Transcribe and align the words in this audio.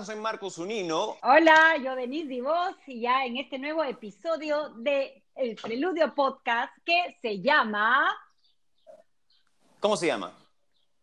Bienvenidos. 0.00 0.06
Hola, 0.06 0.06
¿cómo 0.06 0.06
están? 0.06 0.06
Soy 0.06 0.16
Marcos 0.16 0.58
Unino. 0.58 1.16
Hola, 1.22 1.76
yo 1.82 1.94
Denise 1.94 2.28
Divos 2.28 2.74
y 2.86 3.02
ya 3.02 3.24
en 3.24 3.36
este 3.36 3.58
nuevo 3.58 3.84
episodio 3.84 4.70
de 4.76 5.22
El 5.34 5.56
Preludio 5.56 6.14
Podcast 6.14 6.72
que 6.84 7.16
se 7.20 7.40
llama... 7.40 8.08
¿Cómo 9.80 9.96
se 9.96 10.06
llama? 10.06 10.32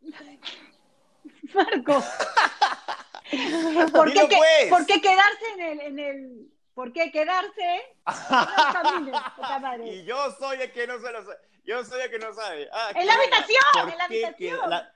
Marcos. 1.54 2.06
¿Por, 3.94 4.14
qué, 4.14 4.28
pues. 4.28 4.70
por 4.70 4.86
qué 4.86 5.02
quedarse 5.02 5.46
en 5.56 5.62
el... 5.62 5.80
En 5.82 6.00
el 6.00 6.52
¿Por 6.74 6.94
qué 6.94 7.12
quedarse? 7.12 7.82
Y 9.84 10.04
yo 10.06 10.32
soy 10.38 10.62
el 10.62 10.72
que 10.72 10.86
no 10.86 11.00
se 11.00 11.12
lo 11.12 11.24
sabe. 11.24 11.38
Yo 11.66 11.84
soy 11.84 12.02
el 12.02 12.12
que 12.12 12.20
no 12.20 12.34
sabe. 12.34 12.70
Ah, 12.72 12.92
En 12.96 13.08
la 13.08 13.14
habitación, 13.16 13.64
¿Por 13.74 13.90
en 13.90 13.98
la 13.98 14.04
habitación. 14.06 14.70
la- 14.70 14.94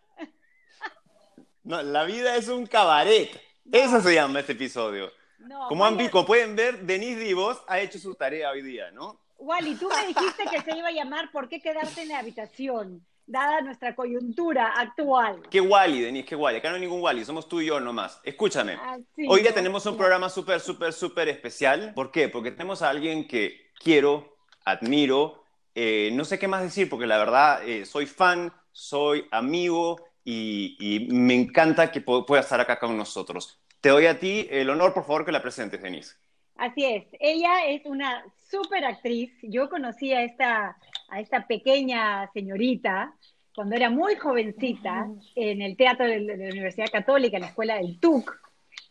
No, 1.63 1.81
la 1.81 2.03
vida 2.03 2.35
es 2.35 2.47
un 2.49 2.67
cabaret. 2.67 3.50
Eso 3.71 4.01
se 4.01 4.13
llama 4.13 4.39
este 4.39 4.53
episodio. 4.53 5.11
No, 5.39 5.67
Como, 5.67 5.85
han 5.85 6.09
como 6.09 6.25
pueden 6.25 6.55
ver, 6.55 6.81
Denise 6.81 7.19
Divos 7.19 7.61
ha 7.67 7.79
hecho 7.79 7.97
su 7.99 8.13
tarea 8.15 8.51
hoy 8.51 8.61
día, 8.61 8.91
¿no? 8.91 9.19
Wally, 9.37 9.75
tú 9.75 9.89
me 9.89 10.07
dijiste 10.07 10.43
que 10.51 10.61
se 10.61 10.77
iba 10.77 10.89
a 10.89 10.91
llamar 10.91 11.31
¿Por 11.31 11.49
qué 11.49 11.59
quedarse 11.59 12.03
en 12.03 12.09
la 12.09 12.19
habitación? 12.19 13.03
Dada 13.25 13.61
nuestra 13.61 13.95
coyuntura 13.95 14.67
actual. 14.77 15.41
Qué 15.49 15.61
Wally, 15.61 16.01
Denise, 16.01 16.25
qué 16.25 16.35
Wally. 16.35 16.57
Acá 16.57 16.69
no 16.69 16.75
hay 16.75 16.81
ningún 16.81 17.01
Wally, 17.01 17.25
somos 17.25 17.47
tú 17.47 17.61
y 17.61 17.67
yo 17.67 17.79
nomás. 17.79 18.19
Escúchame. 18.23 18.73
Ah, 18.73 18.97
sí, 19.15 19.25
Hoy 19.27 19.41
día 19.41 19.51
no, 19.51 19.55
tenemos 19.55 19.85
un 19.85 19.97
programa 19.97 20.29
súper, 20.29 20.59
súper, 20.59 20.93
súper 20.93 21.29
especial. 21.29 21.93
¿Por 21.95 22.11
qué? 22.11 22.29
Porque 22.29 22.51
tenemos 22.51 22.81
a 22.81 22.89
alguien 22.89 23.27
que 23.27 23.71
quiero, 23.79 24.37
admiro, 24.65 25.43
eh, 25.73 26.09
no 26.13 26.25
sé 26.25 26.37
qué 26.37 26.47
más 26.47 26.61
decir, 26.61 26.89
porque 26.89 27.07
la 27.07 27.17
verdad 27.17 27.63
eh, 27.63 27.85
soy 27.85 28.05
fan, 28.05 28.53
soy 28.73 29.25
amigo 29.31 29.97
y, 30.23 30.77
y 30.79 31.07
me 31.11 31.33
encanta 31.33 31.91
que 31.91 32.03
pu- 32.05 32.25
pueda 32.25 32.41
estar 32.41 32.59
acá 32.61 32.79
con 32.79 32.95
nosotros. 32.97 33.59
Te 33.81 33.89
doy 33.89 34.05
a 34.05 34.19
ti 34.19 34.47
el 34.51 34.69
honor, 34.69 34.93
por 34.93 35.03
favor, 35.03 35.25
que 35.25 35.31
la 35.31 35.41
presentes, 35.41 35.81
Denise. 35.81 36.15
Así 36.55 36.85
es, 36.85 37.05
ella 37.19 37.65
es 37.67 37.85
una 37.85 38.23
súper 38.49 38.85
actriz. 38.85 39.31
Yo 39.41 39.69
conocí 39.69 40.13
a 40.13 40.23
esta, 40.23 40.77
a 41.09 41.19
esta 41.19 41.47
pequeña 41.47 42.29
señorita 42.33 43.15
cuando 43.55 43.75
era 43.75 43.89
muy 43.89 44.15
jovencita 44.15 45.09
en 45.35 45.61
el 45.61 45.75
teatro 45.75 46.05
de 46.07 46.19
la 46.21 46.33
Universidad 46.35 46.91
Católica, 46.91 47.37
en 47.37 47.41
la 47.43 47.49
escuela 47.49 47.75
del 47.77 47.99
TUC. 47.99 48.39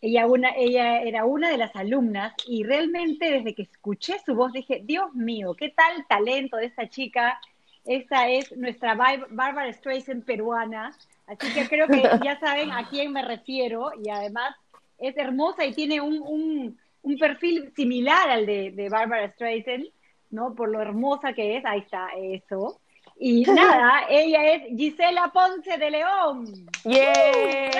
Ella, 0.03 0.27
una, 0.27 0.51
ella 0.57 1.03
era 1.03 1.25
una 1.25 1.51
de 1.51 1.59
las 1.59 1.77
alumnas 1.77 2.33
y 2.47 2.65
realmente 2.65 3.31
desde 3.31 3.55
que 3.55 3.63
escuché 3.63 4.17
su 4.25 4.35
voz 4.35 4.53
dije, 4.53 4.81
Dios 4.85 5.15
mío, 5.15 5.55
qué 5.55 5.69
tal 5.71 6.07
talento 6.09 6.57
de 6.57 6.67
esta 6.67 6.89
chica. 6.89 7.41
Esta 7.85 8.29
es 8.29 8.55
nuestra 8.57 8.95
Bar- 8.95 9.29
Bárbara 9.31 9.73
Streisand 9.73 10.25
peruana. 10.25 10.97
Así 11.31 11.53
que 11.55 11.69
creo 11.69 11.87
que 11.87 12.03
ya 12.25 12.39
saben 12.41 12.73
a 12.73 12.89
quién 12.89 13.13
me 13.13 13.23
refiero 13.23 13.91
y 14.03 14.11
además 14.11 14.55
es 14.99 15.17
hermosa 15.17 15.65
y 15.65 15.73
tiene 15.73 16.01
un, 16.01 16.19
un, 16.21 16.79
un 17.03 17.19
perfil 17.19 17.73
similar 17.77 18.29
al 18.29 18.47
de, 18.47 18.73
de 18.73 18.89
Barbara 18.89 19.31
Streisand, 19.33 19.87
¿no? 20.31 20.55
Por 20.55 20.71
lo 20.71 20.81
hermosa 20.81 21.33
que 21.33 21.57
es, 21.57 21.65
ahí 21.65 21.81
está, 21.81 22.09
eso. 22.17 22.81
Y 23.19 23.43
nada, 23.53 24.03
ella 24.09 24.55
es 24.55 24.77
Gisela 24.77 25.31
Ponce 25.33 25.79
de 25.79 25.91
León. 25.91 26.47
¡Yeah! 26.85 27.71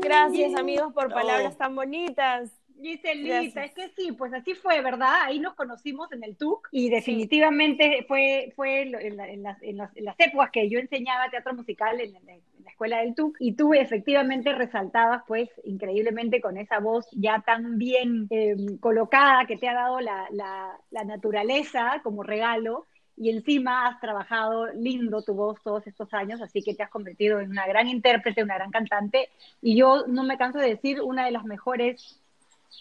Gracias 0.00 0.54
amigos 0.54 0.92
por 0.92 1.08
No. 1.08 1.14
palabras 1.14 1.56
tan 1.56 1.74
bonitas. 1.74 2.50
Giselita, 2.84 3.40
Gracias. 3.40 3.64
es 3.66 3.74
que 3.74 3.88
sí, 3.96 4.12
pues 4.12 4.32
así 4.34 4.54
fue, 4.54 4.80
¿verdad? 4.82 5.22
Ahí 5.22 5.38
nos 5.40 5.54
conocimos 5.54 6.12
en 6.12 6.22
el 6.22 6.36
TUC 6.36 6.68
y 6.70 6.90
definitivamente 6.90 8.04
fue, 8.06 8.52
fue 8.54 8.82
en, 8.82 8.92
la- 9.16 9.28
en 9.28 9.42
las, 9.42 9.62
en 9.62 9.76
las- 9.78 9.96
en 9.96 10.04
las 10.04 10.16
épocas 10.18 10.50
que 10.50 10.68
yo 10.68 10.78
enseñaba 10.78 11.30
teatro 11.30 11.54
musical 11.54 12.00
en, 12.00 12.12
la 12.12 12.70
escuela 12.70 12.98
del 12.98 13.14
TUC 13.14 13.36
y 13.40 13.52
tú 13.54 13.72
efectivamente 13.74 14.52
resaltabas 14.52 15.22
pues 15.26 15.48
increíblemente 15.64 16.40
con 16.40 16.58
esa 16.58 16.78
voz 16.80 17.06
ya 17.12 17.42
tan 17.46 17.78
bien 17.78 18.26
eh, 18.30 18.54
colocada 18.80 19.46
que 19.46 19.56
te 19.56 19.68
ha 19.68 19.74
dado 19.74 20.00
la, 20.00 20.26
la- 20.30 20.78
la 20.90 21.04
naturaleza 21.04 22.00
como 22.02 22.22
regalo 22.22 22.86
y 23.16 23.30
encima 23.30 23.86
has 23.86 24.00
trabajado 24.00 24.66
lindo 24.74 25.22
tu 25.22 25.34
voz 25.34 25.62
todos 25.62 25.86
estos 25.86 26.12
años, 26.12 26.42
así 26.42 26.62
que 26.62 26.74
te 26.74 26.82
has 26.82 26.90
convertido 26.90 27.38
en 27.40 27.50
una 27.50 27.66
gran 27.66 27.86
intérprete, 27.88 28.42
una 28.42 28.56
gran 28.56 28.70
cantante 28.72 29.28
y 29.62 29.76
yo 29.76 30.04
no 30.08 30.24
me 30.24 30.36
canso 30.36 30.58
de 30.58 30.68
decir 30.70 31.00
una 31.00 31.24
de 31.24 31.30
las 31.30 31.44
mejores 31.44 32.20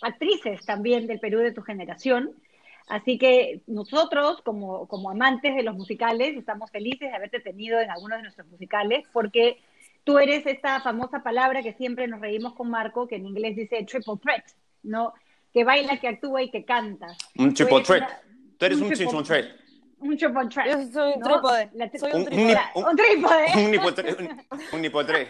actrices 0.02 0.66
también 0.66 1.08
del 1.08 1.20
Perú 1.20 1.40
de 1.40 1.52
tu 1.52 1.62
generación. 1.62 2.32
Así 2.88 3.18
que 3.18 3.62
nosotros, 3.68 4.42
como, 4.44 4.88
como 4.88 5.10
amantes 5.10 5.56
de 5.56 5.64
los 5.64 5.76
musicales, 5.76 6.36
estamos 6.36 6.70
felices 6.72 7.10
de 7.10 7.16
haberte 7.16 7.40
tenido 7.40 7.80
en 7.80 7.90
algunos 7.90 8.18
de 8.18 8.24
nuestros 8.24 8.48
musicales, 8.48 9.06
porque 9.14 9.58
tú 10.04 10.20
eres 10.20 10.46
esta 10.46 10.82
famosa 10.82 11.24
palabra 11.24 11.64
que 11.64 11.74
siempre 11.74 12.08
nos 12.08 12.20
reímos 12.20 12.54
con 12.56 12.70
Marco, 12.70 13.08
que 13.08 13.16
en 13.16 13.26
inglés 13.26 13.56
dice 13.56 13.84
triple 13.86 14.16
threat, 14.22 14.44
¿no? 14.84 15.14
Que 15.54 15.64
baila, 15.64 15.98
que 15.98 16.10
actúa 16.10 16.42
y 16.44 16.52
que 16.52 16.66
canta. 16.66 17.08
Un 17.38 17.50
Tú 17.54 17.64
triple 17.66 17.76
eres 17.78 17.88
threat. 17.88 18.02
una- 18.04 18.20
Tú 18.58 18.66
eres 18.66 18.78
un 18.80 18.84
un 18.84 18.90
triple- 18.90 19.08
triple 19.08 19.24
threat. 19.24 19.46
Un 20.00 20.18
triple 20.18 20.48
threat. 20.50 20.68
Yo 20.68 20.92
soy 20.92 21.14
un 21.14 21.20
¿no? 21.22 21.28
trípode. 21.30 21.98
Soy 22.00 22.12
Un- 22.12 22.18
un 22.18 22.22
un- 22.28 22.28
trípode. 22.28 22.60
un, 22.76 22.84
un 22.86 22.96
trípode. 22.98 23.46
Un 23.56 23.72
nipotre- 23.72 24.20
un- 24.20 24.68
un 24.74 24.82
nipotre. 24.82 25.28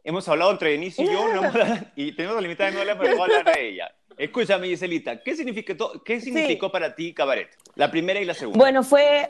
Hemos 0.03 0.27
hablado 0.27 0.51
entre 0.51 0.71
Denise 0.71 1.01
y 1.03 1.05
yo, 1.05 1.33
no 1.33 1.41
y 1.95 2.11
tenemos 2.13 2.35
la 2.35 2.41
limitada 2.41 2.69
de 2.71 2.75
no 2.75 2.81
hablar, 2.81 2.97
pero 2.99 3.15
voy 3.17 3.31
a 3.31 3.37
hablar 3.39 3.55
a 3.55 3.59
ella. 3.59 3.89
Escúchame, 4.19 4.67
Giselita, 4.67 5.23
¿qué 5.23 5.33
significó, 5.33 6.03
qué 6.03 6.19
significó 6.19 6.69
para 6.69 6.93
ti 6.93 7.13
Cabaret? 7.13 7.55
La 7.75 7.89
primera 7.89 8.19
y 8.19 8.25
la 8.25 8.33
segunda. 8.33 8.59
Bueno, 8.59 8.83
fue 8.83 9.29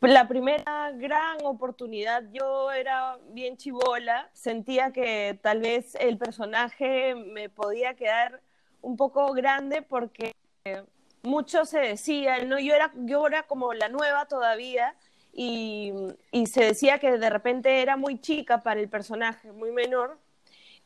la 0.00 0.28
primera 0.28 0.92
gran 0.94 1.38
oportunidad. 1.42 2.22
Yo 2.30 2.70
era 2.70 3.18
bien 3.30 3.56
chivola, 3.56 4.30
sentía 4.32 4.92
que 4.92 5.36
tal 5.42 5.62
vez 5.62 5.96
el 5.96 6.16
personaje 6.16 7.16
me 7.16 7.48
podía 7.48 7.94
quedar 7.94 8.40
un 8.82 8.96
poco 8.96 9.32
grande 9.32 9.82
porque 9.82 10.32
mucho 11.24 11.64
se 11.64 11.80
decía, 11.80 12.44
¿no? 12.44 12.60
yo, 12.60 12.76
era, 12.76 12.92
yo 12.94 13.26
era 13.26 13.42
como 13.48 13.74
la 13.74 13.88
nueva 13.88 14.26
todavía 14.26 14.94
y, 15.32 15.92
y 16.30 16.46
se 16.46 16.62
decía 16.62 17.00
que 17.00 17.18
de 17.18 17.30
repente 17.30 17.82
era 17.82 17.96
muy 17.96 18.20
chica 18.20 18.62
para 18.62 18.78
el 18.78 18.88
personaje, 18.88 19.50
muy 19.50 19.72
menor. 19.72 20.20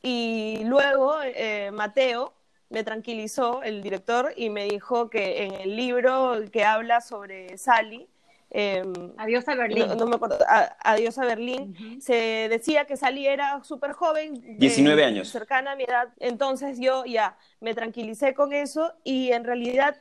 Y 0.00 0.64
luego 0.64 1.19
eh, 1.23 1.70
Mateo 1.73 2.32
me 2.72 2.82
tranquilizó, 2.84 3.62
el 3.62 3.82
director, 3.82 4.32
y 4.36 4.48
me 4.50 4.64
dijo 4.64 5.10
que 5.10 5.44
en 5.44 5.54
el 5.54 5.76
libro 5.76 6.34
que 6.50 6.64
habla 6.64 7.00
sobre 7.00 7.56
Sally, 7.58 8.08
eh, 8.50 8.82
Adiós 9.19 9.46
a 9.48 9.54
Berlín. 9.54 9.88
no, 9.88 9.94
no 9.94 10.06
me 10.06 10.16
acuerdo, 10.16 10.38
a- 10.48 10.76
Adiós 10.82 11.19
a 11.19 11.24
Berlín, 11.26 11.74
se 12.00 12.48
decía 12.48 12.86
que 12.86 12.96
Sally 12.96 13.26
era 13.26 13.62
súper 13.62 13.92
joven. 13.92 14.58
19 14.58 15.02
eh, 15.02 15.04
años. 15.04 15.28
Cercana 15.28 15.72
a 15.72 15.76
mi 15.76 15.84
edad. 15.84 16.08
Entonces 16.19 16.78
yo 16.80 17.04
ya 17.04 17.36
me 17.60 17.74
tranquilicé 17.74 18.34
con 18.34 18.52
eso 18.52 18.92
y 19.04 19.32
en 19.32 19.44
realidad 19.44 19.96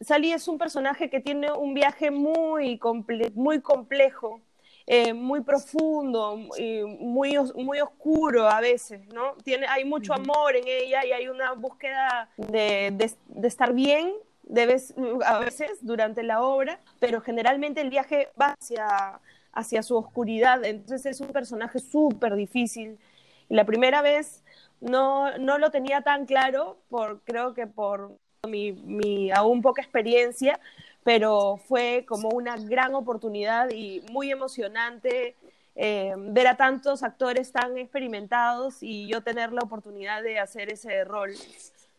Sally 0.00 0.32
es 0.32 0.48
un 0.48 0.58
personaje 0.58 1.08
que 1.08 1.20
tiene 1.20 1.52
un 1.52 1.72
viaje 1.72 2.10
muy, 2.10 2.78
comple- 2.78 3.32
muy 3.34 3.60
complejo 3.60 4.40
eh, 4.86 5.14
muy 5.14 5.40
profundo, 5.40 6.38
y 6.58 6.82
muy, 6.82 7.38
muy 7.54 7.80
oscuro 7.80 8.46
a 8.48 8.60
veces, 8.60 9.06
¿no? 9.14 9.34
Tiene, 9.42 9.66
hay 9.66 9.86
mucho 9.86 10.12
amor 10.12 10.56
en 10.56 10.64
ella 10.66 11.06
y 11.06 11.12
hay 11.12 11.28
una 11.28 11.52
búsqueda 11.52 12.28
de, 12.36 12.90
de, 12.90 13.48
estar 13.48 13.72
bien 13.72 14.12
de 14.42 14.78
a 15.24 15.38
veces 15.38 15.78
durante 15.80 16.22
la 16.22 16.42
obra, 16.42 16.80
pero 17.00 17.22
generalmente 17.22 17.80
el 17.80 17.88
viaje 17.88 18.28
va 18.38 18.54
hacia, 18.60 19.20
hacia 19.52 19.82
su 19.82 19.96
oscuridad, 19.96 20.62
entonces 20.64 21.06
es 21.06 21.20
un 21.20 21.28
personaje 21.32 21.78
súper 21.78 22.34
difícil. 22.34 22.98
Y 23.48 23.54
la 23.54 23.64
primera 23.64 24.02
vez 24.02 24.42
no, 24.82 25.38
no 25.38 25.56
lo 25.56 25.70
tenía 25.70 26.02
tan 26.02 26.26
claro, 26.26 26.76
por, 26.90 27.22
creo 27.24 27.54
que 27.54 27.66
por 27.66 28.18
mi, 28.46 28.72
mi 28.72 29.30
aún 29.30 29.62
poca 29.62 29.80
experiencia, 29.80 30.60
pero 31.04 31.60
fue 31.68 32.04
como 32.08 32.30
una 32.30 32.56
gran 32.56 32.94
oportunidad 32.94 33.70
y 33.70 34.02
muy 34.10 34.32
emocionante 34.32 35.36
eh, 35.76 36.14
ver 36.16 36.46
a 36.46 36.56
tantos 36.56 37.02
actores 37.02 37.52
tan 37.52 37.76
experimentados 37.76 38.82
y 38.82 39.06
yo 39.06 39.22
tener 39.22 39.52
la 39.52 39.60
oportunidad 39.60 40.22
de 40.22 40.38
hacer 40.38 40.72
ese 40.72 41.04
rol 41.04 41.32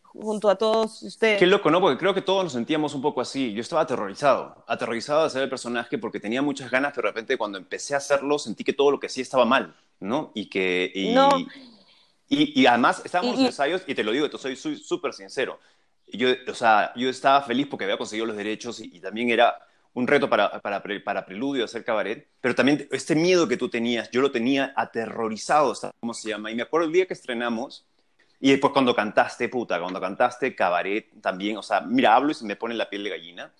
junto 0.02 0.48
a 0.48 0.56
todos 0.56 1.02
ustedes. 1.02 1.38
Qué 1.38 1.46
loco, 1.46 1.70
¿no? 1.70 1.80
Porque 1.80 1.98
creo 1.98 2.14
que 2.14 2.22
todos 2.22 2.42
nos 2.42 2.54
sentíamos 2.54 2.94
un 2.94 3.02
poco 3.02 3.20
así. 3.20 3.52
Yo 3.52 3.60
estaba 3.60 3.82
aterrorizado, 3.82 4.64
aterrorizado 4.66 5.20
de 5.20 5.26
hacer 5.26 5.42
el 5.42 5.50
personaje 5.50 5.98
porque 5.98 6.18
tenía 6.18 6.42
muchas 6.42 6.70
ganas, 6.70 6.92
pero 6.94 7.08
de 7.08 7.12
repente 7.12 7.36
cuando 7.36 7.58
empecé 7.58 7.94
a 7.94 7.98
hacerlo 7.98 8.38
sentí 8.38 8.64
que 8.64 8.72
todo 8.72 8.90
lo 8.90 8.98
que 8.98 9.06
hacía 9.06 9.22
estaba 9.22 9.44
mal, 9.44 9.74
¿no? 10.00 10.32
Y 10.34 10.48
que... 10.48 10.90
Y, 10.94 11.12
no. 11.12 11.28
y, 12.28 12.60
y 12.60 12.66
además 12.66 13.02
estábamos 13.04 13.38
en 13.38 13.46
ensayos, 13.46 13.82
y 13.86 13.94
te 13.94 14.02
lo 14.02 14.10
digo, 14.10 14.28
te 14.30 14.38
soy 14.38 14.56
súper 14.56 15.12
sincero, 15.12 15.60
yo, 16.08 16.28
o 16.48 16.54
sea, 16.54 16.92
yo 16.96 17.08
estaba 17.08 17.42
feliz 17.42 17.66
porque 17.68 17.84
había 17.84 17.98
conseguido 17.98 18.26
los 18.26 18.36
derechos 18.36 18.80
y, 18.80 19.00
también 19.00 19.30
era 19.30 19.58
un 19.94 20.06
reto 20.06 20.28
para, 20.28 20.60
para, 20.60 20.82
para, 20.82 21.24
Preludio 21.26 21.64
hacer 21.64 21.84
cabaret, 21.84 22.28
pero 22.40 22.54
también 22.54 22.86
este 22.90 23.14
miedo 23.14 23.48
que 23.48 23.56
tú 23.56 23.68
tenías, 23.68 24.10
yo 24.10 24.20
lo 24.20 24.30
tenía 24.30 24.72
aterrorizado, 24.76 25.72
¿cómo 26.00 26.14
se 26.14 26.28
llama? 26.28 26.50
Y 26.50 26.54
me 26.54 26.62
acuerdo 26.62 26.86
el 26.86 26.92
día 26.92 27.06
que 27.06 27.14
estrenamos, 27.14 27.86
y 28.38 28.50
después 28.50 28.72
cuando 28.72 28.94
cantaste, 28.94 29.48
puta, 29.48 29.80
cuando 29.80 30.00
cantaste 30.00 30.54
cabaret 30.54 31.08
también, 31.22 31.56
o 31.56 31.62
sea, 31.62 31.80
mira, 31.80 32.14
hablo 32.14 32.30
y 32.30 32.34
se 32.34 32.44
me 32.44 32.56
pone 32.56 32.74
la 32.74 32.90
piel 32.90 33.04
de 33.04 33.10
gallina, 33.10 33.52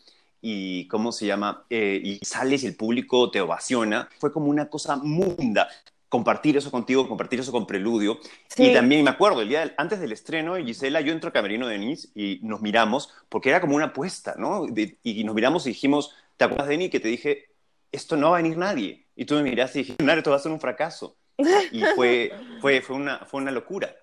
y 0.43 0.87
cómo 0.89 1.11
se 1.11 1.27
llama, 1.27 1.65
eh, 1.71 2.01
y 2.05 2.25
sales 2.25 2.63
y 2.63 2.67
el 2.67 2.77
público 2.77 3.31
te 3.31 3.41
ovaciona, 3.41 4.09
fue 4.19 4.31
como 4.31 4.47
una 4.47 4.69
cosa 4.69 4.97
munda 4.97 5.69
compartir 6.09 6.57
eso 6.57 6.71
contigo, 6.71 7.09
compartir 7.09 7.41
eso 7.41 7.53
con 7.53 7.67
Preludio. 7.67 8.19
Y 8.57 8.73
también 8.73 9.03
me 9.05 9.11
acuerdo, 9.11 9.43
el 9.43 9.49
día 9.49 9.75
antes 9.77 10.01
del 10.01 10.13
estreno, 10.13 10.57
Gisela, 10.57 11.01
yo 11.01 11.13
entro 11.13 11.31
a 11.31 11.33
Camerino 11.33 11.67
de 11.67 11.79
Nice 11.79 12.09
y 12.15 12.41
nos 12.43 12.61
miramos, 12.61 13.13
porque 13.29 13.51
era 13.51 13.61
como 13.61 13.77
una 13.77 13.87
apuesta, 13.87 14.35
¿no? 14.39 14.67
y 14.67 15.25
nos 15.25 15.35
miramos 15.35 15.67
y 15.67 15.71
dijimos, 15.71 16.15
¿te 16.37 16.45
acuerdas 16.45 16.69
de 16.69 16.79
mí 16.79 16.91
que 16.91 17.01
te 17.01 17.09
dije, 17.09 17.47
esto 17.93 18.17
no 18.17 18.31
va 18.31 18.39
a 18.39 18.43
venir 18.43 18.57
nadie? 18.57 19.07
Y 19.17 19.25
tú 19.25 19.35
me 19.35 19.43
miraste 19.43 19.81
y 19.81 19.83
dijiste, 19.83 20.05
esto 20.05 20.31
va 20.31 20.37
a 20.37 20.41
ser 20.41 20.53
un 20.53 20.61
fracaso. 20.61 21.17
Y 21.73 21.83
fue, 21.95 22.33
fue, 22.61 22.81
fue, 22.81 22.97
una, 22.97 23.19
fue 23.27 23.41
una 23.41 23.51
locura. 23.51 23.95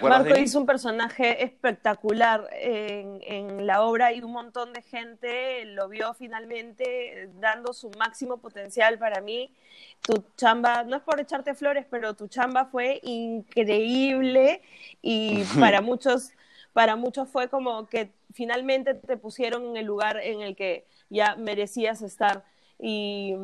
Marco 0.00 0.36
hizo 0.38 0.58
un 0.58 0.66
personaje 0.66 1.44
espectacular 1.44 2.48
en, 2.52 3.66
la 3.66 3.82
obra 3.82 4.12
y 4.12 4.20
un 4.20 4.32
montón 4.32 4.72
de 4.72 4.82
gente 4.82 5.64
lo 5.66 5.88
vio 5.88 6.14
finalmente 6.14 7.30
dando 7.40 7.72
su 7.72 7.90
máximo 7.98 8.38
potencial 8.38 8.98
para 8.98 9.20
mí. 9.20 9.54
Tu 10.00 10.24
chamba, 10.36 10.84
no 10.84 10.96
es 10.96 11.02
por 11.02 11.20
echarte 11.20 11.54
flores, 11.54 11.86
pero 11.90 12.14
tu 12.14 12.28
chamba 12.28 12.66
fue 12.66 13.00
increíble 13.02 14.62
y 15.00 15.44
para 15.60 15.80
muchos, 15.80 16.32
para 16.72 16.96
muchos 16.96 17.28
fue 17.28 17.48
como 17.48 17.86
que 17.86 18.10
finalmente 18.32 18.94
te 18.94 19.16
pusieron 19.16 19.64
en 19.66 19.76
el 19.76 19.86
lugar 19.86 20.18
en 20.18 20.40
el 20.40 20.56
que 20.56 20.86
ya 21.08 21.36
merecías 21.36 22.02
estar. 22.02 22.44
Y 22.78 23.36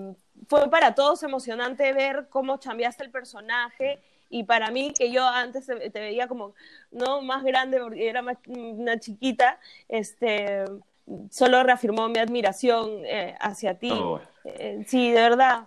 fue 0.49 0.69
para 0.69 0.95
todos 0.95 1.23
emocionante 1.23 1.93
ver 1.93 2.27
cómo 2.29 2.57
chambeaste 2.59 3.05
el 3.05 3.11
personaje 3.11 4.01
y 4.31 4.45
para 4.45 4.71
mí, 4.71 4.93
que 4.97 5.11
yo 5.11 5.27
antes 5.27 5.67
te 5.67 6.01
veía 6.01 6.29
como, 6.29 6.55
no, 6.91 7.23
más 7.23 7.45
grande, 7.45 7.81
porque 7.81 8.09
era 8.09 8.23
más, 8.23 8.37
una 8.47 8.99
chiquita, 8.99 9.59
este, 9.89 10.65
solo 11.31 11.63
reafirmó 11.63 12.09
mi 12.09 12.19
admiración 12.19 13.05
eh, 13.05 13.35
hacia 13.41 13.79
ti. 13.79 13.91
Oh, 13.91 14.21
eh, 14.45 14.85
sí, 14.87 15.11
de 15.11 15.21
verdad. 15.21 15.67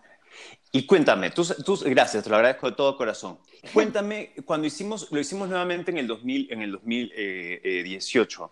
Y 0.72 0.86
cuéntame, 0.86 1.32
tú, 1.32 1.46
tú, 1.66 1.78
gracias, 1.86 2.24
te 2.24 2.30
lo 2.30 2.36
agradezco 2.38 2.70
de 2.70 2.76
todo 2.76 2.96
corazón. 2.96 3.40
Cuéntame, 3.74 4.34
cuando 4.46 4.68
hicimos, 4.68 5.12
lo 5.12 5.20
hicimos 5.20 5.50
nuevamente 5.50 5.92
en 5.92 5.98
el, 5.98 6.08
2000, 6.08 6.52
en 6.52 6.62
el 6.62 6.72
2018, 6.72 8.52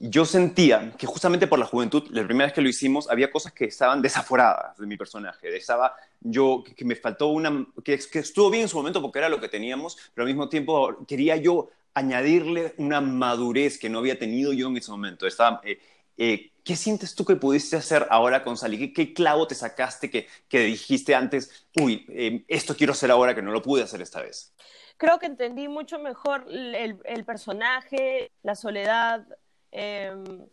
yo 0.00 0.24
sentía 0.24 0.92
que 0.96 1.06
justamente 1.06 1.46
por 1.46 1.58
la 1.58 1.66
juventud, 1.66 2.04
la 2.10 2.24
primera 2.24 2.46
vez 2.46 2.54
que 2.54 2.60
lo 2.60 2.68
hicimos, 2.68 3.10
había 3.10 3.30
cosas 3.30 3.52
que 3.52 3.64
estaban 3.64 4.02
desaforadas 4.02 4.76
de 4.76 4.86
mi 4.86 4.96
personaje. 4.96 5.56
Estaba 5.56 5.94
yo, 6.20 6.64
que, 6.76 6.84
me 6.84 6.96
faltó 6.96 7.28
una, 7.28 7.66
que, 7.84 7.94
estuvo 7.94 8.50
bien 8.50 8.62
en 8.62 8.68
su 8.68 8.76
momento 8.76 9.00
porque 9.00 9.18
era 9.18 9.28
lo 9.28 9.40
que 9.40 9.48
teníamos, 9.48 9.96
pero 10.14 10.24
al 10.24 10.32
mismo 10.32 10.48
tiempo 10.48 11.04
quería 11.06 11.36
yo 11.36 11.70
añadirle 11.94 12.74
una 12.78 13.00
madurez 13.00 13.78
que 13.78 13.88
no 13.88 13.98
había 13.98 14.18
tenido 14.18 14.52
yo 14.52 14.68
en 14.68 14.76
ese 14.76 14.90
momento. 14.90 15.26
Estaba, 15.26 15.60
eh, 15.64 15.80
eh, 16.16 16.50
¿Qué 16.64 16.76
sientes 16.76 17.14
tú 17.14 17.24
que 17.24 17.36
pudiste 17.36 17.76
hacer 17.76 18.06
ahora 18.10 18.44
con 18.44 18.56
Sally? 18.56 18.92
¿Qué, 18.92 19.14
clavo 19.14 19.46
te 19.46 19.54
sacaste 19.54 20.10
que, 20.10 20.28
que 20.48 20.60
dijiste 20.60 21.14
antes, 21.14 21.66
uy, 21.80 22.04
eh, 22.10 22.44
esto 22.48 22.76
quiero 22.76 22.92
hacer 22.92 23.10
ahora 23.10 23.34
que 23.34 23.42
no 23.42 23.52
lo 23.52 23.62
pude 23.62 23.82
hacer 23.82 24.02
esta 24.02 24.20
vez? 24.20 24.52
Creo 24.98 25.18
que 25.18 25.26
entendí 25.26 25.68
mucho 25.68 25.98
mejor 25.98 26.46
el, 26.50 27.24
personaje, 27.24 28.32
la 28.42 28.56
soledad, 28.56 29.24
Em, 29.70 30.46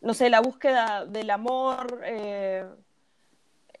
no 0.00 0.14
sé, 0.14 0.28
la 0.28 0.40
búsqueda 0.40 1.06
del 1.06 1.30
amor, 1.30 2.00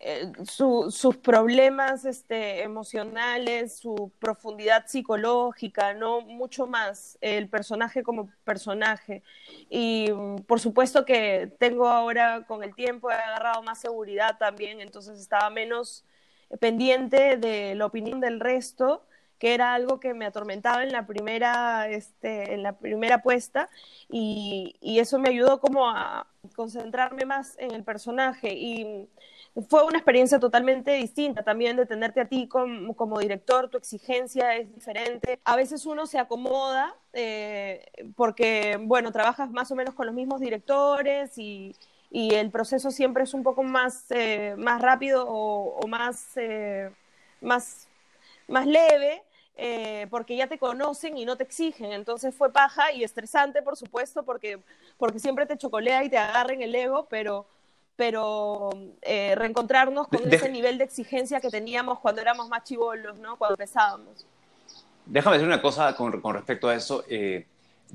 eh, 0.06 0.30
sus 0.44 1.16
problemas 1.16 2.04
este, 2.04 2.62
emocionales, 2.62 3.78
su 3.78 4.12
profundidad 4.18 4.84
psicológica, 4.86 5.94
¿no? 5.94 6.20
Mucho 6.20 6.66
más 6.66 7.16
el 7.22 7.48
personaje 7.48 8.02
como 8.02 8.28
personaje. 8.44 9.22
Y 9.70 10.10
por 10.46 10.60
supuesto 10.60 11.06
que 11.06 11.50
tengo 11.58 11.88
ahora, 11.88 12.44
con 12.46 12.62
el 12.62 12.74
tiempo, 12.74 13.10
he 13.10 13.14
agarrado 13.14 13.62
más 13.62 13.80
seguridad 13.80 14.36
también, 14.38 14.82
entonces 14.82 15.18
estaba 15.18 15.48
menos 15.48 16.04
pendiente 16.60 17.38
de 17.38 17.74
la 17.74 17.86
opinión 17.86 18.20
del 18.20 18.40
resto 18.40 19.06
que 19.38 19.54
era 19.54 19.74
algo 19.74 20.00
que 20.00 20.14
me 20.14 20.26
atormentaba 20.26 20.82
en 20.82 20.92
la 20.92 21.06
primera, 21.06 21.88
este, 21.88 22.54
en 22.54 22.62
la 22.62 22.74
primera 22.78 23.22
puesta 23.22 23.68
y, 24.08 24.76
eso 24.98 25.18
me 25.18 25.28
ayudó 25.28 25.60
como 25.60 25.88
a 25.88 26.26
concentrarme 26.56 27.24
más 27.26 27.56
en 27.58 27.72
el 27.72 27.84
personaje 27.84 28.54
y 28.54 29.08
fue 29.68 29.84
una 29.84 29.98
experiencia 29.98 30.40
totalmente 30.40 30.92
distinta 30.92 31.44
también 31.44 31.76
de 31.76 31.86
tenerte 31.86 32.20
a 32.20 32.24
ti 32.26 32.48
como, 32.48 33.18
director, 33.20 33.68
tu 33.68 33.78
exigencia 33.78 34.56
es 34.56 34.72
diferente. 34.74 35.38
A 35.44 35.54
veces 35.54 35.86
uno 35.86 36.06
se 36.06 36.18
acomoda 36.18 36.96
eh, 37.12 37.86
porque, 38.16 38.78
bueno, 38.80 39.12
trabajas 39.12 39.50
más 39.50 39.70
o 39.70 39.76
menos 39.76 39.94
con 39.94 40.06
los 40.06 40.14
mismos 40.14 40.40
directores 40.40 41.38
y, 41.38 41.74
el 42.10 42.50
proceso 42.52 42.92
siempre 42.92 43.24
es 43.24 43.34
un 43.34 43.42
poco 43.42 43.64
más, 43.64 44.06
eh, 44.10 44.54
más 44.56 44.80
rápido 44.80 45.26
o, 45.28 45.84
más, 45.88 46.36
eh, 46.36 46.90
más, 47.40 47.88
más 48.46 48.66
leve 48.66 49.22
porque 50.10 50.36
ya 50.36 50.46
te 50.48 50.58
conocen 50.58 51.16
y 51.18 51.24
no 51.24 51.36
te 51.36 51.44
exigen. 51.44 51.92
Entonces 51.92 52.34
fue 52.34 52.52
paja 52.52 52.92
y 52.92 53.02
estresante, 53.02 53.62
por 53.62 53.76
supuesto, 53.76 54.24
porque, 54.24 54.60
porque 54.96 55.18
siempre 55.18 55.46
te 55.46 55.58
chocolea 55.58 56.04
y 56.04 56.08
te 56.08 56.18
agarren 56.18 56.62
el 56.62 56.74
ego, 56.74 57.06
pero, 57.08 57.46
pero 57.96 58.70
eh, 59.02 59.34
reencontrarnos 59.36 60.08
con 60.08 60.32
ese 60.32 60.48
nivel 60.48 60.78
de 60.78 60.84
exigencia 60.84 61.40
que 61.40 61.50
teníamos 61.50 62.00
cuando 62.00 62.20
éramos 62.20 62.48
más 62.48 62.64
chivolos, 62.64 63.16
¿no? 63.18 63.36
Cuando 63.36 63.54
empezábamos. 63.54 64.26
Déjame 65.06 65.36
decir 65.36 65.46
una 65.46 65.62
cosa 65.62 65.94
con, 65.94 66.20
con 66.20 66.34
respecto 66.34 66.68
a 66.68 66.74
eso. 66.74 67.04
Eh, 67.08 67.46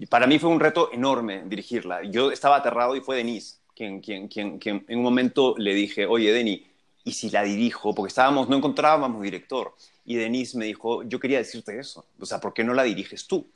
para 0.10 0.28
mí 0.28 0.40
fue 0.40 0.50
un 0.50 0.60
reto 0.60 0.92
enorme 0.94 1.44
dirigirla. 1.46 2.04
Yo 2.04 2.32
estaba 2.32 2.58
aterrado 2.58 2.96
y 2.96 3.02
fue 3.02 3.18
Denise 3.18 3.58
quien, 3.76 4.02
quien, 4.02 4.28
quien, 4.28 4.60
quien 4.60 4.86
en 4.88 4.98
un 4.98 5.04
momento 5.04 5.56
le 5.58 5.74
dije, 5.74 6.06
oye, 6.06 6.34
Denis, 6.34 6.62
¿y 7.06 7.14
si 7.14 7.30
la 7.30 7.44
dirijo? 7.44 7.96
Porque 7.96 8.10
estábamos, 8.10 8.50
no 8.50 8.58
encontrábamos 8.58 9.22
director 9.22 9.74
y 10.06 10.16
Denise 10.16 10.58
me 10.58 10.66
dijo, 10.66 11.04
yo 11.04 11.20
quería 11.20 11.38
decirte 11.38 11.80
eso, 11.80 12.06
o 12.20 12.26
sea, 12.26 12.40
¿por 12.40 12.54
qué 12.54 12.64
no 12.64 12.74
la 12.74 12.84
diriges 12.84 13.26
tú? 13.26 13.48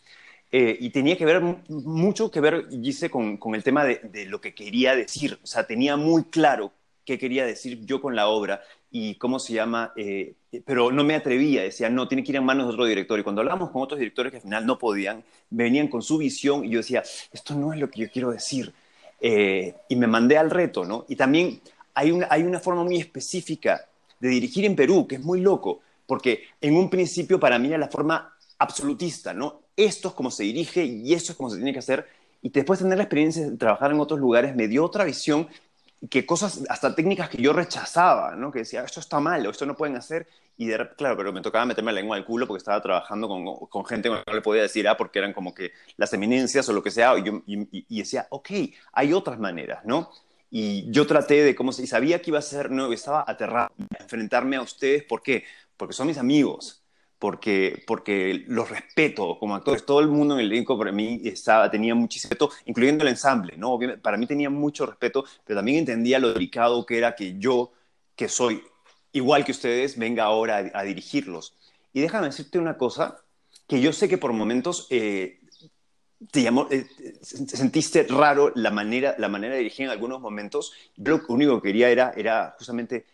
Eh, 0.55 0.77
y 0.79 0.91
tenía 0.91 1.17
que 1.17 1.25
ver 1.25 1.41
mucho 1.67 2.29
que 2.29 2.39
ver, 2.39 2.67
Gise, 2.69 3.09
con, 3.09 3.37
con 3.37 3.55
el 3.55 3.63
tema 3.63 3.83
de, 3.85 4.27
lo 4.27 4.39
que 4.39 4.53
quería 4.53 4.95
decir, 4.95 5.39
o 5.41 5.47
sea, 5.47 5.65
tenía 5.65 5.97
muy 5.97 6.25
claro 6.25 6.71
qué 7.03 7.17
quería 7.17 7.43
decir 7.43 7.83
yo 7.87 7.99
con 7.99 8.15
la 8.15 8.27
obra 8.27 8.61
y 8.91 9.15
cómo 9.15 9.39
se 9.39 9.53
llama, 9.53 9.93
eh, 9.95 10.35
pero 10.63 10.91
no 10.91 11.03
me 11.03 11.15
atrevía, 11.15 11.63
decía, 11.63 11.89
no, 11.89 12.07
tiene 12.07 12.23
que 12.23 12.33
ir 12.33 12.35
en 12.35 12.45
manos 12.45 12.67
de 12.67 12.73
otro 12.73 12.85
director. 12.85 13.19
Y 13.19 13.23
cuando 13.23 13.41
hablábamos 13.41 13.71
con 13.71 13.81
otros 13.81 13.97
directores 13.97 14.31
que 14.31 14.37
al 14.37 14.43
final 14.43 14.67
no 14.67 14.77
podían, 14.77 15.23
venían 15.49 15.87
con 15.87 16.03
su 16.03 16.19
visión 16.19 16.63
y 16.63 16.69
yo 16.69 16.77
decía, 16.77 17.01
esto 17.31 17.55
no 17.55 17.73
es 17.73 17.79
lo 17.79 17.89
que 17.89 18.01
yo 18.01 18.11
quiero 18.11 18.29
decir. 18.29 18.71
Eh, 19.19 19.73
y 19.89 19.95
me 19.95 20.05
mandé 20.05 20.37
al 20.37 20.51
reto, 20.51 20.85
¿no? 20.85 21.05
Y 21.09 21.15
también 21.15 21.61
hay 21.95 22.11
una, 22.11 22.27
hay 22.29 22.43
una 22.43 22.59
forma 22.59 22.83
muy 22.83 22.97
específica 22.97 23.87
de 24.19 24.29
dirigir 24.29 24.65
en 24.65 24.75
Perú, 24.75 25.07
que 25.07 25.15
es 25.15 25.21
muy 25.21 25.41
loco 25.41 25.81
porque 26.05 26.43
en 26.61 26.75
un 26.75 26.91
principio 26.91 27.39
para 27.39 27.57
mí 27.57 27.69
era 27.69 27.79
la 27.79 27.87
forma 27.87 28.37
absolutista, 28.59 29.33
¿no? 29.33 29.62
Esto 29.75 30.09
es 30.09 30.13
como 30.13 30.31
se 30.31 30.43
dirige 30.43 30.83
y 30.83 31.13
eso 31.13 31.31
es 31.31 31.37
como 31.37 31.49
se 31.49 31.57
tiene 31.57 31.73
que 31.73 31.79
hacer. 31.79 32.07
Y 32.41 32.49
después 32.49 32.79
de 32.79 32.85
tener 32.85 32.97
la 32.97 33.03
experiencia 33.05 33.49
de 33.49 33.57
trabajar 33.57 33.91
en 33.91 33.99
otros 33.99 34.19
lugares 34.19 34.55
me 34.55 34.67
dio 34.67 34.83
otra 34.83 35.03
visión 35.05 35.47
que 36.09 36.25
cosas, 36.25 36.63
hasta 36.69 36.95
técnicas 36.95 37.29
que 37.29 37.41
yo 37.41 37.53
rechazaba, 37.53 38.35
¿no? 38.35 38.51
Que 38.51 38.59
decía, 38.59 38.83
esto 38.83 38.99
está 38.99 39.19
mal, 39.19 39.45
o 39.47 39.51
esto 39.51 39.65
no 39.65 39.75
pueden 39.75 39.95
hacer, 39.95 40.27
y 40.57 40.67
de 40.67 40.89
claro, 40.97 41.17
pero 41.17 41.31
me 41.31 41.41
tocaba 41.41 41.65
meterme 41.65 41.91
la 41.91 42.01
lengua 42.01 42.17
al 42.17 42.25
culo 42.25 42.45
porque 42.47 42.59
estaba 42.59 42.81
trabajando 42.81 43.27
con, 43.27 43.45
con 43.69 43.85
gente 43.85 44.09
que 44.09 44.15
no 44.15 44.33
le 44.33 44.41
podía 44.41 44.63
decir, 44.63 44.87
ah, 44.87 44.97
porque 44.97 45.19
eran 45.19 45.33
como 45.33 45.53
que 45.53 45.71
las 45.97 46.13
eminencias 46.13 46.67
o 46.69 46.73
lo 46.73 46.83
que 46.83 46.91
sea, 46.91 47.17
y, 47.17 47.23
yo, 47.23 47.41
decía, 47.89 48.27
ok, 48.29 48.49
hay 48.91 49.13
otras 49.13 49.39
maneras, 49.39 49.85
¿no? 49.85 50.11
Y 50.51 50.91
yo 50.91 51.07
traté 51.07 51.43
de 51.43 51.55
cómo 51.55 51.71
se, 51.71 51.83
y 51.83 51.87
sabía 51.87 52.21
que 52.21 52.29
iba 52.29 52.39
a 52.39 52.43
ser, 52.43 52.69
no, 52.69 52.91
estaba 52.91 53.23
aterrado 53.25 53.71
a 53.97 54.03
enfrentarme 54.03 54.57
a 54.57 54.61
ustedes, 54.61 55.03
¿por 55.03 55.23
qué? 55.23 55.45
Porque 55.77 55.93
son 55.93 56.07
mis 56.07 56.17
amigos, 56.17 56.82
porque, 57.23 57.81
porque 57.87 58.43
los 58.47 58.69
respeto 58.69 59.39
como 59.39 59.55
actores. 59.55 59.85
Todo 59.85 60.01
el 60.01 60.09
mundo 60.09 60.33
en 60.33 60.41
el 60.41 60.51
elenco 60.51 60.77
para 60.77 60.91
mí 60.91 61.21
estaba, 61.23 61.71
tenía 61.71 61.95
muchísimo 61.95 62.31
respeto, 62.31 62.49
incluyendo 62.65 63.05
el 63.05 63.11
ensamble, 63.11 63.55
¿no? 63.55 63.79
para 64.01 64.17
mí 64.17 64.27
tenía 64.27 64.49
mucho 64.49 64.85
respeto, 64.85 65.23
pero 65.45 65.59
también 65.59 65.77
entendía 65.77 66.19
lo 66.19 66.33
delicado 66.33 66.85
que 66.85 66.97
era 66.97 67.15
que 67.15 67.39
yo, 67.39 67.71
que 68.17 68.27
soy 68.27 68.61
igual 69.13 69.45
que 69.45 69.53
ustedes, 69.53 69.97
venga 69.97 70.25
ahora 70.25 70.69
a, 70.73 70.83
dirigirlos. 70.83 71.55
Y 71.93 72.01
déjame 72.01 72.27
decirte 72.27 72.59
una 72.59 72.77
cosa, 72.77 73.23
que 73.69 73.79
yo 73.79 73.93
sé 73.93 74.09
que 74.09 74.17
por 74.17 74.33
momentos 74.33 74.87
eh, 74.89 75.39
te 76.29 76.43
llamó, 76.43 76.67
eh, 76.71 76.85
sentiste 77.21 78.03
raro 78.03 78.51
la 78.53 78.69
manera, 78.69 79.15
la 79.17 79.29
manera 79.29 79.53
de 79.53 79.59
dirigir 79.59 79.85
en 79.85 79.91
algunos 79.91 80.19
momentos. 80.19 80.73
Yo 80.97 81.19
lo 81.19 81.23
único 81.29 81.61
que 81.61 81.69
quería 81.69 81.89
era, 81.89 82.11
era 82.17 82.53
justamente 82.57 83.05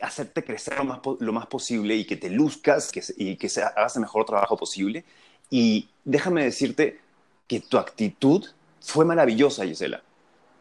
hacerte 0.00 0.44
crecer 0.44 0.76
lo 0.78 0.84
más, 0.84 1.00
lo 1.20 1.32
más 1.32 1.46
posible 1.46 1.94
y 1.94 2.04
que 2.04 2.16
te 2.16 2.30
luzcas 2.30 2.90
que, 2.90 3.02
y 3.16 3.36
que 3.36 3.48
se, 3.48 3.62
hagas 3.62 3.96
el 3.96 4.02
mejor 4.02 4.24
trabajo 4.24 4.56
posible. 4.56 5.04
Y 5.50 5.88
déjame 6.04 6.44
decirte 6.44 7.00
que 7.46 7.60
tu 7.60 7.78
actitud 7.78 8.44
fue 8.80 9.04
maravillosa, 9.04 9.64
Gisela. 9.64 10.02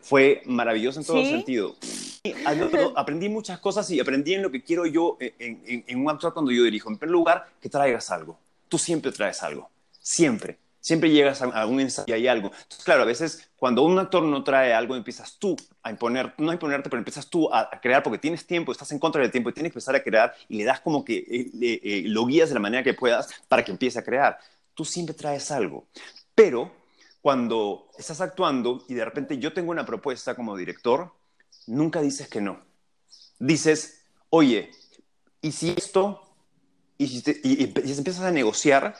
Fue 0.01 0.41
maravillosa 0.45 0.99
en 0.99 1.05
todo 1.05 1.23
sentido. 1.23 1.75
aprendí 2.95 3.29
muchas 3.29 3.59
cosas 3.59 3.89
y 3.91 3.99
aprendí 3.99 4.33
en 4.33 4.41
lo 4.41 4.51
que 4.51 4.61
quiero 4.61 4.85
yo 4.85 5.17
en, 5.19 5.83
en 5.87 6.05
un 6.05 6.17
cuando 6.17 6.51
yo 6.51 6.63
dirijo. 6.63 6.89
En 6.89 6.97
primer 6.97 7.11
lugar, 7.11 7.49
que 7.61 7.69
traigas 7.69 8.11
algo. 8.11 8.37
Tú 8.67 8.77
siempre 8.77 9.11
traes 9.11 9.41
algo. 9.43 9.69
Siempre 9.99 10.57
siempre 10.83 11.09
llegas 11.09 11.41
a, 11.41 11.45
algún 11.45 11.79
ensayo 11.79 12.05
y 12.07 12.11
hay 12.11 12.27
algo. 12.27 12.47
Entonces, 12.47 12.83
claro, 12.83 13.03
a 13.03 13.05
veces 13.05 13.49
cuando 13.55 13.83
un 13.83 13.97
actor 13.97 14.21
no 14.23 14.43
trae 14.43 14.73
algo, 14.73 14.95
empiezas 14.97 15.37
tú 15.39 15.55
a 15.81 15.89
imponer, 15.89 16.33
no 16.37 16.51
a 16.51 16.53
imponerte, 16.53 16.89
pero 16.89 16.99
empiezas 16.99 17.27
tú 17.27 17.49
a, 17.51 17.69
crear 17.81 18.03
porque 18.03 18.19
tienes 18.19 18.45
tiempo, 18.45 18.71
estás 18.71 18.91
en 18.91 18.99
contra 18.99 19.21
del 19.21 19.31
tiempo 19.31 19.49
y 19.49 19.53
tienes 19.53 19.71
que 19.71 19.79
empezar 19.79 19.95
a 19.95 20.03
crear 20.03 20.35
y 20.49 20.57
le 20.57 20.65
das 20.65 20.81
como 20.81 21.05
que 21.05 21.17
eh, 21.17 21.51
eh, 21.61 22.03
lo 22.07 22.25
guías 22.25 22.49
de 22.49 22.55
la 22.55 22.59
manera 22.59 22.83
que 22.83 22.93
puedas 22.93 23.29
para 23.47 23.63
que 23.63 23.71
empiece 23.71 23.97
a 23.97 24.03
crear. 24.03 24.37
Tú 24.73 24.83
siempre 24.83 25.15
traes 25.15 25.49
algo. 25.51 25.87
Pero 26.35 26.69
cuando 27.21 27.87
estás 27.97 28.19
actuando 28.19 28.83
y 28.89 28.93
de 28.93 29.05
repente 29.05 29.37
yo 29.37 29.53
tengo 29.53 29.71
una 29.71 29.85
propuesta 29.85 30.35
como 30.35 30.57
director, 30.57 31.13
nunca 31.65 32.01
dices 32.01 32.27
que 32.27 32.41
no. 32.41 32.59
Dices, 33.39 34.01
oye, 34.29 34.71
¿y 35.41 35.53
si 35.53 35.69
esto? 35.69 36.19
Y 36.97 37.07
si, 37.07 37.23
y, 37.43 37.63
y 37.63 37.97
empiezas 37.97 38.23
a 38.23 38.31
negociar, 38.31 38.95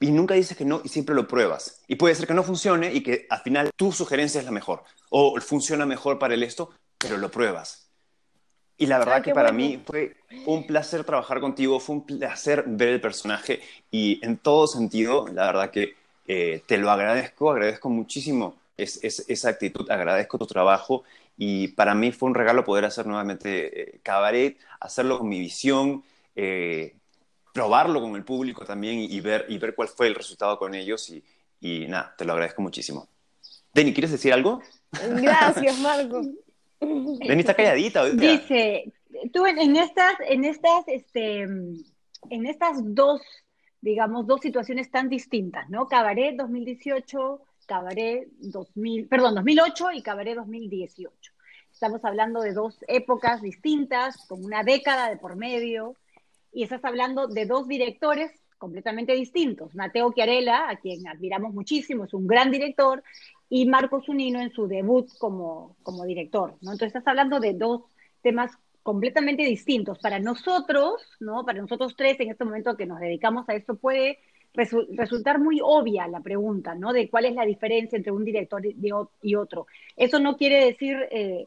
y 0.00 0.10
nunca 0.10 0.34
dices 0.34 0.56
que 0.56 0.64
no 0.64 0.80
y 0.84 0.88
siempre 0.88 1.14
lo 1.14 1.26
pruebas. 1.26 1.82
Y 1.88 1.96
puede 1.96 2.14
ser 2.14 2.26
que 2.26 2.34
no 2.34 2.42
funcione 2.42 2.92
y 2.92 3.02
que 3.02 3.26
al 3.30 3.40
final 3.40 3.70
tu 3.76 3.92
sugerencia 3.92 4.38
es 4.38 4.44
la 4.44 4.52
mejor 4.52 4.84
o 5.10 5.40
funciona 5.40 5.86
mejor 5.86 6.18
para 6.18 6.34
el 6.34 6.42
esto, 6.42 6.70
pero 6.98 7.16
lo 7.16 7.30
pruebas. 7.30 7.88
Y 8.80 8.86
la 8.86 8.98
verdad 8.98 9.22
que 9.22 9.34
para 9.34 9.50
mí 9.50 9.82
fue 9.84 10.14
un 10.46 10.64
placer 10.64 11.02
trabajar 11.02 11.40
contigo, 11.40 11.80
fue 11.80 11.96
un 11.96 12.06
placer 12.06 12.62
ver 12.66 12.90
el 12.90 13.00
personaje 13.00 13.60
y 13.90 14.24
en 14.24 14.36
todo 14.36 14.68
sentido, 14.68 15.26
la 15.26 15.46
verdad 15.46 15.70
que 15.70 15.96
eh, 16.28 16.62
te 16.64 16.78
lo 16.78 16.88
agradezco, 16.90 17.50
agradezco 17.50 17.90
muchísimo 17.90 18.54
esa 18.76 19.48
actitud, 19.48 19.90
agradezco 19.90 20.38
tu 20.38 20.46
trabajo 20.46 21.02
y 21.36 21.68
para 21.68 21.96
mí 21.96 22.12
fue 22.12 22.28
un 22.28 22.36
regalo 22.36 22.64
poder 22.64 22.84
hacer 22.84 23.06
nuevamente 23.06 23.96
eh, 23.96 24.00
cabaret, 24.04 24.56
hacerlo 24.78 25.18
con 25.18 25.28
mi 25.28 25.40
visión, 25.40 26.04
eh, 26.36 26.94
probarlo 27.58 28.00
con 28.00 28.14
el 28.14 28.24
público 28.24 28.64
también 28.64 29.00
y, 29.00 29.20
ver, 29.20 29.44
y 29.48 29.58
ver 29.58 29.74
cuál 29.74 29.88
fue 29.88 30.06
el 30.06 30.14
resultado 30.14 30.56
con 30.60 30.76
ellos 30.76 31.10
y, 31.10 31.24
y 31.60 31.88
nada, 31.88 32.14
te 32.16 32.24
lo 32.24 32.34
agradezco 32.34 32.62
muchísimo. 32.62 33.08
Denny, 33.74 33.92
¿quieres 33.92 34.12
decir 34.12 34.32
algo? 34.32 34.62
Gracias, 34.92 35.76
Marco. 35.80 36.22
Denny 36.80 37.40
está 37.40 37.54
calladita. 37.54 38.04
Dice, 38.10 38.92
tú 39.32 39.44
en, 39.44 39.74
estas, 39.74 40.14
en 40.28 40.44
estas, 40.44 40.86
este, 40.86 41.40
en 41.40 42.46
estas 42.46 42.76
dos, 42.94 43.22
digamos, 43.80 44.28
dos 44.28 44.40
situaciones 44.40 44.88
tan 44.92 45.08
distintas, 45.08 45.68
¿no? 45.68 45.88
Cabaret 45.88 46.36
2018, 46.36 47.40
Cabaret 47.66 48.28
2000, 48.38 49.08
perdón, 49.08 49.34
2008 49.34 49.90
y 49.94 50.02
Cabaret 50.02 50.36
2018. 50.36 51.32
Estamos 51.72 52.04
hablando 52.04 52.40
de 52.40 52.52
dos 52.52 52.84
épocas 52.86 53.42
distintas, 53.42 54.28
con 54.28 54.44
una 54.44 54.62
década 54.62 55.10
de 55.10 55.16
por 55.16 55.34
medio, 55.34 55.96
y 56.52 56.62
estás 56.62 56.84
hablando 56.84 57.26
de 57.26 57.46
dos 57.46 57.68
directores 57.68 58.30
completamente 58.58 59.12
distintos. 59.12 59.74
Mateo 59.74 60.12
Chiarella, 60.12 60.68
a 60.68 60.76
quien 60.76 61.06
admiramos 61.06 61.54
muchísimo, 61.54 62.04
es 62.04 62.14
un 62.14 62.26
gran 62.26 62.50
director, 62.50 63.02
y 63.48 63.66
Marco 63.66 64.02
Zunino 64.02 64.40
en 64.40 64.52
su 64.52 64.66
debut 64.66 65.08
como, 65.18 65.76
como 65.82 66.04
director. 66.04 66.56
¿no? 66.60 66.72
Entonces 66.72 66.88
estás 66.88 67.06
hablando 67.06 67.40
de 67.40 67.54
dos 67.54 67.82
temas 68.20 68.52
completamente 68.82 69.44
distintos. 69.44 69.98
Para 69.98 70.18
nosotros, 70.18 71.02
¿no? 71.20 71.44
para 71.44 71.60
nosotros 71.60 71.94
tres 71.96 72.18
en 72.20 72.30
este 72.30 72.44
momento 72.44 72.76
que 72.76 72.86
nos 72.86 73.00
dedicamos 73.00 73.48
a 73.48 73.54
esto, 73.54 73.76
puede 73.76 74.18
resultar 74.54 75.38
muy 75.38 75.60
obvia 75.62 76.08
la 76.08 76.20
pregunta, 76.20 76.74
¿no? 76.74 76.92
De 76.92 77.08
cuál 77.08 77.26
es 77.26 77.34
la 77.34 77.44
diferencia 77.44 77.96
entre 77.96 78.12
un 78.12 78.24
director 78.24 78.62
y 78.64 79.34
otro. 79.34 79.66
Eso 79.96 80.18
no 80.18 80.36
quiere 80.36 80.64
decir 80.64 80.96
eh, 81.10 81.46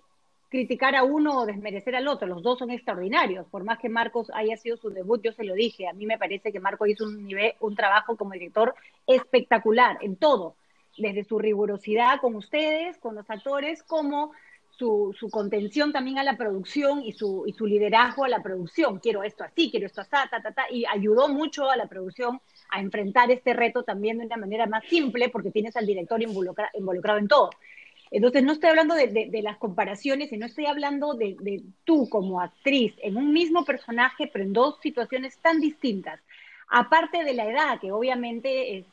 criticar 0.52 0.98
a 0.98 1.04
uno 1.04 1.40
o 1.40 1.46
desmerecer 1.46 1.96
al 1.96 2.10
otro. 2.10 2.28
Los 2.28 2.44
dos 2.44 2.60
son 2.60 2.72
extraordinarios. 2.72 3.48
Por 3.48 3.64
más 3.64 3.80
que 3.80 3.88
Marcos 3.88 4.30
haya 4.34 4.58
sido 4.58 4.76
su 4.76 4.90
debut, 4.90 5.22
yo 5.24 5.32
se 5.32 5.46
lo 5.46 5.56
dije. 5.56 5.88
A 5.88 5.94
mí 5.94 6.06
me 6.06 6.18
parece 6.18 6.52
que 6.52 6.60
Marcos 6.60 6.90
hizo 6.90 7.06
un, 7.06 7.26
nivel, 7.26 7.54
un 7.62 7.74
trabajo 7.74 8.18
como 8.18 8.34
director 8.34 8.76
espectacular 9.08 9.98
en 10.02 10.18
todo, 10.18 10.58
desde 10.98 11.24
su 11.24 11.40
rigurosidad 11.40 12.20
con 12.20 12.36
ustedes, 12.36 12.98
con 12.98 13.16
los 13.16 13.30
actores, 13.30 13.82
como 13.82 14.34
su, 14.72 15.16
su, 15.18 15.30
contención 15.30 15.94
también 15.94 16.20
a 16.20 16.24
la 16.24 16.36
producción 16.36 17.02
y 17.02 17.14
su, 17.14 17.44
y 17.48 17.54
su 17.54 17.66
liderazgo 17.66 18.26
a 18.26 18.30
la 18.30 18.44
producción. 18.44 19.00
Quiero 19.00 19.24
esto 19.24 19.46
así, 19.46 19.72
quiero 19.72 19.86
esto 19.86 20.02
así, 20.02 20.10
ta, 20.12 20.28
ta, 20.30 20.52
ta, 20.52 20.66
y 20.70 20.84
ayudó 20.86 21.30
mucho 21.30 21.70
a 21.70 21.78
la 21.78 21.88
producción 21.88 22.42
a 22.72 22.82
enfrentar 22.82 23.32
este 23.32 23.54
reto 23.54 23.84
también 23.84 24.18
de 24.18 24.26
una 24.26 24.38
manera 24.38 24.66
más 24.66 24.84
simple 24.84 25.30
porque 25.30 25.52
tienes 25.52 25.78
al 25.78 25.86
director 25.86 26.22
involucrado 26.22 27.20
en 27.20 27.30
todo. 27.30 27.52
Entonces, 28.12 28.44
no 28.44 28.52
estoy 28.52 28.70
hablando 28.70 28.94
de, 28.94 29.30
las 29.42 29.58
comparaciones 29.58 30.34
y 30.34 30.38
no 30.38 30.46
estoy 30.46 30.66
hablando 30.66 31.14
de, 31.14 31.64
tú 31.86 32.10
como 32.10 32.42
actriz 32.42 32.94
en 33.02 33.16
un 33.16 33.32
mismo 33.32 33.64
personaje, 33.64 34.30
pero 34.32 34.44
en 34.44 34.52
dos 34.52 34.80
situaciones 34.82 35.38
tan 35.38 35.62
distintas. 35.62 36.20
Aparte 36.68 37.24
de 37.24 37.34
la 37.34 37.50
edad, 37.50 37.80
que 37.80 37.92
obviamente 37.92 38.86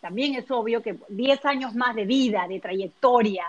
también 0.00 0.36
es 0.36 0.48
obvio 0.50 0.82
que 0.82 0.96
10 1.08 1.44
años 1.46 1.74
más 1.74 1.96
de 1.96 2.04
vida, 2.04 2.46
de 2.48 2.60
trayectoria, 2.60 3.44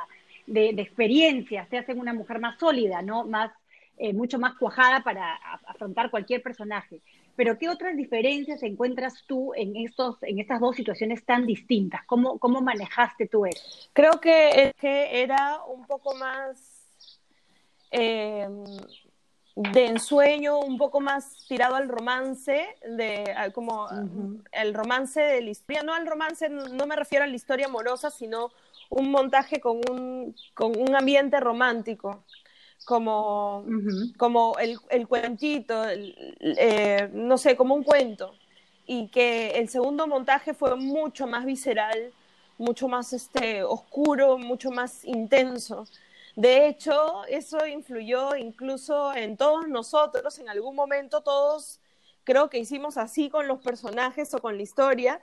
de, 0.47 0.69
experiencia, 0.69 1.67
te 1.69 1.77
hacen 1.77 1.99
una 1.99 2.13
mujer 2.13 2.39
más 2.39 2.59
sólida, 2.59 3.03
¿no? 3.03 3.23
Más, 3.23 3.51
eh, 3.97 4.13
mucho 4.13 4.39
más 4.39 4.55
cuajada 4.55 5.03
para 5.03 5.35
afrontar 5.67 6.09
cualquier 6.09 6.41
personaje. 6.41 6.99
Pero 7.35 7.57
¿qué 7.57 7.69
otras 7.69 7.95
diferencias 7.95 8.61
encuentras 8.63 9.23
tú 9.25 9.53
en, 9.55 9.75
estos, 9.75 10.21
en 10.23 10.39
estas 10.39 10.59
dos 10.59 10.75
situaciones 10.75 11.25
tan 11.25 11.45
distintas? 11.45 12.05
¿Cómo, 12.05 12.37
cómo 12.39 12.61
manejaste 12.61 13.27
tú 13.27 13.45
eso? 13.45 13.61
Creo 13.93 14.19
que, 14.19 14.73
que 14.79 15.21
era 15.21 15.63
un 15.65 15.85
poco 15.85 16.15
más 16.15 16.81
eh, 17.91 18.47
de 19.55 19.85
ensueño, 19.85 20.59
un 20.59 20.77
poco 20.77 20.99
más 20.99 21.45
tirado 21.47 21.75
al 21.75 21.89
romance, 21.89 22.67
de 22.83 23.35
como 23.53 23.87
el 24.51 24.73
romance 24.73 25.19
de 25.19 25.41
la 25.41 25.49
historia, 25.49 25.83
no 25.83 25.93
al 25.93 26.07
romance, 26.07 26.49
no 26.49 26.85
me 26.85 26.95
refiero 26.95 27.25
a 27.25 27.27
la 27.27 27.35
historia 27.35 27.65
amorosa, 27.65 28.09
sino 28.09 28.51
un 28.89 29.11
montaje 29.11 29.59
con 29.59 29.81
un, 29.89 30.35
con 30.53 30.77
un 30.77 30.95
ambiente 30.95 31.39
romántico 31.39 32.23
como, 32.85 33.65
como 34.17 34.57
el, 34.59 34.79
el 34.89 35.07
cuentito, 35.07 35.83
eh, 35.87 37.09
no 37.13 37.37
sé, 37.37 37.55
como 37.55 37.75
un 37.75 37.83
cuento. 37.83 38.33
Y 38.85 39.07
que 39.09 39.51
el 39.51 39.69
segundo 39.69 40.07
montaje 40.07 40.53
fue 40.53 40.75
mucho 40.75 41.27
más 41.27 41.45
visceral, 41.45 42.11
mucho 42.57 42.87
más 42.87 43.13
este, 43.13 43.63
oscuro, 43.63 44.37
mucho 44.37 44.71
más 44.71 45.05
intenso. 45.05 45.87
De 46.35 46.67
hecho, 46.67 47.25
eso 47.25 47.65
influyó 47.67 48.35
incluso 48.35 49.13
en 49.13 49.37
todos 49.37 49.67
nosotros, 49.67 50.39
en 50.39 50.49
algún 50.49 50.75
momento 50.75 51.21
todos 51.21 51.79
creo 52.23 52.49
que 52.49 52.59
hicimos 52.59 52.97
así 52.97 53.29
con 53.29 53.47
los 53.47 53.59
personajes 53.59 54.33
o 54.33 54.39
con 54.39 54.55
la 54.55 54.63
historia 54.63 55.19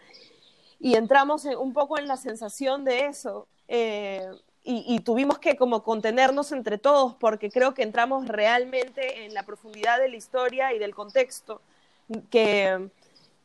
y 0.80 0.94
entramos 0.94 1.44
un 1.44 1.72
poco 1.72 1.98
en 1.98 2.06
la 2.08 2.16
sensación 2.16 2.84
de 2.84 3.06
eso. 3.06 3.48
Eh, 3.68 4.26
y, 4.70 5.00
tuvimos 5.00 5.38
que 5.38 5.56
como 5.56 5.82
contenernos 5.82 6.52
entre 6.52 6.76
todos 6.76 7.14
porque 7.14 7.50
creo 7.50 7.72
que 7.72 7.82
entramos 7.82 8.28
realmente 8.28 9.24
en 9.24 9.32
la 9.32 9.44
profundidad 9.44 9.98
de 9.98 10.10
la 10.10 10.16
historia 10.16 10.74
y 10.74 10.78
del 10.78 10.94
contexto 10.94 11.62
que, 12.30 12.90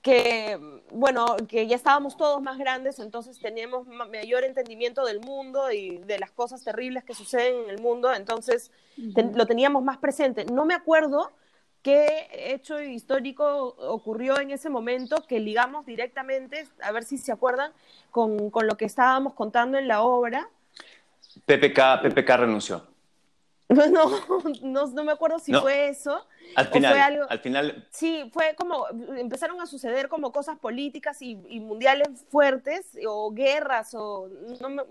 que, 0.02 0.60
bueno, 0.92 1.38
que 1.48 1.66
ya 1.66 1.78
estábamos 1.78 2.18
todos 2.18 2.42
más 2.42 2.58
grandes, 2.58 3.00
entonces 3.00 3.40
teníamos 3.40 3.88
mayor 3.88 4.44
entendimiento 4.44 5.06
del 5.06 5.22
mundo 5.22 5.72
y 5.72 5.98
de 6.00 6.20
las 6.20 6.32
cosas 6.32 6.62
terribles 6.62 7.06
que 7.06 7.14
suceden 7.14 7.64
en 7.64 7.70
el 7.70 7.82
mundo, 7.82 8.14
entonces 8.14 8.70
lo 8.98 9.46
teníamos 9.46 9.82
más 9.82 10.00
presente. 10.00 10.44
No 10.44 10.66
me 10.66 10.74
acuerdo 10.74 11.32
qué 11.84 12.28
hecho 12.34 12.82
histórico 12.82 13.78
ocurrió 13.78 14.42
en 14.42 14.52
ese 14.52 14.70
momento 14.70 15.24
que 15.26 15.40
ligamos 15.40 15.86
directamente, 15.86 16.68
a 16.82 16.92
ver 16.92 17.06
si 17.06 17.18
se 17.18 17.32
acuerdan, 17.32 17.72
con, 18.12 18.50
con 18.50 18.68
lo 18.68 18.76
que 18.76 18.84
estábamos 18.84 19.36
contando 19.36 19.78
en 19.78 19.88
la 19.88 20.02
obra. 20.02 20.50
PPK, 21.46 22.02
PPK 22.02 22.38
renunció. 22.38 22.88
No, 23.70 23.88
no, 24.62 24.88
no, 24.88 25.04
me 25.04 25.12
acuerdo 25.14 25.40
si 25.40 25.52
fue 25.54 25.90
eso. 25.90 26.28
Al 26.56 26.68
final, 26.68 27.00
algo, 27.00 27.26
al 27.30 27.40
final. 27.40 27.88
Sí, 27.90 28.30
fue 28.32 28.56
como, 28.56 28.88
empezaron 29.18 29.60
a 29.62 29.66
suceder 29.66 30.10
como 30.10 30.32
cosas 30.32 30.60
políticas 30.60 31.22
y, 31.22 31.36
mundiales 31.36 32.10
fuertes, 32.30 32.92
o 33.08 33.32
guerras, 33.32 33.96
o... 33.96 34.30
No 34.60 34.84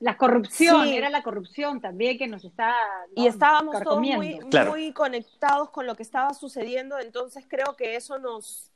la 0.00 0.16
corrupción, 0.16 0.86
era 0.88 1.10
la 1.10 1.22
corrupción 1.22 1.80
también 1.80 2.18
que 2.18 2.26
nos 2.26 2.44
está... 2.44 2.74
y 3.14 3.26
estábamos 3.26 3.82
todos 3.82 4.00
muy, 4.00 4.40
muy 4.68 4.92
conectados 4.92 5.70
con 5.70 5.86
lo 5.86 5.96
que 5.96 6.02
estaba 6.02 6.34
sucediendo, 6.34 6.98
entonces 6.98 7.44
creo 7.48 7.74
que 7.76 7.96
eso 7.96 8.18
nos, 8.18 8.70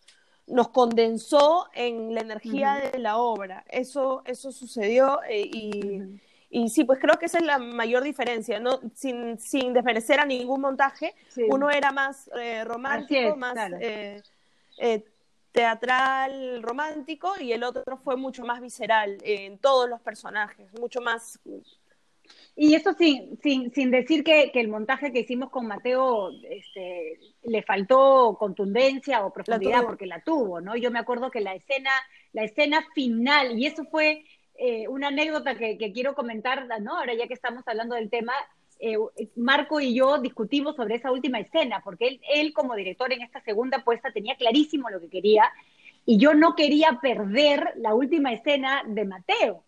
nos 0.49 0.69
condensó 0.69 1.69
en 1.75 2.15
la 2.15 2.21
energía 2.21 2.91
de 2.93 2.99
la 2.99 3.19
obra. 3.19 3.65
Eso, 3.69 4.23
eso 4.25 4.53
sucedió 4.53 5.21
eh, 5.29 5.43
y... 5.43 6.21
Y 6.51 6.71
sí, 6.71 6.85
pues 6.85 6.99
creo 6.99 7.19
que 7.19 7.27
esa 7.27 7.37
es 7.39 7.45
la 7.45 7.59
mayor 7.59 8.03
diferencia, 8.03 8.59
¿no? 8.59 8.81
Sin, 8.95 9.39
sin 9.39 9.75
desmerecer 9.75 10.19
a 10.19 10.25
ningún 10.25 10.63
montaje, 10.63 11.15
uno 11.51 11.71
era 11.71 11.93
más 11.93 12.31
eh, 12.41 12.65
romántico, 12.65 13.37
más 13.37 13.55
eh, 13.79 14.23
eh, 14.79 15.05
teatral 15.53 16.63
romántico 16.63 17.35
y 17.39 17.53
el 17.53 17.65
otro 17.65 17.99
fue 17.99 18.17
mucho 18.17 18.45
más 18.47 18.63
visceral 18.63 19.19
en 19.23 19.59
todos 19.59 19.91
los 19.91 20.01
personajes, 20.01 20.73
mucho 20.81 21.03
más... 21.03 21.39
Y 22.61 22.75
eso 22.75 22.93
sin, 22.95 23.39
sin, 23.41 23.73
sin 23.73 23.93
decir 23.93 24.25
que, 24.25 24.51
que, 24.53 24.59
el 24.59 24.67
montaje 24.67 25.13
que 25.13 25.21
hicimos 25.21 25.49
con 25.49 25.69
Mateo 25.69 26.31
este, 26.51 27.21
le 27.45 27.63
faltó 27.63 28.37
contundencia 28.37 29.25
o 29.25 29.33
profundidad, 29.33 29.85
porque 29.85 30.07
la 30.07 30.23
tuvo, 30.23 30.61
¿no? 30.61 30.75
Yo 30.75 30.91
me 30.91 30.99
acuerdo 30.99 31.31
que 31.31 31.41
la 31.41 31.55
escena, 31.55 31.91
la 32.33 32.43
escena 32.43 32.85
final, 32.97 33.57
y 33.57 33.67
eso 33.67 33.85
fue 33.85 34.25
eh, 34.57 34.89
una 34.89 35.07
anécdota 35.07 35.57
que, 35.57 35.77
quiero 35.95 36.17
comentar, 36.17 36.67
¿no? 36.81 36.99
Ahora 36.99 37.15
ya 37.15 37.29
que 37.29 37.35
estamos 37.35 37.63
hablando 37.69 37.95
del 37.95 38.11
tema, 38.11 38.33
eh, 38.81 38.97
Marco 39.37 39.79
y 39.79 39.95
yo 39.95 40.19
discutimos 40.19 40.75
sobre 40.75 40.97
esa 40.97 41.13
última 41.13 41.39
escena, 41.39 41.81
porque 41.85 42.09
él, 42.09 42.21
él 42.35 42.53
como 42.53 42.75
director 42.75 43.13
en 43.13 43.23
esta 43.23 43.41
segunda 43.41 43.85
puesta 43.85 44.11
tenía 44.11 44.35
clarísimo 44.35 44.91
lo 44.91 44.99
que 44.99 45.11
quería 45.11 45.45
y 46.05 46.19
yo 46.19 46.35
no 46.35 46.57
quería 46.57 46.99
perder 47.01 47.75
la 47.77 47.95
última 47.95 48.33
escena 48.33 48.83
de 48.85 49.05
Mateo, 49.05 49.63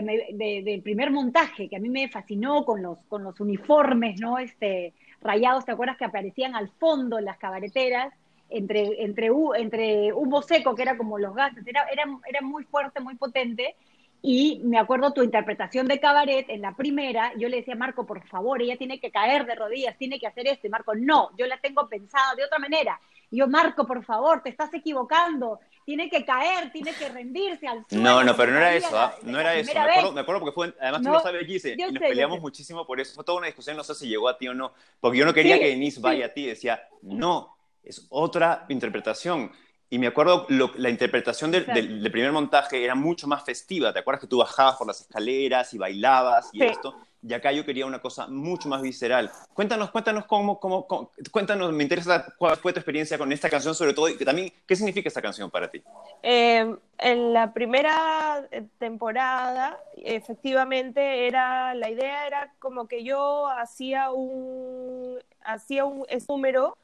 que 0.00 0.64
del 0.64 0.82
primer 0.82 1.10
montaje, 1.10 1.68
que 1.68 1.76
a 1.76 1.80
mí 1.80 1.88
me 1.88 2.08
fascinó 2.08 2.64
con 2.64 2.82
los, 2.82 2.98
con 3.08 3.22
los 3.24 3.38
uniformes, 3.40 4.20
¿no? 4.20 4.38
Este, 4.38 4.94
rayados, 5.20 5.64
¿te 5.64 5.72
acuerdas 5.72 5.96
que 5.96 6.04
aparecían 6.04 6.54
al 6.54 6.68
fondo 6.68 7.20
las 7.20 7.38
cabareteras? 7.38 8.12
Entre, 8.54 9.02
entre, 9.02 9.30
entre 9.56 10.12
humo 10.12 10.42
seco, 10.42 10.74
que 10.74 10.82
era 10.82 10.98
como 10.98 11.18
los 11.18 11.34
gases, 11.34 11.66
era, 11.66 11.86
era, 11.90 12.04
era 12.28 12.42
muy 12.42 12.64
fuerte, 12.64 13.00
muy 13.00 13.14
potente, 13.14 13.76
y 14.24 14.60
me 14.62 14.78
acuerdo 14.78 15.12
tu 15.12 15.22
interpretación 15.24 15.88
de 15.88 15.98
cabaret 15.98 16.46
en 16.48 16.62
la 16.62 16.76
primera, 16.76 17.32
yo 17.36 17.48
le 17.48 17.56
decía, 17.56 17.74
Marco, 17.74 18.06
por 18.06 18.24
favor, 18.28 18.62
ella 18.62 18.76
tiene 18.76 19.00
que 19.00 19.10
caer 19.10 19.44
de 19.46 19.56
rodillas, 19.56 19.98
tiene 19.98 20.20
que 20.20 20.28
hacer 20.28 20.46
esto. 20.46 20.68
Y 20.68 20.70
Marco, 20.70 20.94
no, 20.94 21.30
yo 21.36 21.46
la 21.46 21.58
tengo 21.58 21.88
pensada 21.88 22.36
de 22.36 22.44
otra 22.44 22.60
manera. 22.60 23.00
Y 23.32 23.38
yo, 23.38 23.48
Marco, 23.48 23.84
por 23.84 24.04
favor, 24.04 24.40
te 24.40 24.50
estás 24.50 24.72
equivocando. 24.74 25.58
Tiene 25.84 26.08
que 26.08 26.24
caer, 26.24 26.70
tiene 26.70 26.92
que 26.94 27.08
rendirse 27.08 27.66
al 27.66 27.84
suelo. 27.88 28.04
No, 28.04 28.24
no, 28.24 28.36
pero 28.36 28.52
no 28.52 28.58
era 28.58 28.74
eso, 28.74 28.98
¿ah? 28.98 29.16
no 29.22 29.40
era 29.40 29.54
eso. 29.54 29.72
Me 29.72 29.80
acuerdo, 29.80 30.12
me 30.12 30.20
acuerdo, 30.20 30.40
porque 30.40 30.54
fue, 30.54 30.74
además 30.80 31.02
tú 31.02 31.08
lo 31.10 31.20
sabes, 31.20 31.46
Gise, 31.46 31.74
y 31.74 31.92
nos 31.92 32.02
peleamos 32.02 32.40
muchísimo 32.40 32.86
por 32.86 33.00
eso. 33.00 33.14
Fue 33.14 33.24
toda 33.24 33.38
una 33.38 33.46
discusión, 33.46 33.76
no 33.76 33.84
sé 33.84 33.94
si 33.94 34.08
llegó 34.08 34.28
a 34.28 34.38
ti 34.38 34.48
o 34.48 34.54
no, 34.54 34.72
porque 35.00 35.18
yo 35.18 35.26
no 35.26 35.34
quería 35.34 35.58
que 35.58 35.68
Denise 35.68 36.00
vaya 36.00 36.26
a 36.26 36.28
ti. 36.28 36.46
Decía, 36.46 36.88
no, 37.02 37.56
es 37.82 38.06
otra 38.10 38.66
interpretación. 38.68 39.52
Y 39.90 39.98
me 39.98 40.06
acuerdo, 40.06 40.46
la 40.48 40.88
interpretación 40.88 41.50
del, 41.50 42.10
primer 42.10 42.32
montaje 42.32 42.82
era 42.82 42.94
mucho 42.94 43.26
más 43.26 43.44
festiva. 43.44 43.92
¿Te 43.92 43.98
acuerdas 43.98 44.22
que 44.22 44.26
tú 44.26 44.38
bajabas 44.38 44.76
por 44.76 44.86
las 44.86 45.02
escaleras 45.02 45.74
y 45.74 45.78
bailabas 45.78 46.48
y 46.52 46.64
esto? 46.64 46.96
Y 47.24 47.34
acá 47.34 47.52
yo 47.52 47.64
quería 47.64 47.86
una 47.86 48.00
cosa 48.00 48.26
mucho 48.26 48.68
más 48.68 48.82
visceral. 48.82 49.30
Cuéntanos, 49.54 49.90
cuéntanos 49.90 50.26
cómo, 50.26 50.58
cómo, 50.58 50.88
cuéntanos, 51.30 51.72
me 51.72 51.84
interesa 51.84 52.26
cuál 52.36 52.56
fue 52.56 52.72
tu 52.72 52.80
experiencia 52.80 53.16
con 53.16 53.30
esta 53.30 53.48
canción, 53.48 53.76
sobre 53.76 53.94
todo, 53.94 54.08
y 54.08 54.16
también, 54.16 54.52
¿qué 54.66 54.74
significa 54.74 55.08
esta 55.08 55.22
canción 55.22 55.48
para 55.48 55.70
ti? 55.70 55.82
Eh, 56.22 56.74
en 56.98 57.32
la 57.32 57.52
primera 57.52 58.44
eh, 58.50 58.66
temporada, 58.78 59.78
efectivamente, 59.96 61.28
era, 61.28 61.74
la 61.74 61.90
idea 61.90 62.26
era 62.26 62.52
como 62.58 62.88
que 62.88 63.04
yo 63.04 63.48
hacía 63.48 64.10
un, 64.10 65.18
hacía 65.44 65.84
un 65.84 66.04
número 66.28 66.76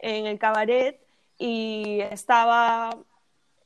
en 0.00 0.26
el 0.26 0.40
cabaret 0.40 0.98
y 1.38 2.00
estaba 2.10 2.96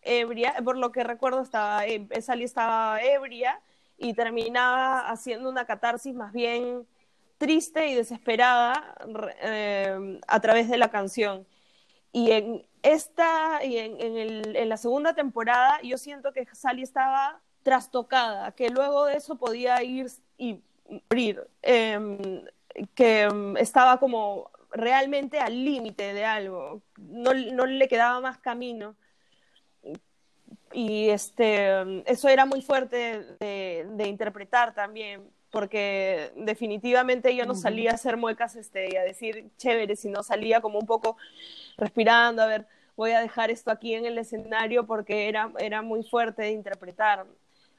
ebria, 0.02 0.56
por 0.62 0.76
lo 0.76 0.92
que 0.92 1.04
recuerdo, 1.04 1.40
estaba, 1.40 1.86
eh, 1.86 2.06
Sally 2.20 2.44
estaba 2.44 3.00
ebria 3.02 3.60
y 3.98 4.14
terminaba 4.14 5.08
haciendo 5.08 5.48
una 5.48 5.66
catarsis 5.66 6.14
más 6.14 6.32
bien 6.32 6.87
triste 7.38 7.88
y 7.88 7.94
desesperada 7.94 8.94
eh, 9.42 10.20
a 10.26 10.40
través 10.40 10.68
de 10.68 10.78
la 10.78 10.90
canción. 10.90 11.46
Y 12.12 12.30
en 12.32 12.66
esta, 12.82 13.64
y 13.64 13.78
en, 13.78 14.00
en, 14.56 14.68
la 14.68 14.76
segunda 14.76 15.14
temporada, 15.14 15.80
yo 15.82 15.98
siento 15.98 16.32
que 16.32 16.46
Sally 16.46 16.82
estaba 16.82 17.40
trastocada, 17.62 18.52
que 18.52 18.70
luego 18.70 19.06
de 19.06 19.16
eso 19.16 19.37
podía 19.37 19.82
ir 19.82 20.06
y 20.37 20.61
morir, 21.11 21.46
em, 21.62 22.42
que 22.94 23.22
em, 23.22 23.56
estaba 23.56 23.98
como 23.98 24.50
realmente 24.70 25.38
al 25.38 25.64
límite 25.64 26.14
de 26.14 26.24
algo, 26.24 26.82
no, 26.96 27.34
no, 27.34 27.66
le 27.66 27.88
quedaba 27.88 28.20
más 28.20 28.38
camino. 28.38 28.96
Y 30.72 31.09
este, 31.09 32.02
eso 32.11 32.28
era 32.28 32.44
muy 32.46 32.62
fuerte 32.62 33.37
de, 33.40 34.07
interpretar 34.07 34.74
también, 34.74 35.22
porque 35.50 36.33
definitivamente 36.37 37.35
yo 37.35 37.46
no 37.46 37.54
salía 37.54 37.92
a 37.92 37.94
hacer 37.94 38.16
muecas 38.16 38.57
este, 38.57 38.92
y 38.92 38.96
a 38.96 39.02
decir 39.02 39.50
chévere, 39.57 39.96
sino 39.96 40.22
salía 40.22 40.61
como 40.61 40.78
un 40.78 40.87
poco 40.87 41.16
respirando, 41.76 42.42
a 42.42 42.46
ver, 42.46 42.66
voy 42.96 43.12
a 43.12 43.20
dejar 43.20 43.50
esto 43.50 43.70
aquí 43.70 43.94
en 43.94 44.04
el 44.04 44.18
escenario 44.18 44.87
porque 44.87 45.28
era, 45.28 45.52
era 45.59 45.83
muy 45.83 46.02
fuerte 46.02 46.42
de 46.42 46.50
interpretar. 46.50 47.26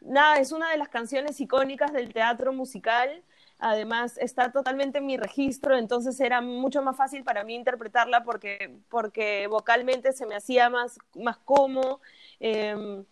Nada, 0.02 0.39
es 0.39 0.52
una 0.52 0.71
de 0.71 0.78
las 0.78 0.88
canciones 0.88 1.39
icónicas 1.41 1.91
del 1.91 2.13
teatro 2.13 2.54
musical 2.54 3.21
además 3.60 4.17
está 4.17 4.52
totalmente 4.52 5.00
en 5.00 5.06
mi 5.06 5.17
registro, 5.17 5.78
entonces 5.78 6.19
era 6.19 6.41
mucho 6.41 6.82
más 6.82 6.95
fácil 6.95 7.24
para 7.24 7.43
mí 7.43 7.56
interpretarla 7.56 8.24
porque, 8.24 8.78
porque 8.89 9.48
vocalmente 9.48 10.13
se 10.13 10.26
me 10.26 10.36
hacía 10.36 10.69
más, 10.69 10.98
más 11.15 11.38
cómodo. 11.38 12.02
Em, 12.39 13.06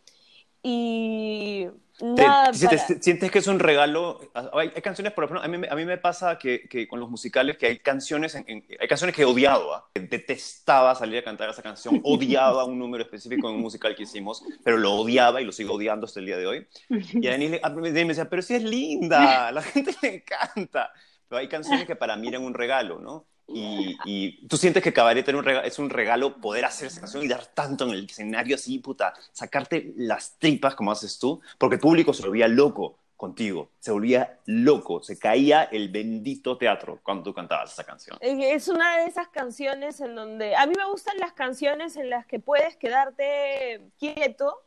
y 0.68 1.68
nada 2.02 2.54
¿Sientes 2.54 3.32
que 3.32 3.40
es 3.40 3.48
un 3.48 3.60
regalo? 3.60 4.20
Hay, 4.54 4.70
canciones, 4.82 5.14
por 5.14 5.24
ejemplo, 5.24 5.42
a 5.42 5.48
mí, 5.48 5.66
a 5.70 5.76
mí 5.76 5.86
me 5.86 5.98
pasa 5.98 6.38
que, 6.38 6.68
que, 6.68 6.90
con 6.90 7.00
los 7.00 7.10
musicales 7.10 7.58
que 7.58 7.68
hay 7.68 7.80
canciones, 7.80 8.36
hay 8.36 8.88
canciones 8.90 9.16
que 9.16 9.24
odiado, 9.24 9.74
¿ah? 9.74 9.90
detestaba 9.96 10.94
salir 10.94 11.20
a 11.20 11.24
cantar 11.24 11.50
esa 11.50 11.62
canción, 11.62 12.02
odiaba 12.04 12.66
un 12.66 12.78
número 12.78 13.04
específico 13.04 13.48
en 13.50 13.56
un 13.56 13.62
musical 13.62 13.96
que 13.96 14.04
hicimos, 14.04 14.44
pero 14.62 14.76
lo 14.76 14.94
odiaba 14.94 15.42
y 15.42 15.46
lo 15.46 15.54
sigo 15.54 15.76
odiando 15.76 16.06
hasta 16.06 16.20
el 16.20 16.26
día 16.26 16.38
de 16.38 16.48
hoy. 16.48 16.68
Y 16.90 17.28
a 17.28 17.32
Denise 17.32 17.62
me 17.82 17.92
decía, 17.92 18.30
pero 18.30 18.42
sí 18.42 18.56
es 18.56 18.64
linda, 18.64 19.52
la 19.54 19.62
gente 19.62 19.96
le 20.02 20.16
encanta. 20.16 20.92
Pero 21.30 21.40
hay 21.40 21.48
canciones 21.48 21.86
que 21.86 21.96
para 21.96 22.18
mí 22.18 22.28
eran 22.28 22.44
un 22.44 22.54
regalo, 22.54 23.00
¿no? 23.00 23.26
Y, 23.48 24.48
tú 24.48 24.58
sientes 24.58 24.84
que 24.84 24.94
Cabaret 24.94 25.28
es 25.64 25.80
un 25.80 25.90
regalo 25.90 26.38
poder 26.38 26.66
hacer 26.66 26.88
esa 26.88 27.00
canción 27.00 27.24
y 27.24 27.28
dar 27.28 27.46
tanto 27.46 27.86
en 27.86 27.92
el 27.92 28.06
escenario 28.06 28.56
así, 28.56 28.80
puta, 28.80 29.14
sacarte 29.32 29.94
las 29.96 30.38
tripas 30.38 30.76
como 30.76 30.92
haces 30.92 31.18
tú, 31.18 31.42
porque 31.58 31.76
el 31.76 31.82
público 31.82 32.14
se 32.14 32.24
volvía 32.24 32.48
loco 32.48 32.98
contigo, 33.16 33.72
se 33.80 33.92
volvía 33.92 34.40
loco, 34.46 35.02
se 35.02 35.18
caía 35.18 35.64
el 35.64 35.90
bendito 35.90 36.58
teatro 36.58 37.00
cuando 37.02 37.24
tú 37.24 37.34
cantabas 37.34 37.74
esa 37.74 37.84
canción. 37.84 38.18
Es 38.22 38.68
una 38.68 38.98
de 39.00 39.06
esas 39.06 39.28
canciones 39.30 40.00
en 40.02 40.16
donde 40.16 40.56
a 40.56 40.66
mí 40.68 40.74
me 40.78 40.86
gustan 40.86 41.18
las 41.18 41.34
canciones 41.34 41.96
en 41.96 42.10
las 42.10 42.28
que 42.28 42.40
puedes 42.40 42.76
quedarte 42.76 43.82
quieto 43.98 44.62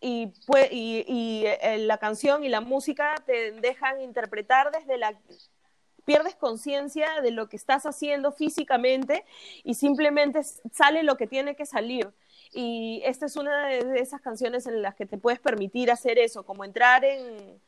y, 0.00 0.32
y, 0.70 1.04
y 1.06 1.44
eh, 1.46 1.78
la 1.78 1.98
canción 1.98 2.42
y 2.42 2.48
la 2.48 2.60
música 2.60 3.14
te 3.26 3.52
dejan 3.52 4.00
interpretar 4.00 4.72
desde 4.72 4.98
la 4.98 5.14
pierdes 6.04 6.34
conciencia 6.36 7.20
de 7.22 7.30
lo 7.30 7.48
que 7.48 7.56
estás 7.56 7.86
haciendo 7.86 8.32
físicamente 8.32 9.24
y 9.62 9.74
simplemente 9.74 10.42
sale 10.72 11.02
lo 11.02 11.16
que 11.16 11.26
tiene 11.26 11.56
que 11.56 11.66
salir. 11.66 12.10
Y 12.52 13.02
esta 13.04 13.26
es 13.26 13.36
una 13.36 13.66
de 13.66 13.98
esas 13.98 14.20
canciones 14.20 14.66
en 14.66 14.82
las 14.82 14.94
que 14.94 15.06
te 15.06 15.18
puedes 15.18 15.40
permitir 15.40 15.90
hacer 15.90 16.18
eso, 16.18 16.44
como 16.44 16.64
entrar 16.64 17.04
en, 17.04 17.60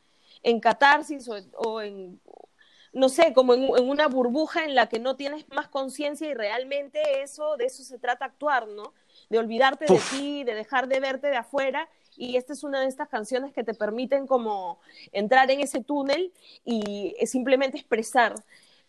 en 0.43 0.59
catarsis 0.59 1.29
o, 1.55 1.81
en 1.81 2.19
no 2.93 3.09
sé, 3.09 3.33
como 3.33 3.53
en, 3.53 3.69
una 3.87 4.07
burbuja 4.07 4.63
en 4.63 4.73
la 4.73 4.87
que 4.87 4.97
no 4.97 5.15
tienes 5.15 5.47
más 5.49 5.67
conciencia 5.67 6.27
y 6.27 6.33
realmente 6.33 7.21
eso, 7.21 7.57
de 7.57 7.65
eso 7.65 7.83
se 7.83 7.99
trata 7.99 8.25
actuar, 8.25 8.67
¿no? 8.67 8.93
De 9.29 9.37
olvidarte 9.37 9.85
de 9.85 9.99
ti, 10.09 10.43
de 10.43 10.55
dejar 10.55 10.87
de 10.87 10.99
verte 10.99 11.27
de 11.27 11.37
afuera 11.37 11.89
y 12.17 12.35
esta 12.35 12.53
es 12.53 12.63
una 12.63 12.81
de 12.81 12.87
estas 12.87 13.07
canciones 13.09 13.53
que 13.53 13.63
te 13.63 13.73
permiten 13.73 14.27
como 14.27 14.79
entrar 15.11 15.49
en 15.51 15.61
ese 15.61 15.83
túnel 15.83 16.33
y 16.65 17.15
simplemente 17.25 17.77
expresar. 17.77 18.35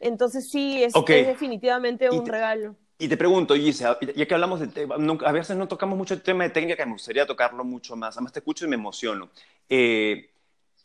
Entonces 0.00 0.50
sí, 0.50 0.82
es, 0.82 0.92
definitivamente 1.06 2.10
un 2.10 2.26
regalo. 2.26 2.76
Y 2.98 3.08
te 3.08 3.16
pregunto, 3.16 3.54
Gise, 3.54 3.84
ya 4.16 4.26
que 4.26 4.34
hablamos 4.34 4.60
de, 4.60 4.88
a 5.24 5.32
veces 5.32 5.56
no 5.56 5.68
tocamos 5.68 5.96
mucho 5.96 6.14
el 6.14 6.22
tema 6.22 6.44
de 6.44 6.50
técnica, 6.50 6.84
me 6.84 6.92
gustaría 6.92 7.26
tocarlo 7.26 7.64
mucho 7.64 7.94
más. 7.94 8.16
Además 8.16 8.32
te 8.32 8.40
escucho 8.40 8.64
y 8.64 8.68
me 8.68 8.74
emociono. 8.74 9.30
Eh, 9.68 10.30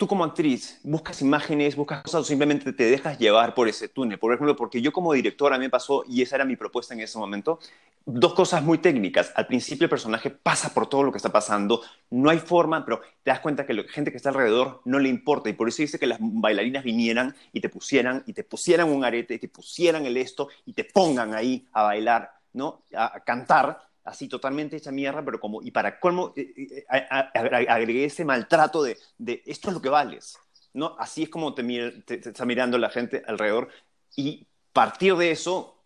tú 0.04 0.08
como 0.08 0.26
actriz 0.26 0.82
buscas 0.84 1.22
imágenes, 1.22 1.78
buscas 1.78 2.04
cosas 2.04 2.20
o 2.20 2.24
simplemente 2.26 2.74
te 2.74 2.84
dejas 2.84 3.18
llevar 3.18 3.54
por 3.54 3.70
ese 3.70 3.88
túnel. 3.88 4.20
Por 4.20 4.34
ejemplo, 4.34 4.54
porque 4.54 4.82
yo 4.82 4.92
como 4.92 5.14
directora 5.14 5.58
me 5.58 5.70
pasó, 5.70 6.04
y 6.10 6.22
esa 6.22 6.36
era 6.36 6.44
mi 6.44 6.58
propuesta 6.58 6.94
en 6.94 7.00
ese 7.00 7.18
momento, 7.18 7.58
dos 8.06 8.34
cosas 8.34 8.62
muy 8.62 8.80
técnicas. 8.80 9.32
Al 9.34 9.48
principio 9.48 9.86
el 9.86 9.90
personaje 9.90 10.30
pasa 10.30 10.74
por 10.74 10.88
todo 10.88 11.04
lo 11.04 11.12
que 11.14 11.20
está 11.20 11.32
pasando, 11.32 11.82
no 12.10 12.30
hay 12.30 12.40
forma, 12.40 12.84
pero 12.84 13.00
te 13.00 13.32
das 13.32 13.40
cuenta 13.40 13.66
que 13.66 13.74
la 13.74 13.84
gente 13.84 14.12
que 14.12 14.18
está 14.18 14.28
alrededor 14.28 14.82
no 14.84 15.00
le 15.00 15.08
importa 15.08 15.50
y 15.50 15.54
por 15.54 15.70
eso 15.70 15.82
dice 15.82 15.98
que 15.98 16.08
las 16.08 16.18
bailarinas 16.20 16.84
vinieran 16.84 17.34
y 17.54 17.62
te 17.62 17.70
pusieran, 17.70 18.24
y 18.28 18.34
te 18.34 18.44
pusieran 18.44 18.90
un 18.90 19.06
arete, 19.06 19.36
y 19.36 19.40
te 19.40 19.48
pusieran 19.48 20.06
el 20.06 20.18
esto 20.18 20.50
y 20.66 20.74
te 20.74 20.84
pongan 20.84 21.34
ahí 21.34 21.66
a 21.72 21.84
bailar, 21.84 22.30
¿no? 22.52 22.84
a 22.94 23.22
cantar 23.22 23.93
así 24.04 24.28
totalmente 24.28 24.78
hecha 24.78 24.92
mierda, 24.92 25.24
pero 25.24 25.40
como, 25.40 25.62
y 25.62 25.72
para 25.72 26.00
colmo, 26.00 26.34
eh, 26.36 26.54
eh, 26.58 26.86
agregué 27.70 28.06
ese 28.06 28.26
maltrato 28.26 28.84
de, 28.84 28.98
de, 29.18 29.42
esto 29.46 29.70
es 29.70 29.74
lo 29.74 29.82
que 29.82 29.90
vales, 29.90 30.38
¿no? 30.74 30.96
Así 31.00 31.24
es 31.24 31.30
como 31.30 31.54
te, 31.54 31.96
está 32.08 32.46
mirando 32.46 32.78
la 32.78 32.90
gente 32.90 33.24
alrededor 33.26 33.70
y 34.16 34.48
partir 34.72 35.16
de 35.16 35.32
eso 35.32 35.84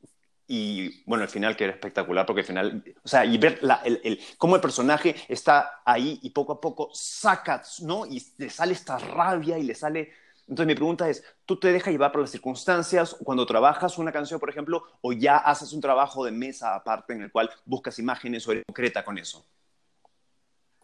y 0.50 1.04
bueno, 1.04 1.26
el 1.26 1.30
final 1.30 1.58
que 1.58 1.66
era 1.66 1.74
espectacular 1.74 2.26
porque 2.26 2.40
al 2.42 2.48
final, 2.48 2.84
o 3.04 3.08
sea, 3.08 3.26
y 3.26 3.38
ver 3.38 3.60
el, 3.84 4.00
el, 4.04 4.20
cómo 4.38 4.56
el 4.56 4.62
personaje 4.62 5.16
está 5.28 5.82
ahí 5.86 6.20
y 6.24 6.30
poco 6.30 6.54
a 6.54 6.62
poco 6.62 6.90
saca, 6.94 7.62
¿no? 7.82 8.06
Y 8.06 8.26
le 8.38 8.50
sale 8.50 8.74
esta 8.74 8.98
rabia 8.98 9.58
y 9.58 9.64
le 9.64 9.76
sale 9.76 10.14
entonces 10.48 10.68
mi 10.68 10.76
pregunta 10.76 11.10
es, 11.10 11.24
¿tú 11.46 11.60
te 11.60 11.72
dejas 11.72 11.92
llevar 11.92 12.12
por 12.12 12.22
las 12.22 12.32
circunstancias 12.32 13.16
cuando 13.24 13.46
trabajas 13.46 13.98
una 13.98 14.14
canción, 14.14 14.40
por 14.40 14.50
ejemplo, 14.50 14.84
o 15.02 15.12
ya 15.12 15.38
haces 15.38 15.74
un 15.74 15.82
trabajo 15.82 16.24
de 16.24 16.32
mesa 16.32 16.74
aparte 16.74 17.14
en 17.14 17.24
el 17.24 17.32
cual 17.32 17.50
buscas 17.66 18.00
imágenes 18.00 18.48
o 18.48 18.54
eres 18.54 18.64
concreta 18.66 19.04
con 19.04 19.18
eso? 19.18 19.46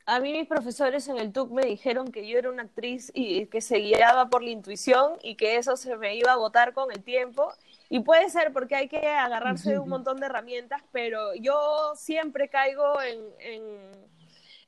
A 0.06 0.20
mí 0.20 0.34
mis 0.34 0.48
profesores 0.48 1.08
en 1.08 1.18
el 1.18 1.32
TUC 1.32 1.52
me 1.52 1.66
dijeron 1.66 2.12
que 2.12 2.28
yo 2.28 2.38
era 2.38 2.50
una 2.50 2.64
actriz 2.64 3.10
y 3.16 3.46
que 3.46 3.62
se 3.62 3.78
guiaba 3.78 4.30
por 4.30 4.44
la 4.44 4.50
intuición 4.50 5.14
y 5.22 5.36
que 5.36 5.56
eso 5.56 5.78
se 5.78 5.96
me 5.96 6.18
iba 6.18 6.32
a 6.32 6.34
agotar 6.34 6.74
con 6.74 6.92
el 6.92 7.02
tiempo. 7.02 7.54
Y 7.90 8.02
puede 8.02 8.30
ser 8.30 8.52
porque 8.52 8.76
hay 8.76 8.90
que 8.90 9.08
agarrarse 9.08 9.72
de 9.72 9.80
un 9.80 9.88
montón 9.88 10.20
de 10.20 10.26
herramientas, 10.26 10.82
pero 10.92 11.34
yo 11.36 11.94
siempre 11.96 12.50
caigo 12.50 13.02
en, 13.02 13.24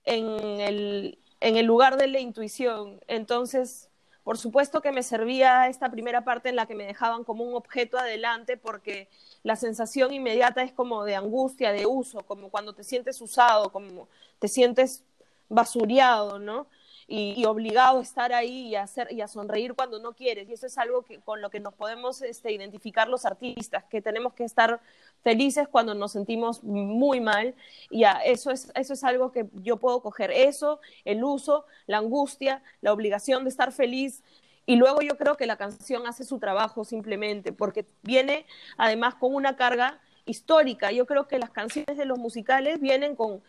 en, 0.06 0.62
el, 0.62 1.20
en 1.42 1.58
el 1.58 1.66
lugar 1.66 1.98
de 1.98 2.08
la 2.08 2.20
intuición. 2.22 3.02
Entonces, 3.08 3.90
por 4.26 4.40
supuesto 4.40 4.82
que 4.82 4.92
me 4.92 5.04
servía 5.04 5.68
esta 5.68 5.92
primera 5.92 6.24
parte 6.26 6.50
en 6.50 6.56
la 6.56 6.66
que 6.66 6.74
me 6.74 6.88
dejaban 6.88 7.24
como 7.24 7.44
un 7.44 7.54
objeto 7.54 8.00
adelante 8.00 8.58
porque 8.58 9.08
la 9.44 9.56
sensación 9.56 10.14
inmediata 10.14 10.64
es 10.64 10.72
como 10.72 11.04
de 11.06 11.16
angustia, 11.16 11.72
de 11.72 11.86
uso, 11.86 12.24
como 12.24 12.50
cuando 12.50 12.74
te 12.74 12.84
sientes 12.84 13.22
usado, 13.22 13.72
como 13.72 14.10
te 14.40 14.48
sientes 14.48 15.04
basureado, 15.48 16.40
¿no? 16.40 16.66
Y, 17.08 17.46
obligado 17.46 18.00
a 18.00 18.02
estar 18.02 18.34
ahí 18.34 18.70
y 18.70 18.76
a, 18.76 19.28
sonreír 19.28 19.76
cuando 19.76 20.00
no 20.00 20.14
quieres. 20.14 20.50
Y 20.50 20.54
eso 20.54 20.66
es 20.66 20.78
algo 20.78 21.04
que, 21.04 21.20
con 21.20 21.42
lo 21.42 21.50
que 21.50 21.60
nos 21.60 21.74
podemos 21.74 22.22
este, 22.22 22.52
identificar 22.52 23.08
los 23.08 23.26
artistas, 23.26 23.84
que 23.86 24.02
tenemos 24.02 24.34
que 24.34 24.44
estar 24.44 24.82
felices 25.22 25.68
cuando 25.68 25.94
nos 25.94 26.14
sentimos 26.14 26.64
muy 26.64 27.20
mal. 27.20 27.54
Y 27.92 28.04
eso, 28.26 28.50
es, 28.52 28.72
eso 28.76 28.94
es 28.94 29.04
algo 29.04 29.32
que 29.32 29.46
yo 29.54 29.78
puedo 29.78 30.02
coger. 30.02 30.32
Eso, 30.32 30.80
el 31.04 31.24
uso, 31.24 31.66
la 31.86 32.00
angustia, 32.00 32.64
la 32.82 32.92
obligación 32.92 33.44
de 33.44 33.50
estar 33.52 33.72
feliz. 33.72 34.24
Y 34.66 34.78
luego 34.78 35.02
yo 35.02 35.16
creo 35.16 35.38
que 35.38 35.46
la 35.46 35.58
canción 35.58 36.08
hace 36.08 36.24
su 36.24 36.40
trabajo 36.40 36.86
simplemente, 36.86 37.52
porque 37.52 37.86
viene 38.02 38.48
además 38.78 39.14
con 39.14 39.36
una 39.36 39.56
carga 39.56 40.00
histórica. 40.26 40.92
Yo 40.92 41.06
creo 41.06 41.28
que 41.28 41.38
las 41.38 41.52
canciones 41.52 41.98
de 41.98 42.06
los 42.06 42.18
musicales 42.18 42.82
vienen 42.82 43.16
con 43.16 43.44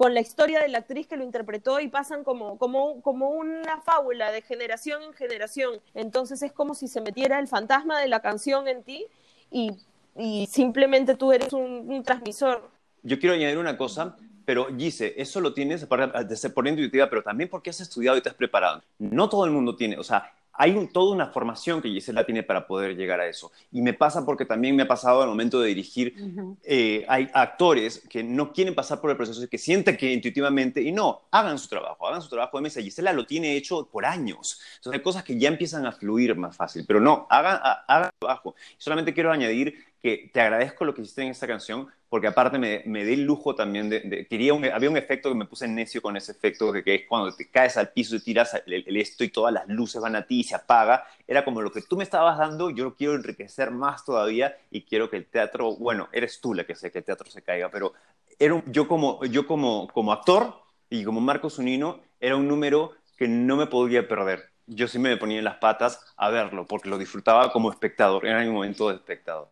con 0.00 0.14
la 0.14 0.20
historia 0.20 0.60
de 0.60 0.68
la 0.68 0.78
actriz 0.78 1.06
que 1.06 1.18
lo 1.18 1.24
interpretó 1.24 1.78
y 1.78 1.88
pasan 1.88 2.24
como, 2.24 2.56
como, 2.56 3.02
como 3.02 3.28
una 3.28 3.82
fábula 3.82 4.32
de 4.32 4.40
generación 4.40 5.02
en 5.02 5.12
generación. 5.12 5.78
Entonces 5.92 6.40
es 6.40 6.52
como 6.52 6.74
si 6.74 6.88
se 6.88 7.02
metiera 7.02 7.38
el 7.38 7.48
fantasma 7.48 8.00
de 8.00 8.08
la 8.08 8.20
canción 8.20 8.66
en 8.66 8.82
ti 8.82 9.04
y, 9.50 9.72
y 10.16 10.46
simplemente 10.46 11.16
tú 11.16 11.32
eres 11.32 11.52
un, 11.52 12.02
transmisor. 12.02 12.70
Yo 13.02 13.18
quiero 13.18 13.34
añadir 13.34 13.58
una 13.58 13.76
cosa, 13.76 14.16
pero 14.46 14.74
Gise, 14.74 15.20
eso 15.20 15.38
lo 15.42 15.52
tienes 15.52 15.86
de 15.86 16.36
ser 16.36 16.54
por 16.54 16.66
intuitiva, 16.66 17.10
pero 17.10 17.22
también 17.22 17.50
porque 17.50 17.68
has 17.68 17.82
estudiado 17.82 18.16
y 18.16 18.22
te 18.22 18.30
has 18.30 18.34
preparado. 18.34 18.82
No 18.98 19.28
todo 19.28 19.44
el 19.44 19.50
mundo 19.50 19.76
tiene, 19.76 19.98
o 19.98 20.02
sea, 20.02 20.32
hay 20.52 20.88
toda 20.92 21.14
una 21.14 21.26
formación 21.28 21.80
que 21.80 21.88
Gisela 21.88 22.24
tiene 22.24 22.42
para 22.42 22.66
poder 22.66 22.96
llegar 22.96 23.20
a 23.20 23.26
eso. 23.26 23.50
Y 23.72 23.82
me 23.82 23.94
pasa 23.94 24.24
porque 24.24 24.44
también 24.44 24.76
me 24.76 24.82
ha 24.82 24.88
pasado 24.88 25.22
al 25.22 25.28
momento 25.28 25.60
de 25.60 25.68
dirigir, 25.68 26.14
eh, 26.62 27.04
hay 27.08 27.28
actores 27.32 28.02
que 28.08 28.22
no 28.22 28.52
quieren 28.52 28.74
pasar 28.74 29.00
por 29.00 29.10
el 29.10 29.16
proceso, 29.16 29.48
que 29.48 29.58
sienten 29.58 29.96
que 29.96 30.12
intuitivamente, 30.12 30.82
y 30.82 30.92
no, 30.92 31.22
hagan 31.30 31.58
su 31.58 31.68
trabajo, 31.68 32.06
hagan 32.06 32.22
su 32.22 32.28
trabajo 32.28 32.58
de 32.58 32.62
mesa. 32.62 32.80
Gisela 32.80 33.12
lo 33.12 33.26
tiene 33.26 33.56
hecho 33.56 33.88
por 33.90 34.04
años. 34.04 34.60
Entonces 34.76 34.98
hay 34.98 35.02
cosas 35.02 35.24
que 35.24 35.38
ya 35.38 35.48
empiezan 35.48 35.86
a 35.86 35.92
fluir 35.92 36.36
más 36.36 36.56
fácil, 36.56 36.84
pero 36.86 37.00
no, 37.00 37.26
hagan, 37.30 37.58
hagan 37.86 38.10
trabajo. 38.18 38.54
Solamente 38.78 39.14
quiero 39.14 39.32
añadir 39.32 39.89
que 40.00 40.30
te 40.32 40.40
agradezco 40.40 40.84
lo 40.84 40.94
que 40.94 41.02
hiciste 41.02 41.22
en 41.22 41.28
esta 41.28 41.46
canción, 41.46 41.88
porque 42.08 42.26
aparte 42.26 42.58
me, 42.58 42.82
me 42.86 43.04
di 43.04 43.14
el 43.14 43.24
lujo 43.24 43.54
también 43.54 43.90
de, 43.90 44.26
quería 44.28 44.52
había 44.74 44.90
un 44.90 44.96
efecto 44.96 45.28
que 45.28 45.34
me 45.34 45.44
puse 45.44 45.68
necio 45.68 46.00
con 46.00 46.16
ese 46.16 46.32
efecto, 46.32 46.72
que, 46.72 46.94
es 46.94 47.02
cuando 47.06 47.34
te 47.34 47.48
caes 47.50 47.76
al 47.76 47.90
piso 47.90 48.16
y 48.16 48.20
tiras 48.20 48.60
el, 48.66 48.96
esto 48.96 49.24
y 49.24 49.28
todas 49.28 49.52
las 49.52 49.68
luces 49.68 50.00
van 50.00 50.16
a 50.16 50.26
ti 50.26 50.40
y 50.40 50.44
se 50.44 50.54
apaga, 50.54 51.04
era 51.26 51.44
como 51.44 51.60
lo 51.60 51.70
que 51.70 51.82
tú 51.82 51.96
me 51.96 52.04
estabas 52.04 52.38
dando, 52.38 52.70
yo 52.70 52.84
lo 52.84 52.96
quiero 52.96 53.14
enriquecer 53.14 53.70
más 53.70 54.04
todavía 54.04 54.56
y 54.70 54.82
quiero 54.82 55.10
que 55.10 55.18
el 55.18 55.26
teatro, 55.26 55.76
bueno, 55.76 56.08
eres 56.12 56.40
tú 56.40 56.54
la 56.54 56.64
que 56.64 56.74
sé 56.74 56.90
que 56.90 56.98
el 56.98 57.04
teatro 57.04 57.30
se 57.30 57.42
caiga, 57.42 57.70
pero 57.70 57.92
era 58.38 58.62
yo, 58.66 58.88
como, 58.88 59.22
yo 59.26 59.46
como, 59.46 59.86
como 59.88 60.12
actor 60.12 60.54
y 60.88 61.04
como 61.04 61.20
Marcos 61.20 61.58
Unino, 61.58 62.00
era 62.18 62.36
un 62.36 62.48
número 62.48 62.92
que 63.16 63.28
no 63.28 63.56
me 63.56 63.66
podía 63.66 64.08
perder. 64.08 64.50
Yo 64.66 64.88
sí 64.88 64.98
me 64.98 65.16
ponía 65.16 65.38
en 65.38 65.44
las 65.44 65.56
patas 65.56 66.00
a 66.16 66.30
verlo, 66.30 66.66
porque 66.66 66.88
lo 66.88 66.96
disfrutaba 66.96 67.52
como 67.52 67.70
espectador, 67.70 68.26
era 68.26 68.40
mi 68.40 68.50
momento 68.50 68.88
de 68.88 68.94
espectador 68.96 69.48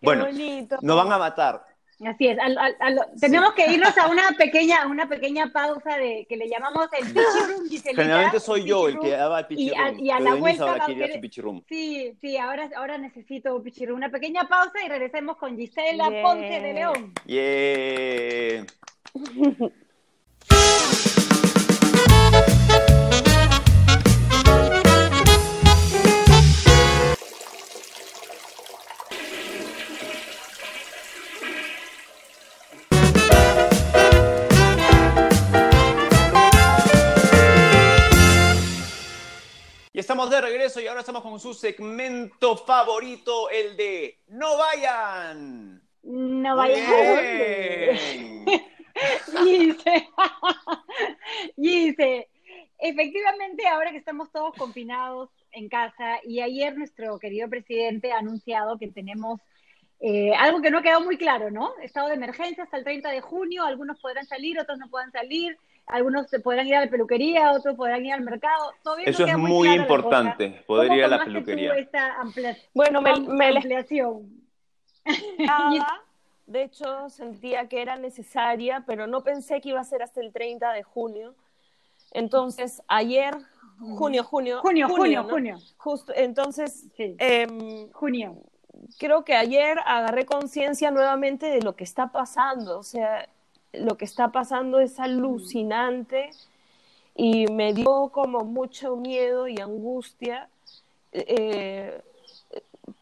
bueno, 0.00 0.26
nos 0.80 0.96
van 0.96 1.12
a 1.12 1.18
matar. 1.18 1.70
Así 2.06 2.28
es. 2.28 2.38
tenemos 3.20 3.52
que 3.52 3.70
irnos 3.70 3.96
a 3.98 4.08
una 4.08 4.30
pequeña, 4.38 4.86
una 4.86 5.06
pequeña 5.06 5.52
pausa 5.52 5.98
de 5.98 6.26
que 6.26 6.36
le 6.36 6.48
llamamos 6.48 6.88
el 6.98 7.04
pichirum. 7.68 7.94
Generalmente 7.94 8.40
soy 8.40 8.64
yo 8.64 8.88
el 8.88 8.98
que 8.98 9.10
daba 9.10 9.40
el 9.40 9.46
pichirum. 9.46 9.98
Y, 9.98 10.10
a, 10.10 10.18
la 10.18 10.34
vuelta 10.34 10.86
Sí, 11.68 12.16
sí, 12.20 12.38
ahora, 12.38 12.70
ahora 12.74 12.96
necesito 12.96 13.62
pichirum. 13.62 13.96
Una 13.96 14.08
pequeña 14.08 14.48
pausa 14.48 14.82
y 14.84 14.88
regresemos 14.88 15.36
con 15.36 15.58
Gisela 15.58 16.10
Ponce 16.22 16.60
de 16.60 16.72
León. 16.72 17.12
Yeah. 17.26 18.66
estamos 40.10 40.28
de 40.28 40.40
regreso 40.40 40.80
y 40.80 40.88
ahora 40.88 41.02
estamos 41.02 41.22
con 41.22 41.38
su 41.38 41.54
segmento 41.54 42.56
favorito, 42.56 43.48
el 43.48 43.76
de 43.76 44.18
No 44.26 44.58
vayan. 44.58 45.80
No 46.02 46.56
vayan. 46.56 46.84
Dice, 49.44 50.08
dice, 51.56 52.28
efectivamente 52.80 53.68
ahora 53.68 53.92
que 53.92 53.98
estamos 53.98 54.32
todos 54.32 54.52
confinados 54.56 55.30
en 55.52 55.68
casa 55.68 56.18
y 56.24 56.40
ayer 56.40 56.76
nuestro 56.76 57.16
querido 57.20 57.48
presidente 57.48 58.10
ha 58.10 58.18
anunciado 58.18 58.78
que 58.78 58.88
tenemos 58.88 59.40
eh, 60.00 60.34
algo 60.34 60.60
que 60.60 60.72
no 60.72 60.78
ha 60.78 60.82
quedado 60.82 61.02
muy 61.02 61.18
claro, 61.18 61.52
¿no? 61.52 61.70
Estado 61.82 62.08
de 62.08 62.14
emergencia 62.14 62.64
hasta 62.64 62.78
el 62.78 62.84
30 62.84 63.10
de 63.10 63.20
junio, 63.20 63.64
algunos 63.64 64.00
podrán 64.00 64.26
salir, 64.26 64.58
otros 64.58 64.76
no 64.76 64.90
puedan 64.90 65.12
salir 65.12 65.56
algunos 65.86 66.26
podrán 66.42 66.66
ir 66.66 66.76
a 66.76 66.84
la 66.84 66.90
peluquería, 66.90 67.52
otros 67.52 67.74
podrán 67.76 68.04
ir 68.04 68.12
al 68.12 68.22
mercado. 68.22 68.72
Eso 69.04 69.24
es 69.24 69.36
muy, 69.36 69.68
importante, 69.68 70.62
poder 70.66 70.92
ir 70.92 71.04
a 71.04 71.08
la 71.08 71.24
peluquería. 71.24 71.72
bueno, 72.74 73.02
me, 73.02 73.18
me 73.20 73.48
ampliación. 73.48 74.28
de 76.46 76.62
hecho, 76.62 77.08
sentía 77.08 77.68
que 77.68 77.82
era 77.82 77.96
necesaria, 77.96 78.84
pero 78.86 79.06
no 79.06 79.22
pensé 79.22 79.60
que 79.60 79.70
iba 79.70 79.80
a 79.80 79.84
ser 79.84 80.02
hasta 80.02 80.20
el 80.20 80.32
30 80.32 80.72
de 80.72 80.82
junio. 80.82 81.34
Entonces, 82.12 82.82
ayer 82.88 83.36
junio, 83.96 84.24
junio. 84.24 84.60
Junio, 84.60 84.88
junio, 84.88 85.24
junio. 85.24 85.58
Justo, 85.76 86.12
entonces, 86.14 86.88
em, 86.96 87.90
junio. 87.92 88.36
Creo 88.98 89.24
que 89.24 89.34
ayer 89.34 89.78
agarré 89.84 90.24
conciencia 90.26 90.90
nuevamente 90.90 91.46
de 91.46 91.60
lo 91.60 91.76
que 91.76 91.84
está 91.84 92.12
pasando, 92.12 92.78
o 92.78 92.82
sea, 92.82 93.28
lo 93.72 93.96
que 93.96 94.04
está 94.04 94.32
pasando 94.32 94.80
es 94.80 94.98
alucinante 95.00 96.30
y 97.14 97.46
me 97.46 97.72
dio 97.72 98.08
como 98.08 98.40
mucho 98.40 98.96
miedo 98.96 99.48
y 99.48 99.60
angustia 99.60 100.48
eh, 101.12 102.00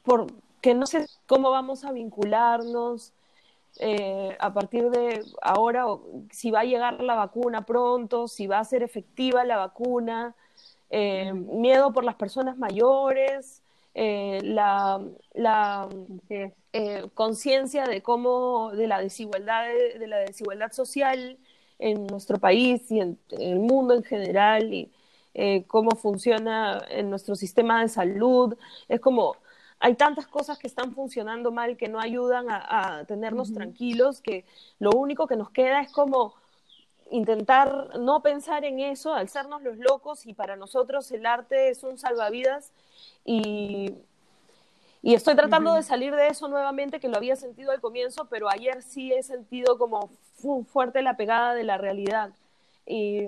porque 0.05 0.75
no 0.75 0.87
sé 0.87 1.07
cómo 1.27 1.51
vamos 1.51 1.85
a 1.85 1.93
vincularnos 1.93 3.13
eh, 3.81 4.37
a 4.41 4.53
partir 4.53 4.91
de 4.91 5.25
ahora, 5.41 5.85
si 6.31 6.51
va 6.51 6.61
a 6.61 6.65
llegar 6.65 7.01
la 7.01 7.15
vacuna 7.15 7.65
pronto, 7.65 8.27
si 8.27 8.47
va 8.47 8.59
a 8.59 8.65
ser 8.65 8.83
efectiva 8.83 9.45
la 9.45 9.57
vacuna, 9.57 10.35
eh, 10.91 11.33
miedo 11.33 11.93
por 11.93 12.05
las 12.05 12.17
personas 12.17 12.59
mayores, 12.59 13.63
eh, 14.01 14.41
la, 14.45 15.01
la 15.35 15.89
conciencia 17.15 17.85
de 17.85 18.03
cómo, 18.03 18.71
de 18.73 18.87
la 18.87 19.01
desigualdad, 19.01 19.67
de, 19.99 20.07
la 20.07 20.19
desigualdad 20.19 20.73
social 20.73 21.39
en 21.79 22.07
nuestro 22.07 22.39
país 22.39 22.91
y 22.91 23.01
en, 23.01 23.19
en 23.31 23.53
el 23.53 23.59
mundo 23.59 23.95
en 23.95 24.05
general 24.05 24.73
y 24.73 24.91
cómo 25.69 25.93
funciona 25.93 26.85
en 26.91 27.11
nuestro 27.11 27.37
sistema 27.37 27.83
de 27.83 27.89
salud. 27.89 28.57
Es 28.89 29.01
como 29.01 29.37
hay 29.81 29.95
tantas 29.95 30.27
cosas 30.27 30.59
que 30.59 30.67
están 30.67 30.93
funcionando 30.95 31.53
mal 31.53 31.77
que 31.77 31.89
no 31.89 32.01
ayudan 32.01 32.47
a, 32.51 33.05
tenernos 33.07 33.53
tranquilos, 33.53 34.21
que 34.21 34.45
lo 34.79 34.91
único 34.91 35.27
que 35.27 35.37
nos 35.37 35.51
queda 35.51 35.81
es 35.81 35.93
como 35.93 36.35
intentar 37.11 37.99
no 37.99 38.21
pensar 38.21 38.65
en 38.65 38.81
eso, 38.81 39.15
alzarnos 39.15 39.63
los 39.63 39.79
locos 39.79 40.27
y 40.27 40.35
para 40.35 40.57
nosotros 40.57 41.11
el 41.13 41.27
arte 41.27 41.71
es 41.71 41.83
un 41.85 41.97
salvavidas 41.97 42.73
y, 43.31 43.95
y 45.03 45.12
estoy 45.12 45.37
tratando 45.37 45.75
de 45.75 45.83
salir 45.83 46.14
de 46.14 46.29
eso 46.29 46.49
nuevamente, 46.49 46.99
que 46.99 47.09
lo 47.09 47.19
había 47.19 47.37
sentido 47.37 47.73
al 47.73 47.81
comienzo, 47.83 48.27
pero 48.31 48.49
ayer 48.49 48.83
sí 48.83 49.12
he 49.12 49.23
sentido 49.23 49.77
como 49.77 50.11
fuerte 50.73 51.03
la 51.03 51.19
pegada 51.19 51.53
de 51.53 51.62
la 51.62 51.77
realidad. 51.77 52.31
Y, 52.87 53.27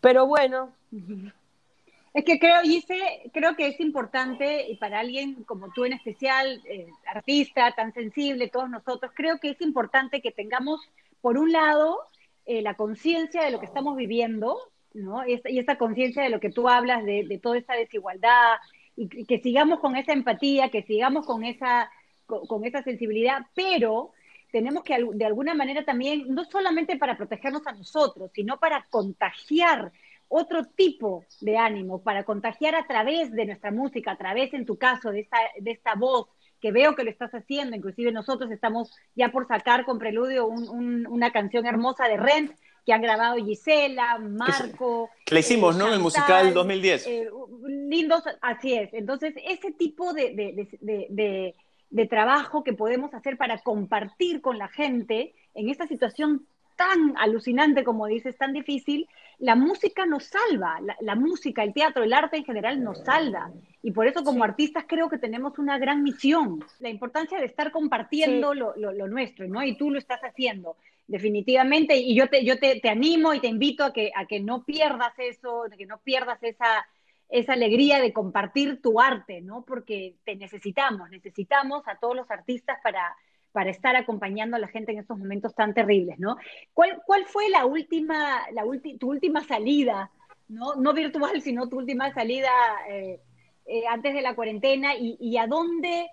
pero 0.00 0.26
bueno, 0.26 0.72
es 2.14 2.24
que 2.24 2.38
creo, 2.38 2.62
Gise, 2.62 3.30
creo 3.34 3.56
que 3.56 3.66
es 3.66 3.78
importante, 3.78 4.70
y 4.70 4.76
para 4.76 5.00
alguien 5.00 5.44
como 5.44 5.70
tú 5.74 5.84
en 5.84 5.92
especial, 5.92 6.62
eh, 6.64 6.86
artista 7.06 7.72
tan 7.72 7.92
sensible, 7.92 8.48
todos 8.48 8.70
nosotros, 8.70 9.12
creo 9.14 9.38
que 9.38 9.50
es 9.50 9.60
importante 9.60 10.22
que 10.22 10.32
tengamos, 10.32 10.80
por 11.20 11.36
un 11.36 11.52
lado, 11.52 11.98
eh, 12.46 12.62
la 12.62 12.72
conciencia 12.72 13.44
de 13.44 13.50
lo 13.50 13.60
que 13.60 13.66
estamos 13.66 13.96
viviendo, 13.96 14.71
¿no? 14.94 15.26
Y, 15.26 15.40
esa 15.58 15.76
conciencia 15.76 16.22
de 16.22 16.30
lo 16.30 16.40
que 16.40 16.50
tú 16.50 16.68
hablas, 16.68 17.04
de, 17.04 17.40
toda 17.42 17.58
esa 17.58 17.74
desigualdad, 17.74 18.56
y, 18.96 19.24
que 19.24 19.40
sigamos 19.40 19.80
con 19.80 19.96
esa 19.96 20.12
empatía, 20.12 20.70
que 20.70 20.82
sigamos 20.82 21.26
con 21.26 21.44
esa, 21.44 21.90
con 22.26 22.64
esa 22.64 22.82
sensibilidad, 22.82 23.46
pero 23.54 24.12
tenemos 24.50 24.84
que 24.84 24.98
de 25.14 25.24
alguna 25.24 25.54
manera 25.54 25.84
también, 25.84 26.26
no 26.28 26.44
solamente 26.44 26.96
para 26.96 27.16
protegernos 27.16 27.66
a 27.66 27.72
nosotros, 27.72 28.30
sino 28.34 28.58
para 28.58 28.86
contagiar 28.90 29.92
otro 30.34 30.64
tipo 30.64 31.26
de 31.42 31.58
ánimo 31.58 32.02
para 32.02 32.24
contagiar 32.24 32.74
a 32.74 32.86
través 32.86 33.30
de 33.32 33.44
nuestra 33.44 33.70
música, 33.70 34.12
a 34.12 34.16
través, 34.16 34.54
en 34.54 34.64
tu 34.64 34.78
caso, 34.78 35.10
de 35.10 35.20
esta, 35.20 35.36
de 35.60 35.70
esta 35.70 35.94
voz 35.94 36.28
que 36.58 36.72
veo 36.72 36.94
que 36.94 37.04
lo 37.04 37.10
estás 37.10 37.32
haciendo, 37.32 37.76
inclusive 37.76 38.12
nosotros 38.12 38.50
estamos 38.50 38.96
ya 39.14 39.30
por 39.30 39.46
sacar 39.46 39.84
con 39.84 39.98
Preludio 39.98 40.46
una 40.46 41.32
canción 41.32 41.66
hermosa 41.66 42.08
de 42.08 42.16
Rent 42.16 42.52
que 42.84 42.92
han 42.92 43.02
grabado 43.02 43.36
Gisela, 43.36 44.18
Marco. 44.18 45.10
Que, 45.24 45.34
le 45.34 45.40
hicimos, 45.40 45.76
¿no? 45.76 45.92
El 45.92 46.00
musical 46.00 46.52
2010. 46.52 47.06
Eh, 47.06 47.30
lindos, 47.66 48.24
así 48.40 48.74
es. 48.74 48.92
Entonces, 48.92 49.34
ese 49.44 49.72
tipo 49.72 50.12
de, 50.12 50.34
de, 50.80 51.54
de, 51.90 52.06
trabajo 52.06 52.64
que 52.64 52.72
podemos 52.72 53.14
hacer 53.14 53.36
para 53.36 53.58
compartir 53.58 54.40
con 54.40 54.58
la 54.58 54.68
gente 54.68 55.34
en 55.54 55.68
esta 55.68 55.86
situación 55.86 56.46
tan 56.76 57.14
alucinante 57.18 57.84
como 57.84 58.06
dices, 58.06 58.36
tan 58.36 58.52
difícil, 58.52 59.08
la 59.38 59.54
música 59.56 60.06
nos 60.06 60.24
salva, 60.24 60.80
la, 61.00 61.14
música, 61.14 61.62
el 61.62 61.72
teatro, 61.72 62.04
el 62.04 62.12
arte 62.12 62.36
en 62.36 62.44
general 62.44 62.82
nos 62.82 63.02
salva. 63.04 63.50
Y 63.82 63.90
por 63.90 64.06
eso 64.06 64.22
como 64.22 64.44
artistas 64.44 64.84
creo 64.86 65.08
que 65.08 65.18
tenemos 65.18 65.58
una 65.58 65.78
gran 65.78 66.02
misión, 66.02 66.64
la 66.78 66.88
importancia 66.88 67.38
de 67.38 67.46
estar 67.46 67.72
compartiendo 67.72 68.54
lo, 68.54 68.74
nuestro, 69.08 69.48
¿no? 69.48 69.62
Y 69.62 69.76
tú 69.76 69.90
lo 69.90 69.98
estás 69.98 70.20
haciendo, 70.22 70.76
definitivamente. 71.06 71.96
Y 71.96 72.14
yo 72.14 72.28
te, 72.28 72.44
yo 72.44 72.58
te, 72.58 72.80
animo 72.88 73.34
y 73.34 73.40
te 73.40 73.48
invito 73.48 73.84
a 73.84 73.92
que, 73.92 74.12
a 74.14 74.26
que 74.26 74.40
no 74.40 74.64
pierdas 74.64 75.12
eso, 75.18 75.64
que 75.76 75.86
no 75.86 76.00
pierdas 76.00 76.42
esa, 76.42 76.86
esa 77.28 77.52
alegría 77.52 78.00
de 78.00 78.12
compartir 78.12 78.80
tu 78.80 79.00
arte, 79.00 79.40
¿no? 79.40 79.64
Porque 79.64 80.16
te 80.24 80.36
necesitamos, 80.36 81.10
necesitamos 81.10 81.86
a 81.86 81.96
todos 81.96 82.16
los 82.16 82.30
artistas 82.30 82.78
para 82.82 83.16
para 83.52 83.70
estar 83.70 83.94
acompañando 83.96 84.56
a 84.56 84.58
la 84.58 84.68
gente 84.68 84.92
en 84.92 84.98
estos 84.98 85.18
momentos 85.18 85.54
tan 85.54 85.74
terribles, 85.74 86.18
¿no? 86.18 86.36
¿Cuál, 86.72 87.02
cuál 87.06 87.26
fue 87.26 87.48
la 87.50 87.66
última, 87.66 88.40
la 88.52 88.64
tu 88.98 89.10
última 89.10 89.44
salida, 89.44 90.10
¿no? 90.48 90.74
no 90.74 90.92
virtual, 90.92 91.40
sino 91.42 91.68
tu 91.68 91.78
última 91.78 92.12
salida 92.14 92.50
eh, 92.88 93.20
eh, 93.66 93.82
antes 93.88 94.14
de 94.14 94.22
la 94.22 94.34
cuarentena 94.34 94.94
y, 94.96 95.36
a, 95.36 95.46
dónde, 95.46 96.08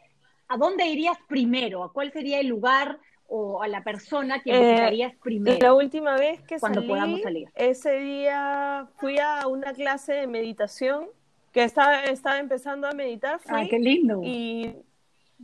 a 0.47 0.57
dónde 0.57 0.87
irías 0.87 1.17
primero? 1.27 1.83
¿A 1.83 1.93
cuál 1.93 2.11
sería 2.11 2.39
el 2.39 2.47
lugar 2.47 2.99
o 3.29 3.61
a 3.61 3.67
la 3.67 3.83
persona 3.83 4.41
que 4.41 4.51
eh, 4.51 4.59
visitarías 4.59 5.15
primero? 5.23 5.57
La 5.61 5.73
última 5.73 6.15
vez 6.15 6.41
que 6.41 6.59
cuando 6.59 6.85
podamos 6.85 7.21
salir. 7.21 7.49
ese 7.55 7.99
día 7.99 8.87
fui 8.97 9.19
a 9.19 9.47
una 9.47 9.73
clase 9.73 10.13
de 10.13 10.27
meditación 10.27 11.07
que 11.51 11.63
estaba, 11.63 12.03
estaba 12.05 12.39
empezando 12.39 12.87
a 12.87 12.91
meditar. 12.91 13.39
Fui, 13.39 13.67
qué 13.69 13.79
lindo! 13.79 14.21
Y 14.23 14.75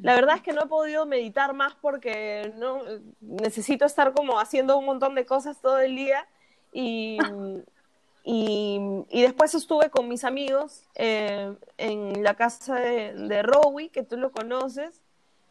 la 0.01 0.15
verdad 0.15 0.35
es 0.35 0.41
que 0.41 0.51
no 0.51 0.63
he 0.63 0.67
podido 0.67 1.05
meditar 1.05 1.53
más 1.53 1.73
porque 1.75 2.53
no 2.57 2.81
necesito 3.21 3.85
estar 3.85 4.13
como 4.13 4.39
haciendo 4.39 4.77
un 4.77 4.85
montón 4.85 5.15
de 5.15 5.25
cosas 5.25 5.61
todo 5.61 5.79
el 5.79 5.95
día 5.95 6.27
y, 6.73 7.17
y, 8.23 9.21
después 9.21 9.55
estuve 9.55 9.89
con 9.89 10.09
mis 10.09 10.23
amigos 10.23 10.83
eh, 10.95 11.53
en 11.77 12.23
la 12.23 12.33
casa 12.33 12.75
de, 12.75 13.13
de 13.13 13.43
Rowie, 13.43 13.89
que 13.89 14.03
tú 14.03 14.17
lo 14.17 14.31
conoces. 14.31 15.01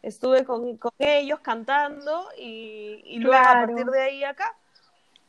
Estuve 0.05 0.45
con, 0.45 0.79
ellos 0.99 1.39
cantando 1.39 2.27
y, 2.37 3.17
luego 3.17 3.43
a 3.43 3.53
partir 3.53 3.87
de 3.87 4.01
ahí 4.01 4.23
acá. 4.23 4.55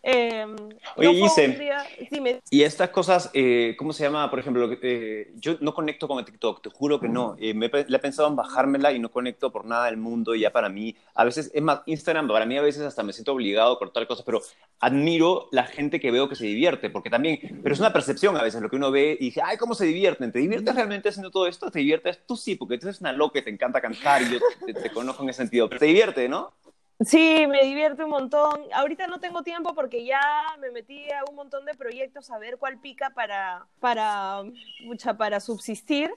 Eh, 0.09 0.47
Oye, 0.95 1.21
y 2.49 2.62
estas 2.62 2.90
cosas, 2.90 3.29
eh, 3.35 3.75
¿cómo 3.77 3.92
se 3.92 4.05
llama? 4.05 4.31
Por 4.31 4.38
ejemplo, 4.38 4.71
eh, 4.81 5.33
yo 5.35 5.57
no 5.61 5.75
conecto 5.75 6.07
con 6.07 6.21
el 6.21 6.25
TikTok, 6.25 6.62
te 6.62 6.71
juro 6.71 7.01
que 7.01 7.09
no. 7.09 7.35
Eh, 7.40 7.55
me, 7.55 7.69
le 7.69 7.97
he 7.97 7.99
pensado 7.99 8.29
en 8.29 8.37
bajármela 8.37 8.92
y 8.92 9.01
no 9.01 9.11
conecto 9.11 9.51
por 9.51 9.64
nada 9.64 9.87
del 9.87 9.97
mundo. 9.97 10.37
Y 10.37 10.42
ya 10.42 10.53
para 10.53 10.69
mí, 10.69 10.95
a 11.12 11.25
veces, 11.25 11.51
es 11.53 11.61
más, 11.61 11.81
Instagram, 11.87 12.29
para 12.29 12.47
mí 12.47 12.57
a 12.57 12.62
veces 12.62 12.83
hasta 12.83 13.03
me 13.03 13.12
siento 13.12 13.33
obligado 13.33 13.73
a 13.73 13.79
cortar 13.81 14.07
cosas, 14.07 14.25
pero 14.25 14.42
admiro 14.79 15.49
la 15.51 15.64
gente 15.64 15.99
que 15.99 16.12
veo 16.12 16.29
que 16.29 16.37
se 16.37 16.47
divierte, 16.47 16.88
porque 16.88 17.11
también, 17.11 17.40
pero 17.61 17.75
es 17.75 17.81
una 17.81 17.92
percepción 17.92 18.37
a 18.37 18.42
veces 18.45 18.62
lo 18.62 18.71
que 18.71 18.77
uno 18.77 18.92
ve 18.92 19.16
y 19.19 19.25
dije, 19.25 19.42
ay, 19.45 19.57
¿cómo 19.57 19.75
se 19.75 19.87
divierten? 19.87 20.31
¿Te 20.31 20.38
diviertes 20.38 20.73
realmente 20.73 21.09
haciendo 21.09 21.33
todo 21.33 21.49
esto? 21.49 21.69
¿Te 21.69 21.81
diviertes? 21.81 22.21
Tú 22.29 22.37
sí, 22.37 22.55
porque 22.55 22.79
tú 22.79 22.87
eres 22.87 23.01
una 23.01 23.12
loca 23.12 23.40
y 23.40 23.42
te 23.42 23.51
encanta 23.51 23.81
cantar 23.81 24.23
y 24.23 24.35
yo 24.35 24.38
te, 24.64 24.73
te 24.73 24.90
conozco 24.90 25.25
en 25.25 25.31
ese 25.31 25.38
sentido, 25.38 25.69
pero 25.69 25.81
te 25.81 25.87
divierte, 25.87 26.29
¿no? 26.29 26.53
Sí, 27.00 27.46
me 27.46 27.62
divierte 27.62 28.04
un 28.04 28.11
montón. 28.11 28.62
Ahorita 28.72 29.06
no 29.06 29.20
tengo 29.20 29.42
tiempo 29.42 29.74
porque 29.74 30.04
ya 30.06 30.22
me 30.61 30.70
metí 30.70 31.11
a 31.11 31.24
un 31.28 31.37
montón 31.37 31.66
de 31.66 31.74
proyectos 31.74 32.30
a 32.30 32.38
ver 32.38 32.56
cuál 32.56 32.78
pica 32.78 33.11
para, 33.11 33.66
para, 33.80 34.42
mucha, 34.82 35.14
para 35.14 35.40
subsistir. 35.40 36.11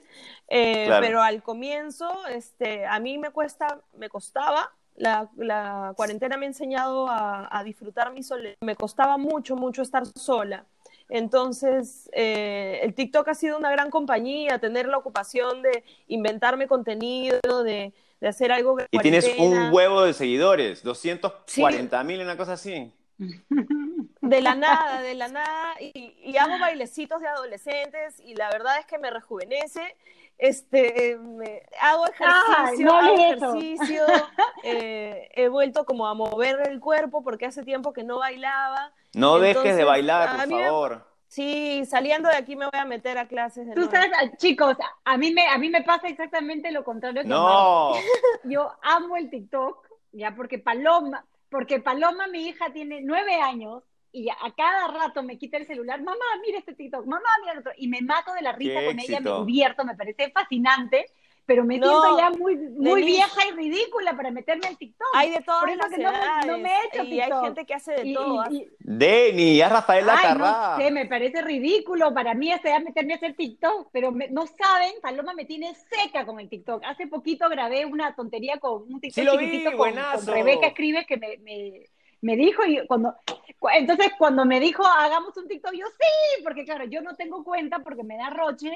Eh, 0.48 0.88
pero 1.00 1.22
al 1.22 1.42
comienzo, 1.42 2.26
este, 2.28 2.86
a 2.86 2.98
mí 2.98 3.18
me 3.18 3.30
cuesta, 3.30 3.80
me 3.96 4.08
costaba. 4.08 4.72
La, 4.96 5.30
la 5.36 5.92
cuarentena 5.96 6.36
me 6.36 6.46
ha 6.46 6.48
enseñado 6.48 7.08
a, 7.08 7.62
disfrutar 7.64 8.12
mi 8.12 8.22
soledad. 8.22 8.56
Me 8.60 8.76
costaba 8.76 9.18
mucho, 9.18 9.56
mucho 9.56 9.82
estar 9.82 10.06
sola. 10.06 10.64
Entonces, 11.10 12.08
eh, 12.12 12.80
el 12.82 12.94
TikTok 12.94 13.28
ha 13.28 13.34
sido 13.34 13.58
una 13.58 13.70
gran 13.70 13.90
compañía, 13.90 14.58
tener 14.60 14.86
la 14.86 14.98
ocupación 14.98 15.60
de 15.62 15.84
inventarme 16.06 16.68
contenido, 16.68 17.64
de 17.64 17.92
de 18.20 18.28
hacer 18.28 18.52
algo 18.52 18.76
Y 18.90 18.98
tienes 18.98 19.30
un 19.38 19.72
huevo 19.72 20.02
de 20.02 20.12
seguidores, 20.12 20.82
240 20.82 22.04
mil, 22.04 22.20
una 22.20 22.36
cosa 22.36 22.52
así. 22.52 22.92
De 24.20 24.40
la 24.40 24.54
nada, 24.54 25.02
de 25.02 25.14
la 25.14 25.28
nada, 25.28 25.74
y, 25.78 26.36
hago 26.38 26.58
bailecitos 26.58 27.20
de 27.20 27.28
adolescentes 27.28 28.18
y 28.20 28.34
la 28.34 28.48
verdad 28.50 28.78
es 28.78 28.86
que 28.86 28.98
me 28.98 29.10
rejuvenece. 29.10 29.96
Este, 30.38 31.18
hago 31.82 32.06
ejercicio, 32.06 32.94
hago 32.94 33.14
ejercicio, 33.14 34.04
eh, 34.64 35.28
he 35.34 35.48
vuelto 35.48 35.84
como 35.84 36.06
a 36.06 36.14
mover 36.14 36.66
el 36.66 36.80
cuerpo 36.80 37.22
porque 37.22 37.44
hace 37.44 37.62
tiempo 37.62 37.92
que 37.92 38.04
no 38.04 38.18
bailaba. 38.18 38.92
No 39.12 39.38
dejes 39.38 39.76
de 39.76 39.84
bailar, 39.84 40.36
por 40.36 40.48
favor. 40.48 41.09
Sí, 41.30 41.84
saliendo 41.86 42.28
de 42.28 42.34
aquí 42.34 42.56
me 42.56 42.64
voy 42.64 42.80
a 42.80 42.84
meter 42.84 43.16
a 43.16 43.28
clases. 43.28 43.64
De 43.64 43.74
Tú 43.74 43.84
sabes, 43.84 44.10
chicos, 44.38 44.76
a 45.04 45.16
mí 45.16 45.32
me 45.32 45.46
a 45.46 45.58
mí 45.58 45.70
me 45.70 45.82
pasa 45.82 46.08
exactamente 46.08 46.72
lo 46.72 46.82
contrario. 46.82 47.22
no. 47.24 47.92
Yo 48.42 48.72
amo 48.82 49.16
el 49.16 49.30
TikTok, 49.30 49.86
ya 50.10 50.34
porque 50.34 50.58
Paloma, 50.58 51.24
porque 51.48 51.78
Paloma, 51.78 52.26
mi 52.26 52.48
hija, 52.48 52.72
tiene 52.72 53.00
nueve 53.00 53.36
años 53.36 53.84
y 54.10 54.28
a 54.28 54.52
cada 54.56 54.88
rato 54.88 55.22
me 55.22 55.38
quita 55.38 55.56
el 55.56 55.68
celular, 55.68 56.02
mamá, 56.02 56.24
mira 56.44 56.58
este 56.58 56.74
TikTok, 56.74 57.06
mamá, 57.06 57.28
mira 57.42 57.52
el 57.52 57.58
otro, 57.60 57.70
y 57.76 57.86
me 57.86 58.02
mato 58.02 58.32
de 58.32 58.42
la 58.42 58.50
risa 58.50 58.80
Qué 58.80 58.86
con 58.86 58.98
ella, 58.98 59.20
me 59.20 59.46
divierto, 59.46 59.84
me 59.84 59.94
parece 59.94 60.32
fascinante, 60.32 61.06
pero 61.46 61.64
me 61.64 61.78
No, 61.78 61.86
siento 61.88 62.18
ya 62.18 62.30
muy, 62.30 62.56
muy 62.56 63.00
Denise. 63.02 63.06
vieja 63.06 63.48
y 63.48 63.50
ridícula 63.56 64.16
para 64.16 64.30
meterme 64.30 64.68
al 64.68 64.76
TikTok. 64.78 65.08
Hay 65.14 65.30
de 65.30 65.40
todas 65.40 65.60
Por 65.60 65.70
eso 65.70 65.78
las 65.80 65.90
que 65.90 66.02
no 66.02 66.12
me- 66.12 66.46
no 66.46 66.58
me 66.58 66.68
he 66.70 66.86
hecho 66.86 67.02
y 67.04 67.20
hay 67.20 67.28
TikTok. 67.28 67.44
gente 67.44 67.66
que 67.66 67.74
hace 67.74 67.92
de 67.92 68.06
Y- 68.06 68.10
y- 68.10 68.14
todo. 68.14 68.44
y- 68.50 68.68
Deni, 68.78 69.56
ya 69.56 69.68
Rafaela 69.68 70.14
Ay, 70.16 70.22
Carrá. 70.22 70.76
no 70.76 70.82
sé, 70.84 70.90
me 70.90 71.06
parece 71.06 71.42
ridículo 71.42 72.12
para 72.14 72.34
mí 72.34 72.52
hasta 72.52 72.68
ya 72.70 72.80
meterme 72.80 73.14
a 73.14 73.16
hacer 73.16 73.34
TikTok, 73.34 73.88
pero 73.92 74.12
me- 74.12 74.28
no 74.28 74.46
saben, 74.46 74.92
Paloma 75.02 75.34
me 75.34 75.44
tiene 75.44 75.74
seca 75.74 76.24
con 76.26 76.38
el 76.40 76.48
TikTok. 76.48 76.82
Hace 76.84 77.06
poquito 77.06 77.48
grabé 77.48 77.84
una 77.84 78.14
tontería 78.14 78.58
con 78.58 78.82
un 78.92 79.00
TikTok 79.00 79.14
Sí 79.14 79.22
lo 79.22 79.36
vi, 79.36 79.46
chiquitito 79.46 79.70
con, 79.70 79.78
buenazo. 79.78 80.26
con 80.26 80.34
Rebeca 80.34 80.66
Escribe 80.68 81.04
que 81.06 81.16
me, 81.16 81.36
me, 81.38 81.86
me 82.22 82.36
dijo 82.36 82.64
y 82.64 82.86
cuando 82.86 83.14
cu- 83.58 83.68
entonces 83.70 84.12
cuando 84.18 84.44
me 84.44 84.60
dijo 84.60 84.84
hagamos 84.86 85.36
un 85.36 85.48
TikTok 85.48 85.72
yo 85.72 85.86
sí, 85.86 86.42
porque 86.44 86.64
claro, 86.64 86.84
yo 86.84 87.00
no 87.02 87.16
tengo 87.16 87.42
cuenta 87.44 87.78
porque 87.80 88.02
me 88.04 88.16
da 88.16 88.30
roche 88.30 88.70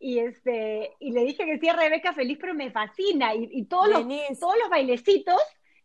y 0.00 0.18
este 0.20 0.96
y 1.00 1.12
le 1.12 1.24
dije 1.24 1.44
que 1.44 1.58
sí 1.58 1.68
a 1.68 1.74
Rebeca 1.76 2.12
feliz, 2.12 2.38
pero 2.40 2.54
me 2.54 2.70
fascina 2.70 3.34
y, 3.34 3.48
y 3.52 3.64
todos 3.66 3.88
los 3.88 4.06
todos 4.38 4.56
los 4.60 4.70
bailecitos 4.70 5.36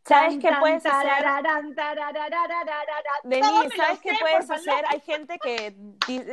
¿sabes 0.05 0.37
qué 0.39 0.49
puedes 0.59 0.85
hacer? 0.85 1.23
Denise, 3.23 3.75
¿sabes 3.77 3.99
qué 4.01 4.11
puedes 4.19 4.49
hacer? 4.49 4.85
Hay 4.89 4.99
gente 5.01 5.37
que, 5.39 5.75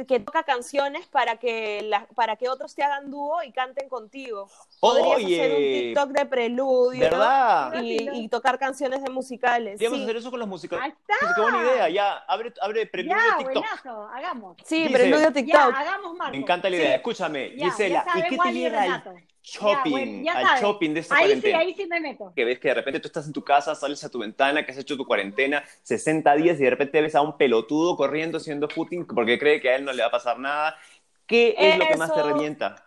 que 0.06 0.20
toca 0.20 0.42
canciones 0.42 1.06
para 1.06 1.36
que, 1.36 1.82
la- 1.82 2.06
para 2.14 2.36
que 2.36 2.48
otros 2.48 2.74
te 2.74 2.82
hagan 2.82 3.10
dúo 3.10 3.42
y 3.42 3.52
canten 3.52 3.88
contigo. 3.88 4.48
Podrías 4.80 5.18
hacer 5.18 5.50
un 5.50 5.56
Oye, 5.56 5.82
TikTok 5.94 6.10
de 6.10 6.26
preludio 6.26 7.00
¿verdad? 7.00 7.82
y, 7.82 8.08
y 8.24 8.28
tocar 8.28 8.58
canciones 8.58 9.02
de 9.02 9.10
musicales. 9.10 9.74
Podríamos 9.74 9.98
Sí, 9.98 10.04
hacer 10.04 10.16
eso 10.16 10.30
con 10.30 10.40
los 10.40 10.48
musicales. 10.48 10.84
Ahí 10.84 10.90
está. 10.90 11.34
Qué 11.34 11.40
buena 11.40 11.62
idea, 11.62 11.88
ya, 11.88 12.16
abre, 12.28 12.52
abre 12.60 12.86
preludio 12.86 13.16
Ya, 13.16 13.36
TikTok. 13.38 13.54
buenazo, 13.54 14.08
hagamos. 14.12 14.56
sí 14.64 14.82
Dice- 14.82 14.92
preludio 14.94 15.28
Ya, 15.28 15.32
TikTok. 15.32 15.74
hagamos 15.74 16.16
Marco. 16.16 16.32
Me 16.32 16.38
encanta 16.38 16.70
la 16.70 16.76
idea. 16.76 16.88
Sí, 16.88 16.94
Escúchame, 16.96 17.56
ya, 17.56 17.70
Gisela, 17.70 18.04
ya 18.14 18.18
¿y 18.18 18.22
qué 18.22 18.28
te 18.30 18.36
Wally 18.36 18.64
shopping, 19.42 19.90
Ya, 19.90 19.90
bueno, 19.90 20.24
ya 20.24 20.32
al 20.34 20.46
sabes. 20.46 20.60
shopping 20.62 20.94
de 20.94 21.00
esta 21.00 21.14
Ahí 21.16 21.24
sí, 21.26 21.28
cuarentena? 21.28 21.58
ahí 21.58 21.74
sí 21.74 21.86
me 21.86 22.00
meto. 22.00 22.32
que 22.36 22.44
ves 22.44 22.58
que 22.58 22.68
de 22.68 22.74
repente 22.74 23.00
tú 23.00 23.08
estás 23.08 23.26
en 23.26 23.32
tu 23.32 23.42
casa, 23.44 23.74
sales 23.74 24.02
a 24.04 24.08
tu 24.10 24.18
ventana, 24.18 24.64
que 24.64 24.72
has 24.72 24.78
hecho 24.78 24.96
tu 24.96 25.06
cuarentena, 25.06 25.64
60 25.82 26.34
días 26.36 26.58
y 26.60 26.64
de 26.64 26.70
repente 26.70 27.00
ves 27.00 27.14
a 27.14 27.22
un 27.22 27.36
pelotudo 27.36 27.96
corriendo 27.96 28.38
haciendo 28.38 28.68
footing 28.68 29.06
porque 29.06 29.38
cree 29.38 29.60
que 29.60 29.70
a 29.70 29.76
él 29.76 29.84
no 29.84 29.92
le 29.92 30.02
va 30.02 30.08
a 30.08 30.12
pasar 30.12 30.38
nada. 30.38 30.76
¿Qué 31.26 31.54
es 31.58 31.76
lo 31.76 31.86
que 31.86 31.96
más 31.96 32.12
te 32.14 32.22
revienta? 32.22 32.84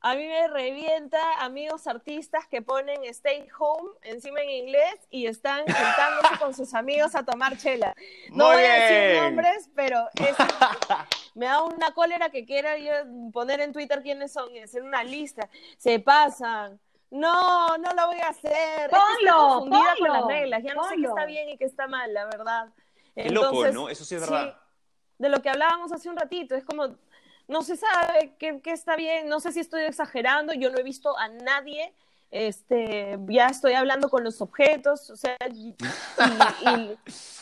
A 0.00 0.14
mí 0.14 0.28
me 0.28 0.46
revienta 0.46 1.18
amigos 1.40 1.88
artistas 1.88 2.46
que 2.46 2.62
ponen 2.62 3.02
stay 3.04 3.48
home 3.58 3.90
encima 4.02 4.40
en 4.42 4.50
inglés 4.50 4.94
y 5.10 5.26
están 5.26 5.64
juntándose 5.64 6.38
con 6.38 6.54
sus 6.54 6.72
amigos 6.74 7.16
a 7.16 7.24
tomar 7.24 7.56
chela. 7.58 7.94
No 8.30 8.46
Muy 8.46 8.54
voy 8.54 8.64
a 8.64 8.74
decir 8.74 9.16
nombres, 9.20 9.68
pero 9.74 10.08
es- 10.14 10.36
me 11.38 11.46
da 11.46 11.62
una 11.62 11.92
cólera 11.92 12.30
que 12.30 12.44
quiera 12.44 12.76
yo 12.78 12.92
poner 13.32 13.60
en 13.60 13.72
Twitter 13.72 14.02
quiénes 14.02 14.32
son 14.32 14.54
y 14.54 14.58
hacer 14.58 14.82
una 14.82 15.04
lista. 15.04 15.48
Se 15.76 16.00
pasan. 16.00 16.80
No, 17.10 17.78
no 17.78 17.94
lo 17.94 18.06
voy 18.08 18.18
a 18.20 18.28
hacer. 18.28 18.50
Es 18.52 18.88
que 18.88 18.96
estoy 18.96 19.26
Ponlo, 19.26 19.48
confundida 19.60 19.94
con 19.98 19.98
ponlo, 19.98 20.14
las 20.14 20.26
reglas. 20.26 20.62
Ya 20.64 20.74
no 20.74 20.82
sé 20.82 20.90
qué 20.90 20.94
ponlo. 20.96 21.08
está 21.10 21.26
bien 21.26 21.48
y 21.48 21.56
qué 21.56 21.64
está 21.64 21.86
mal, 21.86 22.12
la 22.12 22.24
verdad. 22.24 22.68
Qué 23.14 23.30
loco, 23.30 23.66
¿no? 23.68 23.88
Eso 23.88 24.04
sí 24.04 24.16
es 24.16 24.20
verdad. 24.20 24.60
de 25.18 25.28
lo 25.28 25.40
que 25.40 25.48
hablábamos 25.48 25.92
hace 25.92 26.08
un 26.08 26.16
ratito, 26.16 26.54
es 26.56 26.64
como, 26.64 26.96
no 27.46 27.62
se 27.62 27.76
sabe 27.76 28.34
qué, 28.38 28.60
qué 28.60 28.72
está 28.72 28.96
bien, 28.96 29.28
no 29.28 29.40
sé 29.40 29.52
si 29.52 29.60
estoy 29.60 29.82
exagerando, 29.82 30.52
yo 30.54 30.70
no 30.70 30.78
he 30.78 30.82
visto 30.82 31.16
a 31.18 31.28
nadie, 31.28 31.94
este, 32.30 33.18
ya 33.28 33.46
estoy 33.46 33.72
hablando 33.74 34.08
con 34.10 34.22
los 34.24 34.40
objetos, 34.40 35.10
o 35.10 35.16
sea, 35.16 35.36
y, 35.50 35.74
y- 36.70 36.98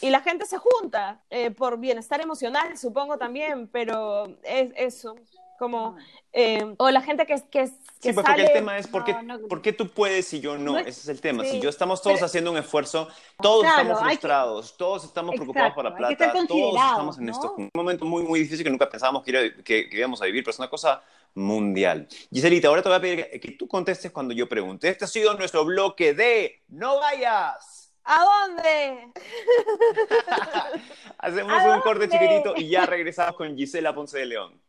y 0.07 0.11
la 0.11 0.21
gente 0.21 0.47
se 0.47 0.59
junta 0.59 1.21
eh, 1.31 1.51
por 1.51 1.79
bienestar 1.79 2.21
emocional, 2.21 2.77
supongo 2.79 3.19
también, 3.19 3.69
pero 3.69 4.27
es 4.45 4.73
eso, 4.77 5.17
como, 5.59 5.97
eh, 6.33 6.75
o 6.79 6.91
la 6.91 7.01
gente 7.01 7.25
que, 7.27 7.35
que, 7.51 7.65
que 8.01 8.13
Sí, 8.13 8.13
sale... 8.13 8.15
porque 8.15 8.43
el 8.43 8.53
tema 8.53 8.77
es 8.79 8.87
¿por 8.87 9.05
qué, 9.05 9.15
No, 9.23 9.39
no. 9.39 9.49
por 9.49 9.63
qué 9.63 9.73
tú 9.73 9.89
puedes 9.89 10.33
y 10.35 10.41
yo 10.41 10.59
no? 10.59 10.73
No 10.73 10.79
es- 10.79 10.89
Ese 10.89 11.01
es 11.01 11.09
el 11.09 11.21
tema. 11.23 11.43
sí, 11.45 11.53
si 11.53 11.61
yo 11.61 11.71
estamos 11.71 12.03
todos 12.03 12.17
pero- 12.17 12.27
haciendo 12.27 12.51
un 12.51 12.59
esfuerzo, 12.59 13.09
todos 13.41 13.63
Claro, 13.63 13.81
estamos 13.81 13.99
que- 14.03 14.09
frustrados, 14.11 14.77
todos 14.77 15.05
estamos 15.05 15.35
preocupados 15.35 15.73
por 15.73 15.85
la 15.85 15.97
plata, 15.97 16.33
todos 16.47 16.75
estamos 16.75 17.19
en 17.19 17.25
¿no? 17.27 17.33
esto. 17.33 17.55
Un 17.57 17.71
momento 17.75 18.05
muy, 18.05 18.23
muy 18.23 18.41
difícil 18.41 18.65
que 18.65 18.71
nunca 18.71 18.89
pensábamos 18.89 19.23
que, 19.25 19.31
era- 19.31 19.63
que, 19.65 19.89
que 19.89 19.97
íbamos 19.99 20.21
a 20.21 20.27
vivir, 20.27 20.45
pero 20.45 20.51
es 20.53 20.59
una 20.59 20.69
cosa 20.69 21.03
mundial. 21.37 22.09
Giselita, 22.33 22.69
ahora 22.69 22.83
te 22.83 22.89
voy 22.89 22.99
a 22.99 23.01
pedir 23.01 23.41
que, 23.41 23.53
tú 23.53 23.69
contestes 23.69 24.11
cuando 24.11 24.35
yo 24.35 24.49
pregunte. 24.49 24.89
Este 24.89 25.05
ha 25.05 25.09
sido 25.09 25.35
nuestro 25.35 25.65
bloque 25.65 26.15
de 26.15 26.63
No 26.69 26.99
vayas. 26.99 27.93
¿A 28.05 28.25
dónde? 28.25 29.13
Hacemos 31.19 31.53
¿A 31.53 31.75
un 31.75 31.81
corte 31.81 32.09
chiquitito 32.09 32.55
y 32.57 32.69
ya 32.69 32.87
regresamos 32.87 33.37
con 33.37 33.57
Gisela 33.57 33.95
Ponce 33.95 34.19
de 34.19 34.27
León. 34.27 34.61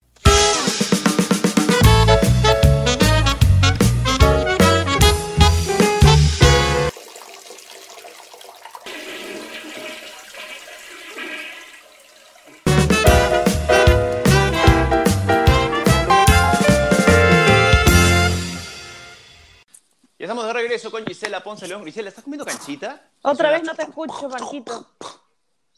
Regreso 20.78 20.92
con 20.92 21.06
Gisela 21.06 21.42
Ponce 21.42 21.68
León. 21.68 21.84
Gisela, 21.86 22.10
¿estás 22.10 22.24
comiendo 22.24 22.46
canchita? 22.46 23.02
Otra 23.24 23.50
vez 23.52 23.63
no 23.63 23.74
te 23.74 23.82
escucho, 23.84 24.30
Marquito. 24.30 24.86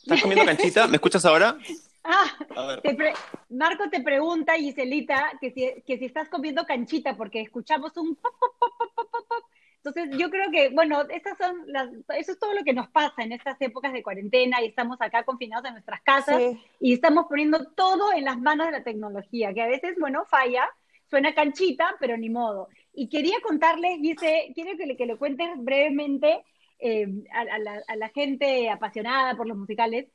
¿Estás 0.04 0.22
comiendo 0.22 0.46
canchita? 0.46 0.88
¿Me 0.88 0.96
escuchas 0.98 1.26
ahora? 1.26 1.58
Ah, 2.02 2.26
A 2.56 2.66
ver. 2.66 2.82
te 2.82 2.96
pre- 2.96 3.14
Marco 3.50 3.90
te 3.90 4.02
pregunta, 4.02 4.54
Giselita, 4.56 5.34
que 5.40 5.52
si, 5.52 5.82
que 5.86 5.98
si 6.00 6.06
estás 6.06 6.30
comiendo 6.30 6.66
canchita, 6.66 7.16
porque 7.18 7.42
escuchamos 7.42 7.96
un 7.98 8.16
pop, 8.16 8.34
pop, 8.40 8.52
pop, 8.58 8.70
pop, 8.80 8.88
pop, 8.96 9.10
pop, 9.12 9.26
pop. 9.28 9.44
Entonces, 9.84 10.18
yo 10.18 10.30
creo 10.30 10.50
que, 10.50 10.70
bueno, 10.70 11.02
estas 11.10 11.38
son 11.38 11.62
las, 11.68 11.90
eso 12.18 12.32
es 12.32 12.40
todo 12.40 12.54
lo 12.54 12.64
que 12.64 12.72
nos 12.74 12.88
pasa 12.90 13.22
en 13.22 13.34
estas 13.34 13.62
épocas 13.62 13.92
de 13.92 14.02
cuarentena 14.02 14.62
y 14.62 14.68
estamos 14.68 15.00
acá 15.02 15.24
confinados 15.24 15.66
en 15.68 15.74
nuestras 15.74 16.02
casas 16.02 16.38
Sí. 16.38 16.64
y 16.80 16.94
estamos 16.94 17.26
poniendo 17.28 17.66
todo 17.74 18.14
en 18.14 18.24
las 18.24 18.40
manos 18.40 18.68
de 18.68 18.72
la 18.72 18.84
tecnología, 18.84 19.54
que 19.54 19.62
a 19.62 19.68
veces, 19.68 19.96
bueno, 20.00 20.24
falla, 20.26 20.68
suena 21.10 21.36
canchita, 21.36 21.96
pero 22.00 22.18
ni 22.18 22.30
modo. 22.30 22.70
Y 22.94 23.08
quería 23.10 23.36
contarles, 23.42 24.02
dice, 24.02 24.52
quiero 24.56 24.78
que 24.78 24.86
le, 24.86 24.98
que 24.98 25.06
le 25.06 25.16
cuentes 25.18 25.50
brevemente 25.58 26.44
eh, 26.80 27.08
a, 27.34 27.42
a 27.42 27.60
la, 27.60 27.82
a 27.88 27.96
la 27.96 28.10
gente 28.10 28.70
apasionada 28.70 29.36
por 29.36 29.48
los 29.48 29.58
musicales, 29.58 30.08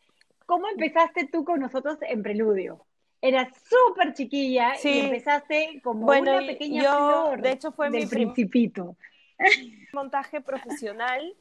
¿cómo 0.47 0.69
empezaste 0.69 1.29
tú 1.31 1.45
con 1.45 1.61
nosotros 1.61 1.99
en 2.03 2.23
Preludio? 2.23 2.85
Eras 3.21 3.49
súper 3.69 4.13
chiquilla 4.13 4.75
Sí. 4.77 4.91
y 4.91 5.01
empezaste 5.01 5.81
como 5.83 6.05
Bueno, 6.07 6.37
una 6.37 6.47
pequeña 6.47 6.83
yo, 6.83 7.37
de 7.39 7.53
hecho, 7.53 7.73
fue 7.73 7.91
del 7.91 8.03
mi 8.03 8.07
principito. 8.07 8.97
montaje 9.93 10.41
profesional 10.41 11.35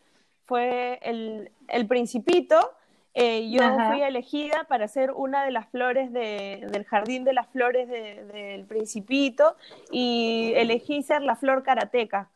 fue 0.45 0.99
el, 1.01 1.51
el 1.67 1.87
Principito. 1.87 2.71
Eh, 3.15 3.52
yo 3.52 3.62
Ajá. 3.63 3.88
fui 3.89 4.02
elegida 4.02 4.63
para 4.67 4.88
ser 4.88 5.12
una 5.12 5.45
de 5.45 5.52
las 5.52 5.69
flores 5.69 6.12
de- 6.12 6.65
del 6.71 6.84
jardín 6.84 7.23
de 7.23 7.34
las 7.34 7.47
flores 7.49 7.88
de- 7.88 8.26
del 8.26 8.65
Principito 8.65 9.56
y 9.91 10.52
elegí 10.56 11.04
ser 11.04 11.21
la 11.21 11.36
flor 11.36 11.62
karateca. 11.63 12.30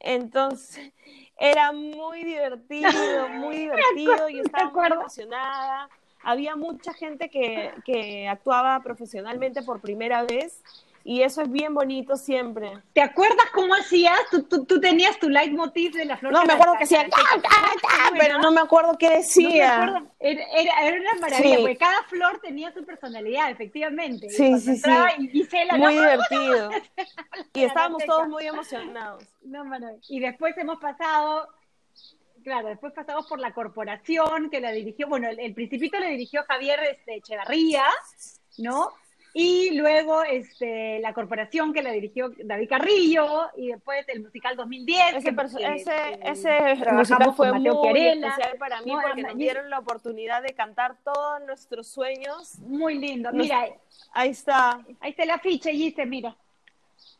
Entonces, 0.00 0.92
era 1.38 1.72
muy 1.72 2.24
divertido, 2.24 3.28
muy 3.30 3.56
divertido. 3.56 4.28
Yo 4.28 4.36
me 4.36 4.42
estaba 4.42 4.70
muy 4.70 4.86
emocionada. 4.92 5.88
Había 6.22 6.56
mucha 6.56 6.92
gente 6.92 7.30
que, 7.30 7.72
que 7.84 8.28
actuaba 8.28 8.80
profesionalmente 8.82 9.62
por 9.62 9.80
primera 9.80 10.24
vez 10.24 10.62
y 11.10 11.22
eso 11.22 11.40
es 11.40 11.50
bien 11.50 11.72
bonito 11.72 12.16
siempre. 12.16 12.70
¿Te 12.92 13.00
acuerdas 13.00 13.46
cómo 13.54 13.72
hacías? 13.74 14.18
Tú, 14.30 14.42
tú, 14.42 14.66
tú 14.66 14.78
tenías 14.78 15.18
tu 15.18 15.30
leitmotiv 15.30 15.92
de 15.94 16.04
la 16.04 16.18
flor. 16.18 16.34
No, 16.34 16.44
me 16.44 16.52
acuerdo 16.52 16.74
que 16.76 16.84
hacía 16.84 17.06
"Ah, 17.10 17.40
ah, 17.48 17.72
ah", 17.88 18.10
pero 18.18 18.38
no 18.40 18.50
me 18.50 18.60
acuerdo 18.60 18.98
qué 18.98 19.06
No 19.06 19.12
me 19.12 19.18
decía. 19.20 19.84
acuerdo. 19.84 20.06
Era, 20.20 20.42
era, 20.54 20.86
era 20.86 21.00
una 21.00 21.14
maravilla, 21.14 21.54
Sí. 21.56 21.62
porque 21.62 21.76
cada 21.78 22.02
flor 22.02 22.40
tenía 22.42 22.74
su 22.74 22.84
personalidad, 22.84 23.50
efectivamente. 23.50 24.28
Sí, 24.28 24.58
sí, 24.60 24.76
sí. 24.76 24.90
y 25.20 25.28
Gisela, 25.28 25.76
Muy 25.78 25.94
no, 25.94 26.00
divertido. 26.02 26.70
Y 27.54 27.62
estábamos 27.64 28.04
todos 28.04 28.28
muy 28.28 28.46
emocionados. 28.46 29.24
no. 29.44 29.64
Y 30.10 30.20
después 30.20 30.58
hemos 30.58 30.78
pasado, 30.78 31.48
claro, 32.44 32.68
después 32.68 32.92
pasamos 32.92 33.26
por 33.26 33.40
la 33.40 33.54
corporación 33.54 34.50
que 34.50 34.60
la 34.60 34.72
dirigió, 34.72 35.08
bueno, 35.08 35.26
el, 35.30 35.40
el 35.40 35.54
Principito 35.54 35.98
le 35.98 36.10
dirigió 36.10 36.44
Javier 36.46 36.80
este, 36.82 37.14
Echevarría, 37.16 37.84
¿no? 38.58 38.90
Y 39.40 39.70
luego 39.76 40.24
este, 40.24 40.98
la 40.98 41.14
corporación 41.14 41.72
que 41.72 41.80
la 41.80 41.92
dirigió 41.92 42.32
David 42.42 42.68
Carrillo, 42.68 43.48
y 43.56 43.68
después 43.68 44.04
el 44.08 44.22
musical 44.22 44.56
2010. 44.56 45.14
Ese, 45.14 45.22
que- 45.34 45.42
ese, 45.76 45.92
que 45.92 46.28
ese 46.28 46.92
musical 46.92 47.34
fue 47.36 47.52
muy 47.52 47.70
Chiarella. 47.70 48.28
especial 48.30 48.58
para 48.58 48.82
mí 48.82 48.90
No, 48.92 49.00
porque 49.00 49.22
nos 49.22 49.36
dieron 49.36 49.70
la 49.70 49.78
oportunidad 49.78 50.42
de 50.42 50.54
cantar 50.54 50.96
todos 51.04 51.40
nuestros 51.46 51.86
sueños. 51.86 52.58
Muy 52.66 52.98
lindo. 52.98 53.30
Nos- 53.30 53.42
Mira, 53.44 53.64
Ahí 54.12 54.30
está. 54.30 54.80
ahí 54.98 55.10
está 55.10 55.22
el 55.22 55.30
afiche, 55.30 55.70
Gise, 55.70 56.04
mira. 56.04 56.34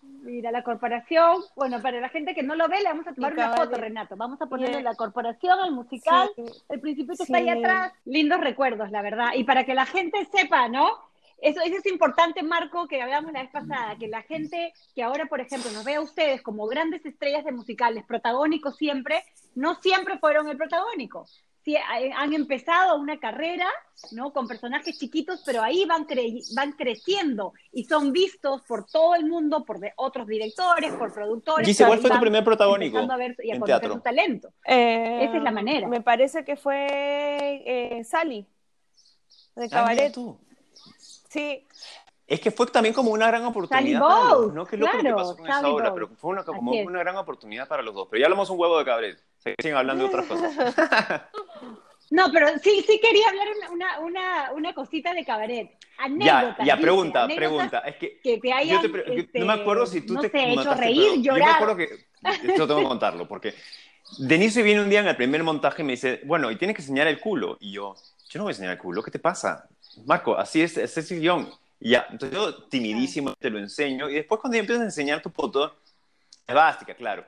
Mira, 0.03 0.51
la 0.51 0.65
corporación, 0.65 1.37
bueno, 1.55 1.81
para 1.81 2.01
la 2.01 2.09
gente 2.09 2.35
que 2.35 2.43
no 2.43 2.57
lo 2.57 2.67
ve, 2.69 2.79
le 2.79 2.89
vamos 2.89 3.07
a 3.07 3.15
tomar 3.15 3.33
una 3.33 3.55
foto, 3.55 3.77
Renato. 3.77 4.17
Vamos 4.17 4.41
a 4.43 4.47
ponerle 4.47 4.83
la 4.83 4.95
corporación, 4.97 5.57
el 5.65 5.71
musical, 5.73 6.29
el 6.69 6.81
principito 6.81 7.23
está 7.23 7.37
ahí 7.39 7.49
atrás. 7.49 7.93
Lindos 8.05 8.41
recuerdos, 8.41 8.91
la 8.91 9.03
verdad. 9.03 9.29
Y 9.37 9.45
para 9.45 9.65
que 9.65 9.75
la 9.75 9.87
gente 9.87 10.27
sepa, 10.35 10.69
¿no? 10.69 10.89
Eso, 11.41 11.61
eso 11.61 11.77
es 11.77 11.87
importante, 11.87 12.43
Marco, 12.43 12.89
que 12.89 13.01
hablamos 13.01 13.33
la 13.33 13.43
vez 13.43 13.51
pasada, 13.51 13.97
que 13.97 14.09
la 14.09 14.23
gente 14.23 14.73
que 14.95 15.03
ahora, 15.03 15.27
por 15.27 15.41
ejemplo, 15.41 15.71
nos 15.71 15.85
ve 15.85 15.95
a 15.95 16.01
ustedes 16.01 16.43
como 16.43 16.67
grandes 16.67 17.05
estrellas 17.07 17.45
de 17.45 17.53
musicales, 17.53 18.05
protagónicos 18.05 18.77
siempre, 18.77 19.23
no 19.55 19.77
siempre 19.77 20.19
fueron 20.19 20.49
el 20.49 20.57
protagónico 20.57 21.27
han 21.77 22.33
empezado 22.33 22.99
una 22.99 23.19
carrera, 23.19 23.67
¿no? 24.13 24.33
Con 24.33 24.47
personajes 24.47 24.99
chiquitos, 24.99 25.43
pero 25.45 25.63
ahí 25.63 25.85
van, 25.85 26.07
van 26.55 26.73
creciendo 26.73 27.53
y 27.73 27.85
son 27.85 28.13
vistos 28.13 28.63
por 28.63 28.87
todo 28.87 29.15
el 29.15 29.27
mundo, 29.27 29.65
por 29.65 29.79
otros 29.97 30.27
directores, 30.27 30.93
por 30.95 31.13
productores. 31.13 31.67
Dice, 31.67 31.85
¿cuál 31.87 31.99
fue 31.99 32.11
tu 32.11 32.21
primer 32.21 32.45
protagónico 32.45 32.99
a 32.99 33.17
ver, 33.17 33.37
y 33.43 33.51
a 33.51 33.57
en 33.57 33.63
teatro? 33.63 33.95
su 33.95 34.01
talento. 34.01 34.53
Eh, 34.65 35.25
Esa 35.25 35.37
es 35.37 35.43
la 35.43 35.51
manera. 35.51 35.89
Me 35.89 36.01
parece 36.01 36.45
que 36.45 36.57
fue 36.57 36.87
eh, 37.67 38.05
Sally, 38.05 38.47
de 39.57 39.65
ah, 39.65 39.69
Cabaret. 39.69 40.17
Sí. 41.29 41.67
Es 42.27 42.41
que 42.41 42.51
fue 42.51 42.67
también 42.67 42.95
como 42.95 43.11
una 43.11 43.27
gran 43.27 43.45
oportunidad 43.47 44.01
para 44.01 44.31
los, 44.31 44.53
¿no? 44.53 44.67
Que 44.67 44.77
es 44.77 44.81
lo 44.81 44.91
que 44.91 45.13
pasó 45.15 45.37
con 45.37 45.49
esa 45.49 45.69
obra, 45.69 45.95
pero 45.95 46.09
fue 46.09 46.31
una, 46.31 46.45
como 46.45 46.73
una 46.73 46.99
gran 46.99 47.17
oportunidad 47.17 47.67
para 47.67 47.83
los 47.83 47.95
dos. 47.95 48.09
Pero 48.11 48.21
ya 48.21 48.27
hablamos 48.27 48.51
un 48.51 48.61
huevo 48.61 48.79
de 48.79 48.85
cabaret. 48.85 49.19
Siguen 49.59 49.77
hablando 49.77 50.05
de 50.05 50.09
otras 50.09 50.27
cosas. 50.27 50.53
No, 52.11 52.33
pero 52.33 52.49
sí, 52.63 52.83
sí 52.87 52.99
quería 53.01 53.29
hablar 53.29 53.49
una, 53.71 54.01
una, 54.01 54.53
una 54.53 54.75
cosita 54.75 55.13
de 55.13 55.25
cabaret. 55.25 55.77
Anécdotas, 55.99 56.59
ya, 56.59 56.65
ya, 56.65 56.77
pregunta, 56.81 57.27
pregunta. 57.27 57.79
Es 57.81 57.97
que, 57.97 58.21
que 58.21 58.39
te 58.39 58.53
hayan, 58.53 58.83
no 58.83 58.89
me 58.89 59.21
este, 59.21 59.51
acuerdo 59.51 59.85
si 59.85 60.01
tú 60.01 60.15
no 60.15 60.21
te 60.23 60.31
sé, 60.31 60.53
hecho 60.53 60.75
reír, 60.75 61.21
llorar. 61.21 61.41
Yo 61.41 61.45
me 61.45 61.53
acuerdo 61.53 61.77
que, 61.77 61.89
esto 62.49 62.67
tengo 62.67 62.81
que 62.81 62.87
contarlo, 62.87 63.29
porque 63.29 63.55
Denise 64.19 64.63
viene 64.63 64.81
un 64.81 64.89
día 64.89 65.01
en 65.01 65.09
el 65.09 65.17
primer 65.17 65.43
montaje 65.43 65.83
y 65.83 65.85
me 65.85 65.93
dice, 65.93 66.23
bueno, 66.25 66.51
y 66.51 66.57
tienes 66.57 66.77
que 66.77 66.83
enseñar 66.83 67.09
el 67.09 67.21
culo. 67.21 67.59
Y 67.61 67.73
yo, 67.73 67.95
yo 68.31 68.39
no 68.39 68.45
voy 68.45 68.53
a 68.53 68.53
enseñar 68.53 68.73
el 68.73 68.79
culo, 68.79 69.03
¿qué 69.03 69.11
te 69.11 69.19
pasa? 69.19 69.69
Marco, 70.07 70.37
así 70.37 70.63
es, 70.63 70.77
ese 70.77 71.01
es 71.01 71.11
el 71.13 71.21
guion. 71.21 71.51
Ya, 71.81 72.07
entonces 72.11 72.37
yo 72.37 72.65
timidísimo 72.65 73.35
te 73.35 73.51
lo 73.51 73.59
enseño 73.59 74.11
y 74.11 74.15
después 74.15 74.41
cuando 74.41 74.57
yo 74.57 74.61
empiezo 74.61 74.83
a 74.83 74.85
enseñar 74.85 75.23
tu 75.23 75.31
foto, 75.31 75.77
es 76.47 76.55
bástica, 76.55 76.95
claro. 76.95 77.25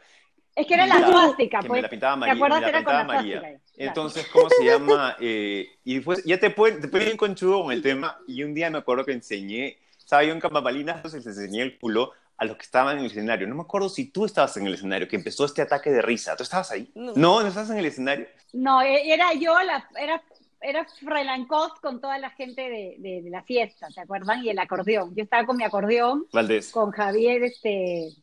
Es 0.55 0.67
que 0.67 0.75
era 0.75 0.87
la 0.87 1.07
suástica, 1.07 1.61
pues. 1.61 1.71
Me 1.71 1.83
la 1.83 1.89
pintaba 1.89 2.17
María. 2.17 2.39
Con 2.85 2.95
la 2.95 3.05
María. 3.05 3.61
Entonces, 3.77 4.27
¿cómo 4.33 4.49
se 4.51 4.65
llama? 4.65 5.17
Eh, 5.21 5.79
y 5.85 5.97
después, 5.97 6.25
ya 6.25 6.39
te 6.39 6.51
pueden, 6.51 6.81
te 6.81 6.89
pueden 6.89 7.09
bien 7.09 7.17
conchudo 7.17 7.63
con 7.63 7.73
el 7.73 7.83
tema. 7.83 8.19
Y 8.27 8.43
un 8.43 8.55
día 8.55 8.71
me 8.71 8.79
acuerdo 8.79 9.05
que 9.05 9.13
enseñé, 9.13 9.79
estaba 9.99 10.25
yo 10.25 10.33
en 10.33 10.41
Camapalinas, 10.41 10.97
entonces 10.97 11.25
les 11.25 11.37
enseñé 11.37 11.63
el 11.63 11.79
culo 11.79 12.13
a 12.37 12.45
los 12.47 12.57
que 12.57 12.63
estaban 12.63 12.99
en 12.99 13.05
el 13.05 13.11
escenario. 13.11 13.47
No 13.47 13.55
me 13.55 13.63
acuerdo 13.63 13.89
si 13.89 14.07
tú 14.07 14.25
estabas 14.25 14.57
en 14.57 14.67
el 14.67 14.75
escenario, 14.75 15.07
que 15.07 15.17
empezó 15.17 15.45
este 15.45 15.63
ataque 15.63 15.91
de 15.91 16.01
risa. 16.01 16.37
¿Tú 16.37 16.43
estabas 16.43 16.71
ahí? 16.71 16.91
No, 16.95 17.13
no, 17.15 17.47
estabas 17.47 17.71
en 17.71 17.79
el 17.79 17.85
escenario. 17.87 18.27
No, 18.53 18.81
e, 18.83 19.13
era 19.13 19.35
yo, 19.35 19.61
la, 19.63 19.89
era, 19.99 20.23
era 20.63 20.85
Freelancos 20.85 21.73
con 21.81 22.01
toda 22.01 22.19
la 22.19 22.31
gente 22.31 22.63
de, 22.63 22.97
de, 22.99 23.31
la 23.31 23.43
fiesta, 23.43 23.89
¿te 23.95 24.01
acuerdan? 24.01 24.45
Y 24.45 24.51
el 24.51 24.59
acordeón. 24.59 25.15
Yo 25.15 25.25
estaba 25.25 25.47
con 25.47 25.57
mi 25.57 25.65
acordeón. 25.65 26.27
Valdés. 26.33 26.71
Con 26.71 26.91
Javier, 26.91 27.43
este 27.45 28.15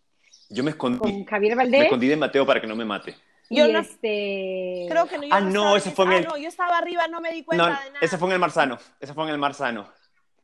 yo 0.50 0.64
me 0.64 0.72
escondí. 0.72 1.00
Con 1.00 1.26
Javier 1.26 1.56
Valdés. 1.56 1.80
Me 1.80 1.86
escondí 1.86 2.08
de 2.08 2.16
Mateo 2.16 2.46
para 2.46 2.62
que 2.62 2.68
no 2.68 2.76
me 2.76 2.86
mate. 2.86 3.16
Yo 3.50 3.68
no, 3.68 3.80
este... 3.80 4.88
creo 4.90 5.08
que 5.08 5.18
no. 5.18 5.24
Yo 5.24 5.34
ah, 5.34 5.42
no, 5.42 5.76
ese 5.78 5.92
fue 5.92 6.06
en 6.06 6.12
ah, 6.12 6.18
el. 6.18 6.26
no, 6.26 6.38
yo 6.38 6.50
estaba 6.50 6.78
arriba, 6.78 7.08
no 7.08 7.22
me 7.22 7.32
di 7.32 7.44
cuenta 7.44 7.66
de 7.66 7.72
nada. 7.72 8.00
Ese 8.02 8.18
fue 8.18 8.28
en 8.28 8.34
el 8.34 8.40
Marzano. 8.40 8.78
Ese 9.00 9.14
fue 9.14 9.24
en 9.24 9.30
el 9.30 9.38
Marzano. 9.38 9.88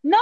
No, 0.03 0.17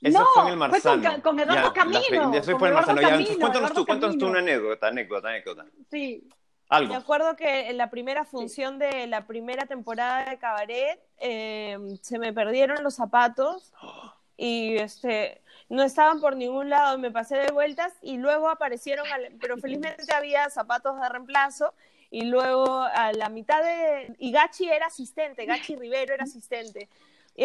ese 0.00 0.18
no, 0.18 0.26
fue 0.34 0.42
en 0.44 0.48
el 0.50 0.56
Marzano. 0.56 1.02
Fue 1.02 1.12
con, 1.12 1.20
con 1.22 1.40
Eduardo 1.40 1.72
Camino. 1.72 2.34
Ese 2.34 2.56
fue 2.56 2.68
en 2.68 2.74
el 2.74 2.74
Marzano. 2.74 3.00
Ya, 3.00 3.36
cuéntanos 3.38 3.72
tú, 3.72 3.86
cuéntanos 3.86 4.18
tú 4.18 4.26
una 4.26 4.40
anécdota, 4.40 4.88
anécdota, 4.88 5.28
anécdota. 5.28 5.66
Sí. 5.90 6.28
Algo. 6.68 6.92
Me 6.92 6.98
acuerdo 6.98 7.34
que 7.34 7.70
en 7.70 7.78
la 7.78 7.88
primera 7.88 8.24
función 8.24 8.78
de 8.78 9.06
la 9.06 9.26
primera 9.26 9.66
temporada 9.66 10.28
de 10.28 10.38
Cabaret 10.38 11.00
eh, 11.18 11.78
se 12.02 12.18
me 12.18 12.32
perdieron 12.32 12.82
los 12.82 12.94
zapatos 12.94 13.72
y 14.36 14.76
este 14.76 15.40
no 15.70 15.82
estaban 15.82 16.20
por 16.20 16.36
ningún 16.36 16.70
lado, 16.70 16.98
me 16.98 17.10
pasé 17.10 17.36
de 17.36 17.52
vueltas 17.52 17.92
y 18.00 18.16
luego 18.16 18.48
aparecieron, 18.48 19.06
pero 19.40 19.58
felizmente 19.58 20.12
había 20.14 20.48
zapatos 20.48 20.98
de 21.00 21.08
reemplazo 21.08 21.74
y 22.10 22.24
luego 22.24 22.80
a 22.80 23.12
la 23.12 23.28
mitad 23.28 23.62
de... 23.62 24.14
Y 24.18 24.32
Gachi 24.32 24.68
era 24.68 24.86
asistente, 24.86 25.44
Gachi 25.44 25.76
Rivero 25.76 26.14
era 26.14 26.24
asistente. 26.24 26.88
Y, 27.34 27.44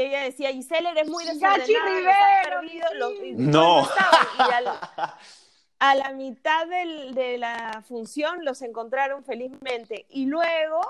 ella 0.00 0.24
decía, 0.24 0.50
Giselle, 0.50 0.90
eres 0.90 1.08
muy 1.08 1.24
desordenada, 1.24 1.58
Gachi 1.58 1.74
Rivero, 1.74 3.38
no. 3.38 3.88
a 5.82 5.96
la 5.96 6.12
mitad 6.12 6.68
de 6.68 7.38
la 7.38 7.82
función 7.88 8.44
los 8.44 8.62
encontraron 8.62 9.24
felizmente 9.24 10.06
y 10.10 10.26
luego 10.26 10.80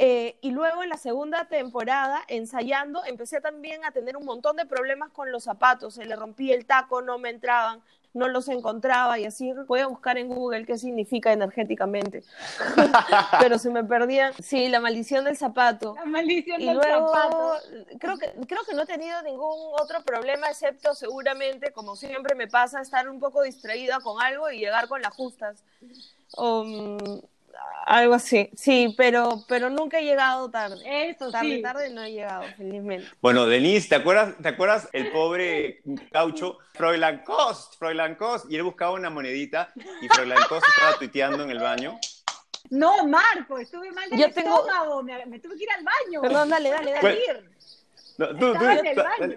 eh, 0.00 0.36
y 0.40 0.50
luego 0.50 0.82
en 0.82 0.88
la 0.88 0.96
segunda 0.98 1.44
temporada, 1.44 2.20
ensayando, 2.26 3.04
empecé 3.04 3.40
también 3.40 3.84
a 3.84 3.92
tener 3.92 4.16
un 4.16 4.26
montón 4.26 4.56
de 4.56 4.66
problemas 4.66 5.10
con 5.10 5.30
los 5.30 5.44
zapatos. 5.44 5.94
Se 5.94 6.04
le 6.04 6.16
rompía 6.16 6.54
el 6.54 6.66
taco, 6.66 7.00
no 7.00 7.18
me 7.18 7.30
entraban, 7.30 7.80
no 8.16 8.28
los 8.28 8.48
encontraba 8.48 9.18
y 9.18 9.26
así 9.26 9.52
voy 9.66 9.80
a 9.80 9.86
buscar 9.86 10.18
en 10.18 10.28
Google 10.28 10.64
qué 10.64 10.78
significa 10.78 11.32
energéticamente. 11.32 12.24
Pero 13.40 13.58
se 13.58 13.70
me 13.70 13.84
perdían. 13.84 14.32
Sí, 14.42 14.68
la 14.68 14.80
maldición 14.80 15.24
del 15.24 15.36
zapato. 15.36 15.94
La 15.96 16.06
maldición 16.06 16.60
y 16.60 16.66
del 16.66 16.76
luego, 16.76 17.08
zapato. 17.08 17.52
Creo 17.98 18.18
que, 18.18 18.32
creo 18.46 18.64
que 18.64 18.74
no 18.74 18.82
he 18.82 18.86
tenido 18.86 19.20
ningún 19.22 19.72
otro 19.80 20.02
problema, 20.02 20.48
excepto 20.48 20.94
seguramente, 20.94 21.72
como 21.72 21.94
siempre 21.94 22.34
me 22.34 22.48
pasa, 22.48 22.80
estar 22.80 23.08
un 23.08 23.20
poco 23.20 23.42
distraída 23.42 24.00
con 24.00 24.20
algo 24.22 24.50
y 24.50 24.58
llegar 24.58 24.88
con 24.88 25.02
las 25.02 25.14
justas. 25.14 25.62
Um, 26.36 27.20
algo 27.86 28.14
así, 28.14 28.50
sí, 28.56 28.92
pero, 28.96 29.44
pero 29.46 29.70
nunca 29.70 30.00
he 30.00 30.04
llegado 30.04 30.50
tarde. 30.50 30.80
Eso 30.84 31.30
tarde, 31.30 31.62
tarde 31.62 31.90
no 31.90 32.02
he 32.02 32.10
llegado, 32.10 32.42
felizmente. 32.56 33.08
Bueno, 33.20 33.46
Denise, 33.46 33.88
¿te 33.88 33.94
acuerdas, 33.94 34.34
¿te 34.42 34.48
acuerdas 34.48 34.88
el 34.92 35.12
pobre 35.12 35.82
caucho 36.10 36.58
Kost? 37.24 37.78
Fräulein 37.78 38.16
Kost, 38.16 38.50
y 38.50 38.56
él 38.56 38.64
buscaba 38.64 38.90
una 38.90 39.08
monedita 39.08 39.72
y 40.02 40.08
Fräulein 40.08 40.42
Kost 40.48 40.66
estaba 40.68 40.98
tuiteando 40.98 41.44
en 41.44 41.50
el 41.50 41.60
baño. 41.60 41.96
No, 42.70 43.06
Marco, 43.06 43.56
estuve 43.56 43.92
mal 43.92 44.10
del 44.10 44.18
Yo 44.18 44.26
estómago, 44.26 45.04
me, 45.04 45.24
me, 45.26 45.38
tuve 45.38 45.56
que 45.56 45.62
ir 45.62 45.70
al 45.70 45.84
baño. 45.84 46.22
Perdón, 46.22 46.48
dale, 46.48 46.70
dale, 46.70 46.92
dale. 46.92 47.20
No, 48.18 48.28
tú, 48.30 48.52
tú, 48.52 48.64
en 48.64 48.86
el 48.86 48.96
baño. 48.96 49.36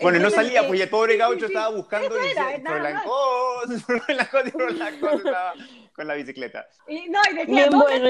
Bueno, 0.00 0.18
no 0.18 0.30
salía, 0.30 0.66
pues 0.66 0.80
el 0.80 0.88
pobre 0.88 1.16
gaucho 1.16 1.46
estaba 1.46 1.68
buscando 1.68 2.18
y 2.18 2.28
decía, 2.28 2.60
Fräulein 2.64 2.96
Kost, 3.04 3.86
Fräulein 3.86 4.98
Kost 5.00 5.24
estaba 5.24 5.54
con 5.94 6.06
la 6.06 6.14
bicicleta. 6.14 6.66
Y, 6.88 7.08
no, 7.08 7.20
y 7.30 7.34
decía, 7.34 7.68
Bien 7.68 7.70
bueno, 7.70 8.08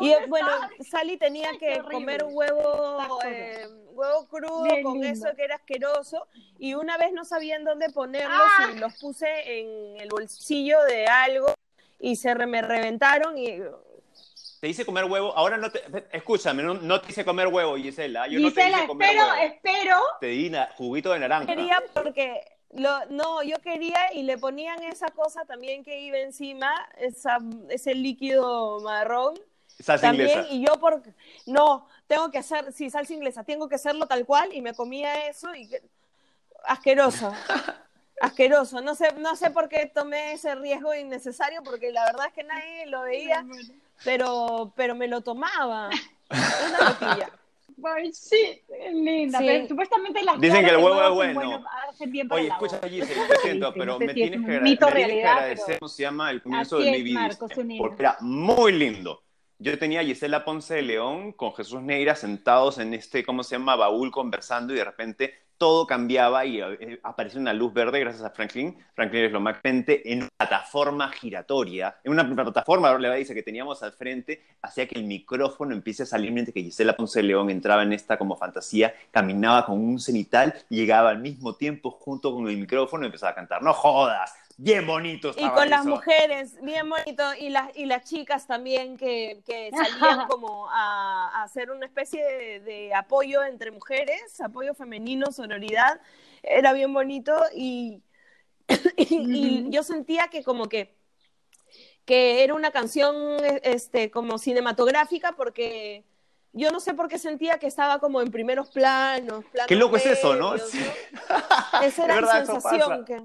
y 0.00 0.28
bueno, 0.28 0.48
Sally 0.88 1.16
tenía 1.16 1.50
que 1.58 1.80
comer 1.90 2.24
huevo, 2.24 3.18
eh, 3.24 3.66
huevo 3.92 4.28
crudo 4.28 4.68
con 4.82 5.04
eso 5.04 5.26
que 5.36 5.44
era 5.44 5.56
asqueroso. 5.56 6.26
Y 6.58 6.74
una 6.74 6.96
vez 6.96 7.12
no 7.12 7.24
sabían 7.24 7.64
dónde 7.64 7.90
ponerlos 7.90 8.48
y 8.60 8.62
ah. 8.62 8.80
los 8.80 8.98
puse 8.98 9.28
en 9.44 10.00
el 10.00 10.08
bolsillo 10.08 10.82
de 10.84 11.06
algo 11.06 11.54
y 11.98 12.16
se 12.16 12.34
me 12.34 12.62
reventaron 12.62 13.36
y 13.36 13.60
te 14.60 14.68
hice 14.68 14.84
comer 14.84 15.06
huevo, 15.06 15.34
ahora 15.34 15.56
no 15.56 15.70
te, 15.70 15.80
escúchame, 16.12 16.62
no, 16.62 17.00
te 17.00 17.10
hice 17.10 17.24
comer 17.24 17.46
huevo, 17.46 17.76
Gisela, 17.76 18.28
yo 18.28 18.38
Gisela, 18.38 18.48
no 18.48 18.52
te 18.52 18.76
hice 18.76 18.86
comer 18.86 19.08
espero, 19.08 19.28
huevo. 19.30 19.42
espero. 19.42 19.96
Te 20.20 20.26
di 20.26 20.52
juguito 20.76 21.12
de 21.14 21.18
naranja. 21.18 21.46
Quería 21.46 21.82
porque 21.94 22.42
lo, 22.74 23.04
no, 23.06 23.42
yo 23.42 23.58
quería 23.60 24.12
y 24.14 24.22
le 24.22 24.38
ponían 24.38 24.82
esa 24.82 25.08
cosa 25.10 25.44
también 25.44 25.82
que 25.82 26.00
iba 26.00 26.18
encima, 26.18 26.72
esa, 26.98 27.38
ese 27.68 27.94
líquido 27.94 28.80
marrón. 28.80 29.34
Salsa 29.80 30.08
también, 30.08 30.30
inglesa. 30.30 30.48
Y 30.54 30.66
yo, 30.66 30.78
por, 30.78 31.02
no, 31.46 31.88
tengo 32.06 32.30
que 32.30 32.38
hacer, 32.38 32.72
sí, 32.72 32.90
salsa 32.90 33.14
inglesa, 33.14 33.44
tengo 33.44 33.68
que 33.68 33.74
hacerlo 33.76 34.06
tal 34.06 34.24
cual 34.26 34.52
y 34.52 34.60
me 34.60 34.74
comía 34.74 35.26
eso 35.26 35.54
y 35.54 35.68
asqueroso. 36.64 37.32
asqueroso. 38.20 38.80
No 38.82 38.94
sé, 38.94 39.12
no 39.14 39.34
sé 39.34 39.50
por 39.50 39.68
qué 39.68 39.86
tomé 39.86 40.32
ese 40.32 40.54
riesgo 40.54 40.94
innecesario, 40.94 41.62
porque 41.62 41.90
la 41.90 42.04
verdad 42.04 42.26
es 42.26 42.34
que 42.34 42.44
nadie 42.44 42.86
lo 42.86 43.02
veía, 43.02 43.44
pero, 44.04 44.72
pero 44.76 44.94
me 44.94 45.08
lo 45.08 45.22
tomaba. 45.22 45.90
Una 46.30 46.90
loquilla. 46.90 47.30
Linda. 48.92 49.38
Pero 49.38 49.68
supuestamente 49.68 50.22
las 50.22 50.40
Dicen 50.40 50.64
que 50.64 50.70
el 50.70 50.76
huevo 50.76 51.02
es 51.02 51.10
bueno. 51.10 51.34
bueno 51.34 51.64
Oye, 52.30 52.48
escucha, 52.48 52.80
Giselle, 52.88 53.28
lo 53.28 53.34
siento, 53.42 53.74
pero 53.76 53.98
me 53.98 54.14
tienes 54.14 54.46
que, 54.46 54.60
mito 54.60 54.86
me 54.86 54.92
tienes 54.92 55.16
que 55.16 55.26
agradecer 55.26 55.78
cómo 55.78 55.88
se 55.88 56.02
llama 56.02 56.30
el 56.30 56.42
comienzo 56.42 56.78
de 56.78 56.90
mi 56.90 57.02
vida. 57.02 57.30
Porque 57.78 58.02
era 58.02 58.16
muy 58.20 58.72
lindo. 58.72 59.22
Yo 59.58 59.78
tenía 59.78 60.00
a 60.00 60.04
Gisela 60.04 60.44
Ponce 60.44 60.74
de 60.74 60.82
León 60.82 61.32
con 61.32 61.54
Jesús 61.54 61.82
Neira 61.82 62.14
sentados 62.14 62.78
en 62.78 62.94
este, 62.94 63.24
¿cómo 63.24 63.42
se 63.42 63.56
llama? 63.56 63.76
Baúl 63.76 64.10
conversando 64.10 64.72
y 64.72 64.76
de 64.76 64.84
repente 64.84 65.34
todo 65.60 65.86
cambiaba 65.86 66.46
y 66.46 66.58
eh, 66.62 66.98
apareció 67.02 67.38
una 67.38 67.52
luz 67.52 67.74
verde 67.74 68.00
gracias 68.00 68.24
a 68.24 68.30
Franklin. 68.30 68.78
Franklin 68.94 69.24
es 69.24 69.32
lo 69.32 69.40
más 69.40 69.58
frente 69.58 70.10
en 70.10 70.20
una 70.22 70.30
plataforma 70.38 71.12
giratoria, 71.12 71.96
en 72.02 72.12
una 72.12 72.26
plataforma, 72.34 72.96
le 72.96 73.14
dice 73.16 73.34
que 73.34 73.42
teníamos 73.42 73.82
al 73.82 73.92
frente, 73.92 74.42
hacía 74.62 74.88
que 74.88 74.98
el 74.98 75.04
micrófono 75.04 75.74
empiece 75.74 76.04
a 76.04 76.06
salir 76.06 76.32
mientras 76.32 76.54
que 76.54 76.62
Gisela 76.62 76.96
Ponce 76.96 77.22
León 77.22 77.50
entraba 77.50 77.82
en 77.82 77.92
esta 77.92 78.16
como 78.16 78.38
fantasía, 78.38 78.94
caminaba 79.10 79.66
con 79.66 79.78
un 79.78 80.00
cenital, 80.00 80.54
llegaba 80.70 81.10
al 81.10 81.18
mismo 81.18 81.54
tiempo 81.54 81.90
junto 81.90 82.32
con 82.32 82.48
el 82.48 82.56
micrófono 82.56 83.04
y 83.04 83.06
empezaba 83.06 83.32
a 83.32 83.34
cantar, 83.34 83.62
no 83.62 83.74
jodas, 83.74 84.32
bien 84.60 84.86
bonito. 84.86 85.32
Y 85.36 85.48
con 85.50 85.70
las 85.70 85.86
mujeres, 85.86 86.60
bien 86.62 86.88
bonito, 86.88 87.22
y 87.38 87.48
las, 87.48 87.74
y 87.76 87.86
las 87.86 88.04
chicas 88.04 88.46
también 88.46 88.96
que, 88.96 89.40
que 89.46 89.70
salían 89.70 90.26
como 90.28 90.68
a, 90.70 91.42
hacer 91.42 91.70
una 91.70 91.86
especie 91.86 92.60
de, 92.60 92.94
apoyo 92.94 93.42
entre 93.42 93.70
mujeres, 93.70 94.40
apoyo 94.40 94.74
femenino, 94.74 95.32
sonoridad, 95.32 96.00
era 96.42 96.72
bien 96.72 96.92
bonito 96.92 97.34
y, 97.54 98.02
y, 98.96 99.70
yo 99.70 99.82
sentía 99.82 100.28
que 100.28 100.44
como 100.44 100.68
que 100.68 100.98
que 102.06 102.42
era 102.42 102.54
una 102.54 102.70
canción 102.70 103.36
este 103.62 104.10
como 104.10 104.38
cinematográfica 104.38 105.32
porque 105.32 106.02
yo 106.52 106.70
no 106.72 106.80
sé 106.80 106.94
por 106.94 107.08
qué 107.08 107.18
sentía 107.18 107.58
que 107.58 107.66
estaba 107.66 108.00
como 108.00 108.20
en 108.20 108.30
primeros 108.30 108.70
planos. 108.70 109.44
qué 109.68 109.76
loco 109.76 109.96
es 109.96 110.06
eso, 110.06 110.34
¿no? 110.34 110.54
Esa 110.54 112.04
era 112.04 112.20
la 112.20 112.44
sensación 112.44 113.04
que 113.04 113.22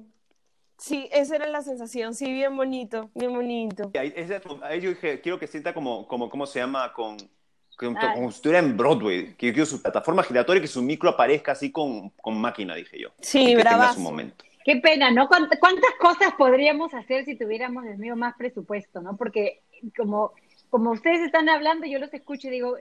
Sí, 0.77 1.07
esa 1.11 1.37
era 1.37 1.47
la 1.47 1.61
sensación, 1.61 2.13
sí, 2.13 2.31
bien 2.31 2.55
bonito, 2.55 3.09
bien 3.15 3.33
bonito. 3.33 3.91
Ahí, 3.97 4.81
yo 4.81 4.89
dije, 4.89 5.21
quiero 5.21 5.39
que 5.39 5.47
sienta 5.47 5.73
como, 5.73 6.07
como 6.07 6.29
¿cómo 6.29 6.45
se 6.45 6.59
llama? 6.59 6.91
Con, 6.91 7.17
ah. 7.97 8.13
como 8.13 8.29
si 8.29 8.35
estuviera 8.35 8.59
en 8.59 8.75
Broadway, 8.75 9.35
que 9.35 9.53
quiero 9.53 9.65
su 9.65 9.81
plataforma 9.81 10.23
giratoria, 10.23 10.61
que 10.61 10.67
su 10.67 10.81
micro 10.81 11.09
aparezca 11.09 11.53
así 11.53 11.71
con, 11.71 12.09
con 12.09 12.39
máquina, 12.39 12.75
dije 12.75 12.99
yo. 12.99 13.09
Sí, 13.21 13.55
bravazo. 13.55 13.99
momento. 14.01 14.43
Qué 14.65 14.77
pena, 14.77 15.11
¿no? 15.11 15.27
¿Cuántas 15.27 15.91
cosas 15.99 16.33
podríamos 16.37 16.93
hacer 16.93 17.23
si 17.23 17.37
tuviéramos, 17.37 17.83
Dios 17.83 17.97
mío, 17.97 18.15
más 18.15 18.35
presupuesto, 18.35 18.99
¿no? 18.99 19.15
Porque 19.15 19.61
como, 19.95 20.33
como 20.69 20.91
ustedes 20.91 21.21
están 21.21 21.47
hablando, 21.49 21.85
yo 21.85 21.99
los 21.99 22.13
escucho 22.13 22.47
y 22.47 22.51
digo, 22.51 22.77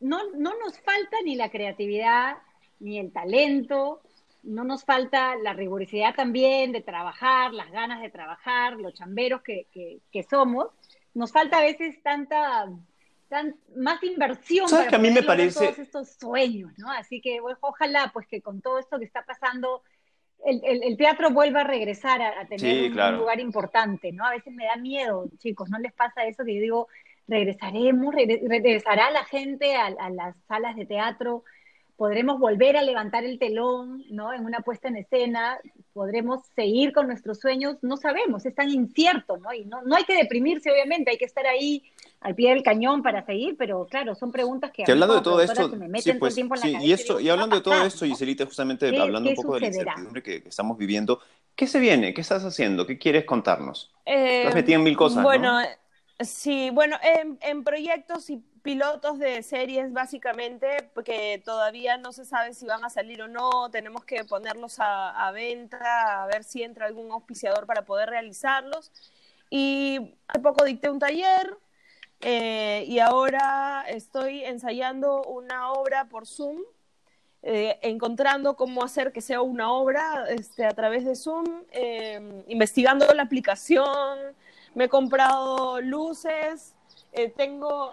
no, 0.00 0.18
no 0.34 0.52
nos 0.58 0.78
falta 0.80 1.16
ni 1.24 1.36
la 1.36 1.50
creatividad, 1.50 2.38
ni 2.80 2.98
el 2.98 3.12
talento, 3.12 4.02
no 4.42 4.64
nos 4.64 4.84
falta 4.84 5.36
la 5.36 5.52
rigurosidad 5.52 6.14
también 6.14 6.72
de 6.72 6.80
trabajar, 6.80 7.52
las 7.52 7.70
ganas 7.70 8.00
de 8.00 8.10
trabajar, 8.10 8.76
los 8.76 8.94
chamberos 8.94 9.42
que, 9.42 9.66
que, 9.72 10.22
somos. 10.22 10.68
Nos 11.14 11.32
falta 11.32 11.58
a 11.58 11.62
veces 11.62 12.00
tanta, 12.02 12.68
tan, 13.28 13.56
más 13.76 14.02
inversión 14.02 14.70
para 14.70 14.88
que 14.88 14.96
a 14.96 14.98
mí 14.98 15.10
me 15.10 15.22
parece... 15.22 15.66
todos 15.66 15.78
estos 15.78 16.08
sueños, 16.10 16.72
¿no? 16.78 16.90
Así 16.90 17.20
que 17.20 17.40
ojalá 17.60 18.10
pues 18.12 18.26
que 18.26 18.40
con 18.40 18.60
todo 18.60 18.78
esto 18.78 18.98
que 18.98 19.04
está 19.04 19.24
pasando, 19.24 19.82
el, 20.44 20.82
el, 20.84 20.96
teatro 20.96 21.30
vuelva 21.30 21.62
a 21.62 21.64
regresar 21.64 22.22
a, 22.22 22.46
tener 22.46 22.92
un, 22.92 23.18
lugar 23.18 23.40
importante, 23.40 24.12
¿no? 24.12 24.24
A 24.24 24.30
veces 24.30 24.52
me 24.54 24.66
da 24.66 24.76
miedo, 24.76 25.28
chicos, 25.38 25.68
¿no 25.68 25.78
les 25.78 25.92
pasa 25.92 26.26
eso 26.26 26.44
que 26.44 26.54
yo 26.54 26.60
digo, 26.60 26.88
regresaremos, 27.26 28.14
regresará 28.14 29.10
la 29.10 29.24
gente 29.24 29.74
a, 29.74 29.86
a 29.86 30.10
las 30.10 30.36
salas 30.46 30.76
de 30.76 30.86
teatro? 30.86 31.44
Podremos 31.98 32.38
volver 32.38 32.76
a 32.76 32.82
levantar 32.82 33.24
el 33.24 33.40
telón, 33.40 34.04
¿no? 34.08 34.32
En 34.32 34.44
una 34.44 34.60
puesta 34.60 34.86
en 34.86 34.96
escena, 34.96 35.58
podremos 35.92 36.42
seguir 36.54 36.92
con 36.92 37.08
nuestros 37.08 37.40
sueños, 37.40 37.76
no 37.82 37.96
sabemos, 37.96 38.46
es 38.46 38.54
tan 38.54 38.70
incierto, 38.70 39.36
¿no? 39.36 39.52
Y 39.52 39.64
no, 39.64 39.82
no 39.82 39.96
hay 39.96 40.04
que 40.04 40.14
deprimirse, 40.14 40.70
obviamente, 40.70 41.10
hay 41.10 41.18
que 41.18 41.24
estar 41.24 41.44
ahí 41.44 41.82
al 42.20 42.36
pie 42.36 42.50
del 42.50 42.62
cañón 42.62 43.02
para 43.02 43.26
seguir, 43.26 43.56
pero 43.58 43.84
claro, 43.90 44.14
son 44.14 44.30
preguntas 44.30 44.70
que, 44.70 44.84
que 44.84 44.92
hablando 44.92 45.16
de 45.16 45.22
todo 45.22 45.42
esto, 45.42 45.68
sí, 46.00 46.12
pues, 46.12 46.34
sí, 46.34 46.76
y 46.80 46.92
esto, 46.92 47.18
y 47.18 47.28
hablando 47.28 47.56
de 47.56 47.62
todo 47.62 47.82
esto, 47.84 48.06
Giselita, 48.06 48.46
justamente 48.46 48.96
hablando 48.96 49.30
un 49.30 49.36
poco 49.36 49.54
de 49.54 49.62
la 49.62 49.66
incertidumbre 49.66 50.22
que, 50.22 50.36
estamos 50.46 50.78
viviendo, 50.78 51.20
¿qué 51.56 51.66
se 51.66 51.80
viene? 51.80 52.14
¿Qué 52.14 52.20
estás 52.20 52.44
haciendo? 52.44 52.86
¿Qué 52.86 52.96
quieres 52.96 53.24
contarnos? 53.24 53.92
Eh, 54.06 54.42
estás 54.42 54.54
metida 54.54 54.76
en 54.76 54.84
mil 54.84 54.96
cosas, 54.96 55.24
bueno, 55.24 55.58
Sí, 56.20 56.70
bueno, 56.70 56.96
en, 57.40 57.62
proyectos 57.62 58.28
y 58.28 58.42
pilotos 58.62 59.18
de 59.18 59.42
series 59.42 59.92
básicamente, 59.92 60.90
porque 60.94 61.42
todavía 61.44 61.96
no 61.96 62.12
se 62.12 62.24
sabe 62.24 62.54
si 62.54 62.66
van 62.66 62.84
a 62.84 62.90
salir 62.90 63.22
o 63.22 63.28
no, 63.28 63.70
tenemos 63.70 64.04
que 64.04 64.24
ponerlos 64.24 64.76
a, 64.78 65.30
venta, 65.32 66.22
a 66.22 66.26
ver 66.26 66.44
si 66.44 66.62
entra 66.62 66.86
algún 66.86 67.10
auspiciador 67.12 67.66
para 67.66 67.84
poder 67.84 68.10
realizarlos. 68.10 68.92
Y 69.50 70.14
hace 70.28 70.40
poco 70.40 70.64
dicté 70.64 70.90
un 70.90 70.98
taller 70.98 71.56
eh, 72.20 72.84
y 72.86 72.98
ahora 72.98 73.84
estoy 73.88 74.44
ensayando 74.44 75.22
una 75.22 75.72
obra 75.72 76.08
por 76.08 76.26
Zoom, 76.26 76.58
eh, 77.42 77.78
encontrando 77.82 78.56
cómo 78.56 78.82
hacer 78.82 79.12
que 79.12 79.20
sea 79.20 79.40
una 79.42 79.72
obra 79.72 80.26
este, 80.28 80.66
a 80.66 80.74
través 80.74 81.04
de 81.04 81.14
Zoom, 81.14 81.46
eh, 81.70 82.44
investigando 82.48 83.06
la 83.14 83.22
aplicación 83.22 84.36
me 84.78 84.84
he 84.84 84.88
comprado 84.88 85.80
luces, 85.80 86.74
eh, 87.12 87.30
tengo, 87.30 87.92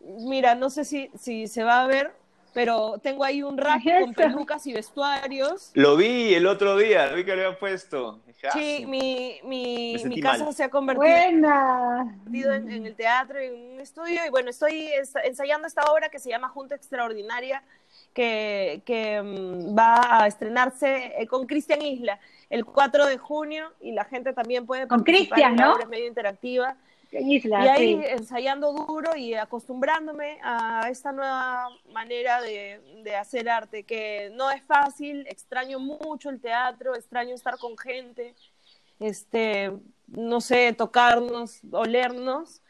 mira, 0.00 0.54
no 0.54 0.70
sé 0.70 0.84
si, 0.84 1.10
si 1.18 1.46
se 1.46 1.64
va 1.64 1.82
a 1.82 1.86
ver, 1.86 2.12
pero 2.52 2.98
tengo 2.98 3.24
ahí 3.24 3.42
un 3.42 3.56
rack 3.56 3.82
con 4.00 4.14
pelucas 4.14 4.66
y 4.66 4.72
vestuarios. 4.72 5.70
Lo 5.74 5.96
vi 5.96 6.34
el 6.34 6.46
otro 6.46 6.76
día, 6.76 7.06
lo 7.06 7.16
vi 7.16 7.24
que 7.24 7.36
lo 7.36 7.46
había 7.46 7.58
puesto. 7.58 8.20
Sí, 8.52 8.86
mi, 8.86 9.38
mi, 9.44 9.96
mi 10.04 10.20
casa 10.20 10.50
se 10.52 10.64
ha 10.64 10.70
convertido 10.70 11.06
En, 11.06 12.70
en, 12.70 12.86
el 12.86 12.94
teatro, 12.94 13.38
en 13.38 13.74
un 13.74 13.80
estudio, 13.80 14.20
y 14.26 14.30
bueno, 14.30 14.48
estoy 14.48 14.90
ensayando 15.24 15.66
esta 15.66 15.82
obra 15.92 16.08
que 16.08 16.18
se 16.18 16.30
llama 16.30 16.48
Junta 16.48 16.74
Extraordinaria, 16.74 17.62
que, 18.14 18.82
que 18.86 19.20
mm, 19.20 19.76
va 19.76 20.22
a 20.22 20.26
estrenarse 20.26 21.12
eh, 21.18 21.26
con 21.26 21.46
Cristian 21.46 21.82
Isla 21.82 22.18
el 22.48 22.64
4 22.64 23.06
de 23.06 23.18
junio 23.18 23.72
y 23.80 23.92
la 23.92 24.04
gente 24.04 24.32
también 24.32 24.66
puede 24.66 24.88
con 24.88 25.04
Cristian, 25.04 25.54
¿no? 25.54 25.78
Es 25.78 25.88
medio 25.88 26.06
interactiva. 26.06 26.76
Isla, 27.12 27.64
y 27.64 27.68
ahí 27.68 28.04
ensayando 28.08 28.72
duro 28.72 29.16
y 29.16 29.34
acostumbrándome 29.34 30.38
a 30.42 30.88
esta 30.90 31.12
nueva 31.12 31.68
manera 31.92 32.40
de, 32.40 32.80
de, 33.02 33.16
hacer 33.16 33.48
arte, 33.48 33.82
que 33.82 34.30
no 34.34 34.50
es 34.50 34.62
fácil, 34.62 35.26
extraño 35.26 35.80
mucho 35.80 36.30
el 36.30 36.40
teatro, 36.40 36.94
extraño 36.94 37.34
estar 37.34 37.58
con 37.58 37.76
gente, 37.76 38.34
este, 39.00 39.72
no 40.06 40.40
sé, 40.40 40.72
tocarnos, 40.72 41.60
olernos 41.72 42.60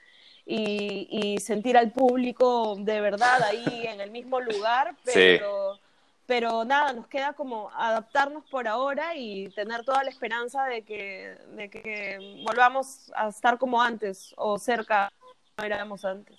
y, 0.46 1.08
y 1.10 1.40
sentir 1.40 1.76
al 1.76 1.92
público 1.92 2.76
de 2.78 3.00
verdad 3.00 3.42
ahí 3.42 3.86
en 3.86 4.00
el 4.00 4.10
mismo 4.10 4.40
lugar, 4.40 4.96
pero 5.04 5.79
pero 6.30 6.64
nada, 6.64 6.92
nos 6.92 7.08
queda 7.08 7.32
como 7.32 7.70
adaptarnos 7.72 8.44
por 8.48 8.68
ahora 8.68 9.16
y 9.16 9.48
tener 9.48 9.82
toda 9.84 10.04
la 10.04 10.10
esperanza 10.10 10.64
de 10.66 10.82
que, 10.82 11.34
de 11.56 11.68
que 11.68 12.44
volvamos 12.46 13.10
a 13.16 13.30
estar 13.30 13.58
como 13.58 13.82
antes 13.82 14.32
o 14.36 14.56
cerca 14.56 15.10
como 15.56 15.66
éramos 15.66 16.04
antes. 16.04 16.38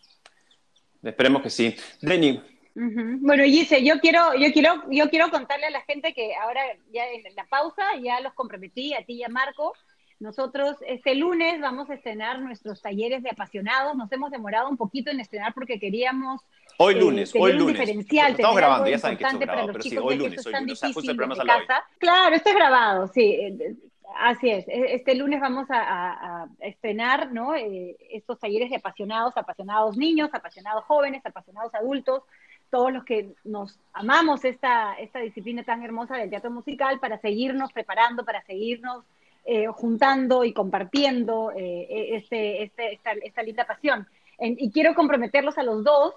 Esperemos 1.04 1.42
que 1.42 1.50
sí. 1.50 1.76
Denny. 2.00 2.42
Bueno, 2.74 3.44
Gise, 3.44 3.84
yo 3.84 4.00
quiero, 4.00 4.34
yo 4.36 4.54
quiero, 4.54 4.82
yo 4.90 5.10
quiero 5.10 5.30
contarle 5.30 5.66
a 5.66 5.72
la 5.72 5.82
gente 5.82 6.14
que 6.14 6.36
ahora 6.36 6.62
ya 6.94 7.04
en 7.10 7.36
la 7.36 7.46
pausa 7.48 7.84
ya 8.02 8.22
los 8.22 8.34
comprometí 8.34 8.94
a 8.94 9.04
ti 9.04 9.16
y 9.16 9.24
a 9.26 9.28
Marco. 9.28 9.74
Nosotros 10.22 10.78
este 10.88 11.16
lunes 11.16 11.60
vamos 11.60 11.90
a 11.90 11.96
estrenar 11.96 12.40
nuestros 12.40 12.82
talleres 12.82 13.24
de 13.24 13.32
apasionados. 13.32 13.98
Nos 13.98 14.10
hemos 14.14 14.32
demorado 14.32 14.70
un 14.70 14.78
poquito 14.78 15.12
en 15.12 15.20
estrenar 15.20 15.54
porque 15.54 15.82
queríamos 15.82 16.40
Hoy 16.78 16.96
eh, 16.96 17.00
lunes, 17.00 17.34
hoy 17.36 17.54
lunes. 17.54 17.80
Diferencial, 17.80 18.32
Estamos 18.32 18.58
grabando, 18.58 18.90
ya 18.90 19.00
saben 19.00 19.18
que 19.18 19.24
esto 19.24 19.38
es 19.38 19.42
grabado, 19.42 19.68
pero 19.72 19.84
sí, 19.84 19.98
hoy 19.98 20.16
lunes, 20.16 20.46
hoy 20.46 20.54
lunes. 20.54 20.84
O 20.84 21.02
sea, 21.02 21.12
el 21.12 21.18
programa 21.18 21.44
casa. 21.44 21.84
Claro, 21.98 22.36
esto 22.36 22.50
es 22.50 22.56
grabado, 22.56 23.08
sí. 23.08 23.22
Eh, 23.22 23.76
así 24.20 24.50
es. 24.50 24.68
E, 24.68 24.96
este 24.96 25.16
lunes 25.16 25.40
vamos 25.40 25.68
a, 25.70 26.48
estrenar 26.60 27.32
¿no? 27.32 27.56
Eh, 27.56 27.96
estos 28.12 28.40
talleres 28.40 28.70
de 28.70 28.78
apasionados, 28.78 29.36
apasionados 29.38 29.98
niños, 29.98 30.30
apasionados 30.34 30.84
jóvenes, 30.86 31.26
apasionados 31.26 31.74
adultos, 31.76 32.24
todos 32.70 32.92
los 32.92 33.04
que 33.04 33.30
nos 33.44 33.78
amamos 33.94 34.46
esta, 34.46 34.94
esta 34.96 35.20
disciplina 35.20 35.64
tan 35.64 35.84
hermosa 35.84 36.16
del 36.16 36.30
teatro 36.30 36.52
musical 36.52 37.00
para 37.00 37.20
seguirnos 37.20 37.72
preparando, 37.74 38.26
para 38.26 38.42
seguirnos 38.44 39.04
juntando 39.74 40.44
y 40.44 40.54
compartiendo 40.54 41.52
e, 41.56 42.16
este, 42.16 42.64
este, 42.64 42.94
esta, 42.94 43.12
esta, 43.14 43.42
linda 43.42 43.66
pasión. 43.66 44.08
y 44.40 44.72
quiero 44.72 44.94
comprometerlos 44.94 45.58
a 45.58 45.64
los 45.64 45.84
dos 45.84 46.14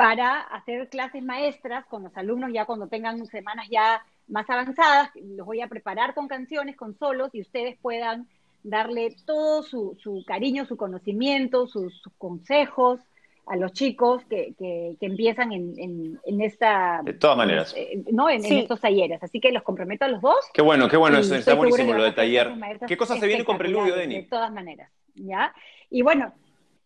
para 0.00 0.40
hacer 0.40 0.88
clases 0.88 1.22
maestras 1.22 1.84
con 1.84 2.04
los 2.04 2.16
alumnos 2.16 2.50
ya 2.54 2.64
cuando 2.64 2.86
tengan 2.86 3.26
semanas 3.26 3.66
ya 3.70 4.02
más 4.28 4.48
avanzadas. 4.48 5.10
Los 5.14 5.46
voy 5.46 5.60
a 5.60 5.66
preparar 5.66 6.14
con 6.14 6.26
canciones, 6.26 6.74
con 6.74 6.96
solos 6.98 7.30
y 7.34 7.42
ustedes 7.42 7.76
puedan 7.82 8.26
darle 8.62 9.14
todo 9.26 9.62
su, 9.62 9.98
su 10.00 10.24
cariño, 10.26 10.64
su 10.64 10.78
conocimiento, 10.78 11.66
sus, 11.66 12.02
consejos 12.16 13.00
a 13.46 13.56
los 13.56 13.72
chicos 13.72 14.24
que, 14.24 14.54
que, 14.58 14.96
empiezan 15.00 15.52
en, 15.52 16.18
en, 16.24 16.40
esta... 16.40 17.02
De 17.04 17.14
todas 17.14 17.36
maneras. 17.36 17.74
Eh, 17.76 18.02
¿no? 18.10 18.30
En, 18.30 18.42
estos 18.44 18.80
talleres. 18.80 19.22
Así 19.22 19.38
que 19.38 19.52
los 19.52 19.62
comprometo 19.62 20.06
a 20.06 20.08
los 20.08 20.22
dos. 20.22 20.38
Qué 20.54 20.62
bueno, 20.62 20.88
qué 20.88 20.96
bueno, 20.96 21.18
eso, 21.18 21.34
está 21.34 21.54
buenísimo 21.54 21.92
lo 21.92 22.04
del 22.04 22.14
taller. 22.14 22.52
¿Qué 22.86 22.96
cosas 22.96 23.20
se 23.20 23.26
viene 23.26 23.44
con 23.44 23.58
Preludio, 23.58 23.96
Denny? 23.96 24.22
De 24.22 24.22
todas 24.22 24.50
maneras, 24.52 24.90
¿ya? 25.14 25.52
Y 25.90 26.02
bueno, 26.02 26.32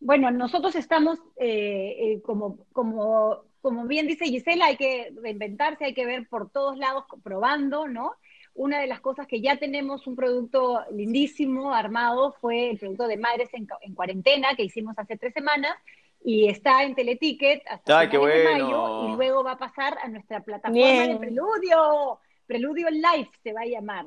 bueno, 0.04 0.30
nosotros 0.30 0.74
estamos 0.76 1.18
eh, 1.36 1.96
eh, 1.98 2.22
como, 2.22 2.58
como 2.72 3.42
como 3.64 3.86
bien 3.86 4.06
dice 4.06 4.26
Gisela, 4.26 4.66
hay 4.66 4.76
que 4.76 5.10
reinventarse, 5.22 5.86
hay 5.86 5.94
que 5.94 6.04
ver 6.04 6.28
por 6.28 6.50
todos 6.50 6.76
lados 6.76 7.04
probando, 7.22 7.88
¿no? 7.88 8.12
Una 8.52 8.78
de 8.78 8.86
las 8.86 9.00
cosas 9.00 9.26
que 9.26 9.40
ya 9.40 9.56
tenemos 9.56 10.06
un 10.06 10.16
producto 10.16 10.82
lindísimo 10.92 11.72
armado 11.72 12.36
fue 12.42 12.72
el 12.72 12.78
producto 12.78 13.08
de 13.08 13.16
Madres 13.16 13.48
en, 13.54 13.94
Cuarentena 13.94 14.54
que 14.54 14.64
hicimos 14.64 14.98
hace 14.98 15.16
tres 15.16 15.32
semanas 15.32 15.74
y 16.22 16.46
está 16.50 16.82
en 16.82 16.94
Teleticket 16.94 17.62
hasta 17.66 18.00
Ay, 18.00 18.10
qué 18.10 18.18
mayo 18.18 19.08
y 19.08 19.16
luego 19.16 19.42
va 19.42 19.52
a 19.52 19.58
pasar 19.58 19.96
a 20.02 20.08
nuestra 20.08 20.40
plataforma 20.40 21.06
de 21.06 21.16
Preludio. 21.16 22.20
Preludio 22.46 22.90
Live 22.90 23.30
se 23.42 23.54
va 23.54 23.62
a 23.62 23.66
llamar 23.66 24.04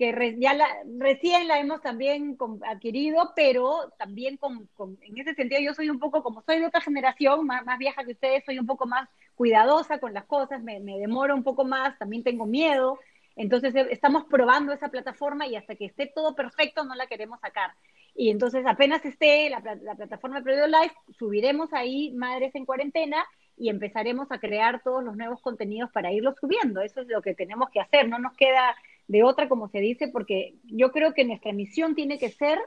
que 0.00 0.34
ya 0.38 0.54
la, 0.54 0.66
recién 0.98 1.46
la 1.46 1.60
hemos 1.60 1.82
también 1.82 2.38
adquirido, 2.66 3.34
pero 3.36 3.92
también 3.98 4.38
con, 4.38 4.66
en 5.02 5.18
ese 5.18 5.34
sentido 5.34 5.60
yo 5.60 5.74
soy 5.74 5.90
un 5.90 5.98
poco, 5.98 6.22
como 6.22 6.40
soy 6.40 6.58
de 6.58 6.64
otra 6.64 6.80
generación, 6.80 7.46
más, 7.46 7.66
más 7.66 7.78
vieja 7.78 8.02
que 8.02 8.12
ustedes, 8.12 8.42
soy 8.46 8.58
un 8.58 8.66
poco 8.66 8.86
más 8.86 9.10
cuidadosa 9.34 9.98
con 9.98 10.14
las 10.14 10.24
cosas, 10.24 10.62
me, 10.62 10.80
demoro 10.80 11.34
un 11.34 11.42
poco 11.42 11.66
más, 11.66 11.98
también 11.98 12.24
tengo 12.24 12.46
miedo, 12.46 12.98
entonces 13.36 13.74
eh, 13.74 13.88
estamos 13.90 14.24
probando 14.24 14.72
esa 14.72 14.88
plataforma 14.88 15.46
y 15.46 15.56
hasta 15.56 15.74
que 15.74 15.84
esté 15.84 16.06
todo 16.06 16.34
perfecto 16.34 16.82
no 16.82 16.94
la 16.94 17.06
queremos 17.06 17.38
sacar. 17.40 17.72
Y 18.14 18.30
entonces 18.30 18.64
apenas 18.66 19.04
esté 19.04 19.50
la, 19.50 19.60
la 19.82 19.96
plataforma 19.96 20.38
de 20.38 20.44
Predio 20.44 20.66
Live, 20.66 20.94
subiremos 21.18 21.74
ahí 21.74 22.10
Madres 22.12 22.54
en 22.54 22.64
Cuarentena 22.64 23.22
y 23.58 23.68
empezaremos 23.68 24.32
a 24.32 24.38
crear 24.38 24.82
todos 24.82 25.04
los 25.04 25.14
nuevos 25.14 25.42
contenidos 25.42 25.90
para 25.90 26.10
irlos 26.10 26.36
subiendo. 26.40 26.80
Eso 26.80 27.02
es 27.02 27.08
lo 27.08 27.20
que 27.20 27.34
tenemos 27.34 27.68
que 27.68 27.80
hacer, 27.80 28.08
no 28.08 28.18
nos 28.18 28.32
queda 28.32 28.74
de 29.10 29.24
otra, 29.24 29.48
como 29.48 29.68
se 29.68 29.80
dice, 29.80 30.06
porque 30.06 30.54
yo 30.62 30.92
creo 30.92 31.14
que 31.14 31.24
nuestra 31.24 31.52
misión 31.52 31.96
tiene 31.96 32.16
que 32.16 32.30
ser 32.30 32.60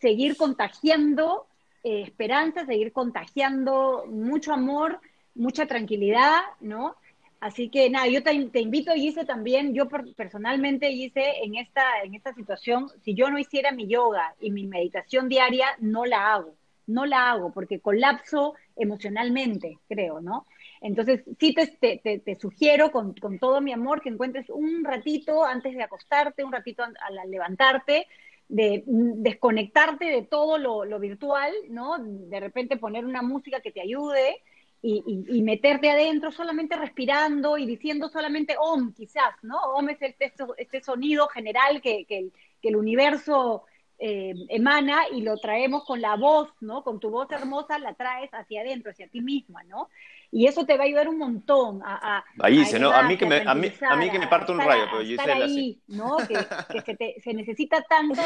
seguir 0.00 0.36
contagiando 0.36 1.46
eh, 1.84 2.02
esperanza, 2.02 2.66
seguir 2.66 2.92
contagiando 2.92 4.04
mucho 4.08 4.52
amor, 4.52 5.00
mucha 5.36 5.66
tranquilidad, 5.66 6.40
¿no? 6.60 6.96
Así 7.38 7.68
que 7.68 7.88
nada, 7.90 8.08
yo 8.08 8.24
te, 8.24 8.32
invito, 8.60 8.92
hice 8.96 9.24
también, 9.24 9.72
yo 9.72 9.88
personalmente 10.16 10.90
hice 10.90 11.44
en 11.44 11.54
esta, 11.54 12.02
en 12.02 12.16
esta 12.16 12.34
situación, 12.34 12.88
si 13.04 13.14
yo 13.14 13.30
no 13.30 13.38
hiciera 13.38 13.70
mi 13.70 13.86
yoga 13.86 14.34
y 14.40 14.50
mi 14.50 14.66
meditación 14.66 15.28
diaria, 15.28 15.68
no 15.78 16.04
la 16.04 16.32
hago, 16.32 16.54
no 16.88 17.06
la 17.06 17.30
hago 17.30 17.52
porque 17.52 17.78
colapso 17.78 18.54
emocionalmente, 18.74 19.78
creo, 19.88 20.20
¿no? 20.20 20.44
Entonces, 20.80 21.22
sí 21.38 21.54
te, 21.54 21.98
te, 21.98 22.34
sugiero 22.36 22.90
con, 22.90 23.14
todo 23.40 23.60
mi 23.60 23.72
amor 23.72 24.00
que 24.00 24.08
encuentres 24.08 24.48
un 24.50 24.84
ratito 24.84 25.44
antes 25.44 25.74
de 25.74 25.82
acostarte, 25.82 26.44
un 26.44 26.52
ratito 26.52 26.82
al, 26.82 27.30
levantarte, 27.30 28.06
de 28.48 28.84
mm, 28.86 29.22
desconectarte 29.22 30.06
de 30.06 30.22
todo 30.22 30.58
lo, 30.58 30.98
virtual, 30.98 31.52
¿no? 31.68 31.96
De 31.98 32.40
repente 32.40 32.76
poner 32.76 33.04
una 33.04 33.22
música 33.22 33.60
que 33.60 33.72
te 33.72 33.80
ayude 33.80 34.42
y, 34.80 35.42
meterte 35.42 35.90
adentro 35.90 36.30
solamente 36.30 36.76
respirando 36.76 37.58
y 37.58 37.66
diciendo 37.66 38.08
solamente 38.08 38.54
OM, 38.60 38.92
quizás, 38.92 39.34
¿no? 39.42 39.58
OM 39.74 39.88
es 39.90 40.00
este, 40.00 40.32
este 40.56 40.80
sonido 40.80 41.26
general 41.28 41.80
que, 41.82 42.04
que, 42.04 42.30
que 42.62 42.68
el 42.68 42.76
universo 42.76 43.64
eh, 44.00 44.32
emana 44.48 45.08
y 45.10 45.22
lo 45.22 45.36
traemos 45.38 45.84
con 45.84 46.00
la 46.00 46.14
voz, 46.14 46.50
¿no? 46.60 46.84
Con 46.84 47.00
tu 47.00 47.10
voz 47.10 47.30
hermosa 47.32 47.80
la 47.80 47.94
traes 47.94 48.30
hacia 48.32 48.60
adentro, 48.60 48.92
hacia 48.92 49.08
ti 49.08 49.20
misma, 49.20 49.64
¿no? 49.64 49.88
Y 50.30 50.46
eso 50.46 50.66
te 50.66 50.76
va 50.76 50.84
a 50.84 50.86
ayudar 50.86 51.08
un 51.08 51.18
montón 51.18 51.80
a... 51.82 52.18
a 52.18 52.24
ahí 52.40 52.58
dice, 52.58 52.78
¿no? 52.78 52.90
A 52.90 53.02
mí 53.02 53.16
que 53.16 53.26
me, 53.26 53.38
a 53.38 53.54
mí, 53.54 53.72
a 53.88 53.96
mí 53.96 54.10
que 54.10 54.18
me 54.18 54.26
parte 54.26 54.52
un 54.52 54.58
rayo, 54.58 54.84
pero 54.90 55.02
yo 55.02 55.12
estar 55.12 55.30
ahí, 55.30 55.80
¿no? 55.86 56.18
Que, 56.18 56.34
que 56.70 56.80
se, 56.82 56.96
te, 56.96 57.16
se, 57.22 57.32
necesita 57.32 57.82
tanto 57.82 58.20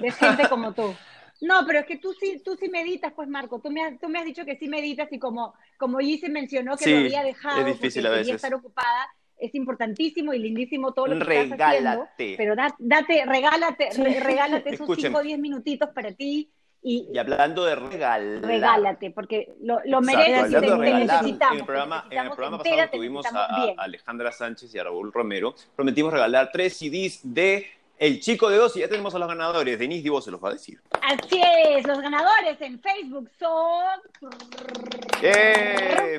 de, 0.00 0.10
gente 0.12 0.48
como 0.48 0.72
tú. 0.72 0.94
No, 1.40 1.66
pero 1.66 1.80
es 1.80 1.86
que 1.86 1.96
tú 1.96 2.12
sí, 2.14 2.40
tú 2.44 2.56
sí 2.56 2.68
meditas, 2.68 3.12
pues 3.14 3.28
Marco, 3.28 3.60
tú 3.60 3.70
me 3.70 3.82
has, 3.82 3.98
tú 3.98 4.08
me 4.08 4.18
has 4.18 4.24
dicho 4.24 4.44
que 4.44 4.56
sí 4.56 4.68
meditas 4.68 5.10
y 5.12 5.18
como, 5.18 5.54
como 5.78 5.98
Gise 5.98 6.28
mencionó 6.28 6.76
que 6.76 6.90
lo 6.90 6.98
había 6.98 7.22
dejado 7.22 7.60
es 7.60 7.66
difícil 7.66 8.06
a 8.06 8.10
veces. 8.10 8.36
estar 8.36 8.54
ocupada, 8.54 9.08
es 9.38 9.54
importantísimo 9.54 10.32
y 10.32 10.38
lindísimo 10.38 10.92
todo 10.92 11.08
lo 11.08 11.18
que 11.18 11.24
regálate. 11.24 11.54
estás 11.54 11.68
haciendo, 11.68 12.36
pero 12.36 12.54
date, 12.78 13.24
regálate, 13.26 13.90
regálate 14.20 14.74
esos 14.74 14.88
5 14.94 15.18
o 15.18 15.22
10 15.22 15.38
minutitos 15.38 15.88
para 15.90 16.12
ti. 16.12 16.50
Y, 16.86 17.08
y, 17.10 17.18
hablando 17.18 17.64
de 17.64 17.76
regalar. 17.76 18.42
Regálate, 18.42 19.10
porque 19.10 19.54
lo, 19.62 19.80
lo 19.86 20.02
mereces 20.02 20.52
y 20.52 20.60
te, 20.60 20.76
necesitamos. 20.76 21.54
En 21.54 21.60
el 21.60 21.64
programa, 21.64 22.06
en 22.10 22.18
el 22.18 22.30
programa 22.32 22.58
pasado 22.58 22.90
tuvimos 22.92 23.26
a, 23.32 23.72
Alejandra 23.78 24.30
Sánchez 24.30 24.74
y 24.74 24.78
a 24.78 24.84
Raúl 24.84 25.10
Romero. 25.10 25.54
Prometimos 25.74 26.12
regalar 26.12 26.50
tres 26.52 26.76
CDs 26.76 27.20
de 27.22 27.66
El 27.98 28.20
Chico 28.20 28.50
de 28.50 28.58
Dos 28.58 28.76
y 28.76 28.80
ya 28.80 28.88
tenemos 28.88 29.14
a 29.14 29.18
los 29.18 29.28
ganadores. 29.28 29.78
Denise 29.78 30.02
Divo 30.02 30.20
se 30.20 30.30
los 30.30 30.44
va 30.44 30.50
a 30.50 30.52
decir. 30.52 30.78
Así 31.00 31.40
es, 31.42 31.86
los 31.86 32.00
ganadores 32.02 32.60
en 32.60 32.78
Facebook 32.78 33.30
son... 33.38 34.30
¡Eh! 35.22 36.18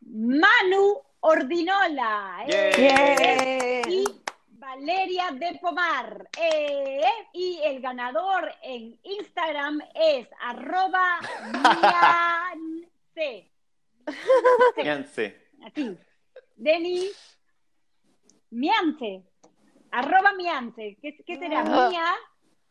Manu 0.00 1.02
Ordinola 1.20 2.44
eh, 2.48 3.82
y 3.86 4.04
Valeria 4.70 5.32
de 5.32 5.58
Pomar. 5.58 6.28
Eh, 6.40 7.02
y 7.32 7.60
el 7.64 7.80
ganador 7.80 8.52
en 8.62 8.96
Instagram 9.02 9.80
es 9.94 10.28
arroba 10.40 11.18
miance. 11.52 13.50
Miance. 14.76 15.48
Así. 15.64 15.98
Denis 16.54 17.38
Miance. 18.50 19.24
Arroba 19.90 20.34
Miance. 20.34 20.96
¿Qué, 21.02 21.16
qué 21.26 21.36
será? 21.36 21.64
Ah. 21.66 21.88
Mía. 21.88 22.14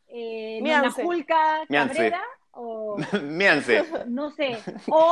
Eh, 0.08 0.60
Miance. 0.62 1.04
Cabrera 1.70 2.24
o 2.54 2.98
Miance. 3.24 3.84
No 4.08 4.32
sé. 4.32 4.58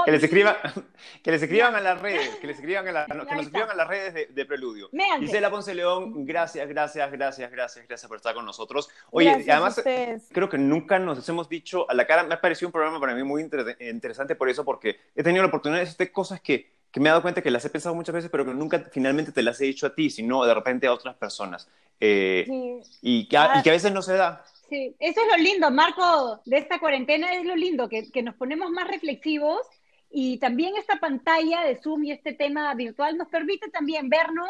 que 0.05 0.11
les 0.11 0.23
escriban, 0.23 0.55
que 1.23 1.31
les 1.31 1.41
escriban 1.41 1.75
a 1.75 1.81
las 1.81 2.01
redes, 2.01 2.35
que 2.37 2.47
les 2.47 2.57
escriban 2.57 2.87
a 2.87 3.05
que 3.05 3.13
nos 3.13 3.45
escriban 3.45 3.69
a 3.69 3.75
las 3.75 3.87
redes 3.87 4.33
de, 4.33 4.45
Preludio. 4.45 4.89
Gisela 5.19 5.49
Ponce 5.49 5.75
León, 5.75 6.25
gracias, 6.25 6.67
gracias, 6.67 7.11
gracias, 7.11 7.51
gracias, 7.51 7.87
gracias 7.87 8.07
por 8.07 8.17
estar 8.17 8.33
con 8.33 8.45
nosotros. 8.45 8.89
Oye, 9.11 9.29
además 9.29 9.81
creo 10.31 10.49
que 10.49 10.57
nunca 10.57 10.99
nos 10.99 11.27
hemos 11.27 11.49
dicho 11.49 11.89
a 11.89 11.93
la 11.93 12.07
cara, 12.07 12.23
me 12.23 12.33
ha 12.33 12.41
parecido 12.41 12.69
un 12.69 12.71
programa 12.71 12.99
para 12.99 13.13
mí 13.13 13.23
muy 13.23 13.41
interesante 13.79 14.35
por 14.35 14.49
eso, 14.49 14.63
porque 14.63 14.99
he 15.15 15.23
tenido 15.23 15.43
la 15.43 15.49
oportunidad 15.49 15.81
de 15.81 15.89
hacer 15.89 16.11
cosas 16.11 16.41
que, 16.41 16.71
que 16.91 16.99
me 16.99 17.09
he 17.09 17.11
dado 17.11 17.21
cuenta 17.21 17.41
que 17.41 17.51
las 17.51 17.63
he 17.65 17.69
pensado 17.69 17.93
muchas 17.93 18.15
veces, 18.15 18.29
pero 18.31 18.45
que 18.45 18.53
nunca 18.53 18.85
finalmente 18.91 19.31
te 19.31 19.43
las 19.43 19.59
he 19.61 19.65
dicho 19.65 19.85
a 19.87 19.93
ti, 19.93 20.09
sino 20.09 20.45
de 20.45 20.53
repente 20.53 20.87
a 20.87 20.93
otras 20.93 21.15
personas. 21.15 21.67
Eh, 21.99 22.45
y, 23.01 23.27
que 23.27 23.37
y 23.55 23.61
que 23.63 23.69
a 23.69 23.73
veces 23.73 23.91
no 23.91 24.01
se 24.01 24.13
da. 24.13 24.43
Sí, 24.69 24.95
eso 24.99 25.21
es 25.21 25.27
lo 25.37 25.41
lindo, 25.41 25.71
Marco, 25.71 26.41
de 26.45 26.57
esta 26.57 26.79
cuarentena 26.79 27.33
es 27.33 27.45
lo 27.45 27.55
lindo, 27.55 27.87
que, 27.87 28.21
nos 28.21 28.35
ponemos 28.35 28.69
más 28.69 28.87
reflexivos 28.87 29.61
y 30.09 30.39
también 30.39 30.75
esta 30.75 30.99
pantalla 30.99 31.61
de 31.61 31.77
Zoom 31.77 32.03
y 32.03 32.11
este 32.11 32.33
tema 32.33 32.73
virtual 32.73 33.17
nos 33.17 33.29
permite 33.29 33.69
también 33.69 34.09
vernos, 34.09 34.49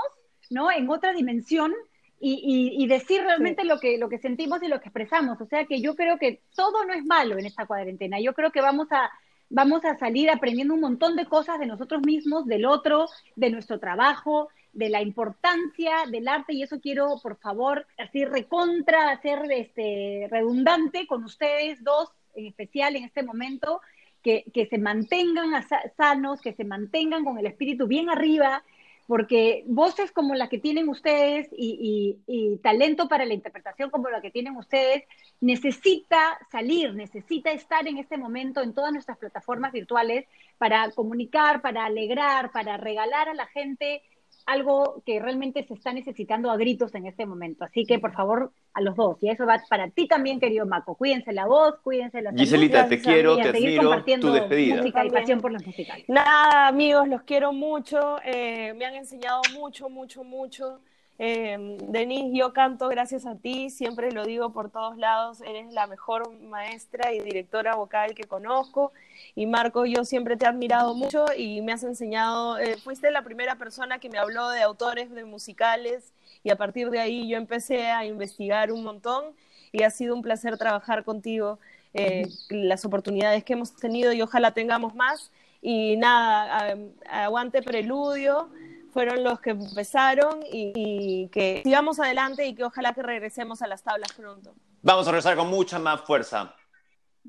¿no? 0.50 0.72
En 0.72 0.90
otra 0.90 1.14
dimensión 1.14 1.74
y, 2.20 2.88
decir 2.88 3.22
realmente 3.22 3.64
lo, 3.64 3.80
que, 3.80 4.00
lo 4.00 4.10
que 4.10 4.18
sentimos 4.18 4.64
y 4.64 4.68
lo 4.68 4.80
que 4.80 4.90
expresamos. 4.90 5.40
O 5.40 5.46
sea 5.46 5.66
que 5.66 5.82
yo 5.82 5.96
creo 5.96 6.18
que 6.18 6.42
todo 6.56 6.84
no 6.86 6.94
es 6.94 7.06
malo 7.06 7.38
en 7.38 7.46
esta 7.46 7.68
cuarentena. 7.68 8.20
Yo 8.20 8.34
creo 8.34 8.52
que 8.52 8.62
vamos 8.62 8.88
a, 8.92 9.12
vamos 9.50 9.84
a 9.86 9.98
salir 9.98 10.30
aprendiendo 10.30 10.74
un 10.74 10.82
montón 10.82 11.16
de 11.16 11.26
cosas 11.26 11.60
de 11.60 11.66
nosotros 11.66 12.02
mismos, 12.04 12.46
del 12.46 12.66
otro, 12.66 13.08
de 13.36 13.50
nuestro 13.50 13.80
trabajo, 13.80 14.50
de 14.74 14.90
la 14.90 15.02
importancia 15.02 16.06
del 16.12 16.28
arte 16.28 16.54
y 16.54 16.64
eso 16.64 16.80
quiero, 16.80 17.20
por 17.22 17.38
favor, 17.38 17.88
así 17.98 18.26
recontra, 18.26 19.10
hacer 19.10 19.40
este, 19.52 20.28
redundante 20.30 21.08
con 21.08 21.24
ustedes 21.24 21.84
dos, 21.84 22.12
en 22.36 22.46
especial 22.46 22.96
en 22.96 23.06
este 23.06 23.24
momento, 23.24 23.82
que, 24.22 24.46
que 24.54 24.68
se 24.68 24.78
mantengan 24.78 25.52
sanos, 25.96 26.42
que 26.42 26.54
se 26.54 26.64
mantengan 26.64 27.24
con 27.24 27.38
el 27.40 27.48
espíritu 27.48 27.88
bien 27.88 28.10
arriba, 28.10 28.64
porque 29.08 29.64
voces 29.68 30.12
como 30.12 30.36
la 30.36 30.50
que 30.50 30.60
tienen 30.60 30.90
ustedes 30.90 31.48
y, 31.58 32.20
y, 32.28 32.58
talento 32.58 33.08
para 33.08 33.26
la 33.26 33.34
interpretación 33.34 33.90
como 33.90 34.10
la 34.10 34.22
que 34.22 34.32
tienen 34.32 34.58
ustedes, 34.58 35.06
necesita 35.40 36.38
salir, 36.52 36.94
necesita 36.94 37.52
estar 37.52 37.88
en 37.88 37.98
este 37.98 38.18
momento 38.18 38.62
en 38.62 38.74
todas 38.74 38.92
nuestras 38.92 39.18
plataformas 39.18 39.72
virtuales 39.72 40.26
para 40.58 40.92
comunicar, 40.92 41.62
para 41.62 41.86
alegrar, 41.86 42.52
para 42.52 42.76
regalar 42.76 43.30
a 43.30 43.34
la 43.34 43.48
gente 43.48 44.02
algo 44.48 45.04
que 45.06 45.20
realmente 45.20 45.64
se 45.68 45.74
está 45.74 45.92
necesitando 45.92 46.50
a 46.50 46.58
gritos 46.58 46.96
en 46.96 47.06
este 47.06 47.26
momento. 47.26 47.66
Así 47.66 47.86
que, 47.86 48.00
por 48.00 48.14
favor, 48.14 48.54
a 48.74 48.82
los 48.82 48.96
dos. 48.96 49.18
Y 49.22 49.30
eso 49.30 49.46
va 49.46 49.62
para 49.70 49.90
ti 49.90 50.08
también, 50.08 50.40
querido 50.40 50.66
Maco. 50.66 50.96
Cuídense 50.96 51.34
la 51.34 51.46
voz, 51.46 51.76
cuídense 51.84 52.22
la 52.22 52.32
Giselita, 52.32 52.88
te 52.88 53.02
quiero, 53.02 53.36
te 53.36 53.50
admiro, 53.50 54.04
tu 54.22 54.32
despedida. 54.32 54.78
Música 54.78 55.06
y 55.06 55.10
pasión 55.10 55.42
por 55.42 55.52
los 55.52 55.66
musicales. 55.66 56.06
Nada, 56.08 56.68
amigos, 56.70 57.10
los 57.10 57.24
quiero 57.24 57.52
mucho. 57.52 58.20
Eh, 58.24 58.74
me 58.78 58.86
han 58.86 58.96
enseñado 58.96 59.42
mucho, 59.54 59.90
mucho, 59.90 60.24
mucho. 60.24 60.80
Eh, 61.20 61.78
Denise, 61.90 62.38
yo 62.38 62.54
canto 62.54 62.90
gracias 62.90 63.26
a 63.26 63.36
ti, 63.36 63.72
siempre 63.72 64.12
lo 64.12 64.24
digo 64.24 64.52
por 64.52 64.70
todos 64.70 64.98
lados, 64.98 65.42
eres 65.42 65.74
la 65.74 65.88
mejor 65.88 66.32
maestra 66.42 67.12
y 67.12 67.20
directora 67.20 67.76
vocal 67.76 68.14
que 68.14 68.26
conozco. 68.26 68.92
Y 69.34 69.48
Marco, 69.48 69.86
yo 69.86 70.06
siempre 70.06 70.38
te 70.38 70.46
he 70.46 70.48
admirado 70.48 70.94
mucho 70.94 71.26
y 71.36 71.62
me 71.62 71.74
has 71.74 71.84
enseñado, 71.84 72.60
eh, 72.60 72.78
fuiste 72.78 73.10
la 73.10 73.24
primera 73.24 73.56
persona 73.56 73.98
que 74.00 74.10
me 74.10 74.20
habló 74.20 74.50
de 74.50 74.62
autores 74.62 75.10
de 75.10 75.26
musicales 75.26 76.14
y 76.44 76.52
a 76.52 76.56
partir 76.56 76.92
de 76.92 77.00
ahí 77.00 77.28
yo 77.28 77.38
empecé 77.38 77.88
a 77.88 78.06
investigar 78.06 78.72
un 78.72 78.84
montón 78.84 79.26
y 79.72 79.84
ha 79.84 79.90
sido 79.90 80.14
un 80.14 80.22
placer 80.22 80.58
trabajar 80.58 81.04
contigo, 81.04 81.58
eh, 81.96 82.28
las 82.50 82.86
oportunidades 82.86 83.44
que 83.44 83.54
hemos 83.54 83.76
tenido 83.76 84.14
y 84.14 84.22
ojalá 84.22 84.52
tengamos 84.52 84.94
más 84.94 85.32
y 85.64 85.98
nada, 85.98 86.78
aguante 87.10 87.64
preludio 87.64 88.50
fueron 88.98 89.24
los 89.24 89.40
que 89.40 89.52
empezaron 89.52 90.40
y, 90.52 91.30
que 91.32 91.62
sigamos 91.64 92.00
adelante 92.00 92.48
y 92.48 92.56
que 92.56 92.64
ojalá 92.64 92.96
que 92.96 93.04
regresemos 93.04 93.62
a 93.62 93.68
las 93.68 93.84
tablas 93.84 94.12
pronto. 94.14 94.56
Vamos 94.82 95.08
a 95.08 95.12
regresar 95.12 95.36
con 95.36 95.52
mucha 95.52 95.78
más 95.78 96.02
fuerza. 96.02 96.56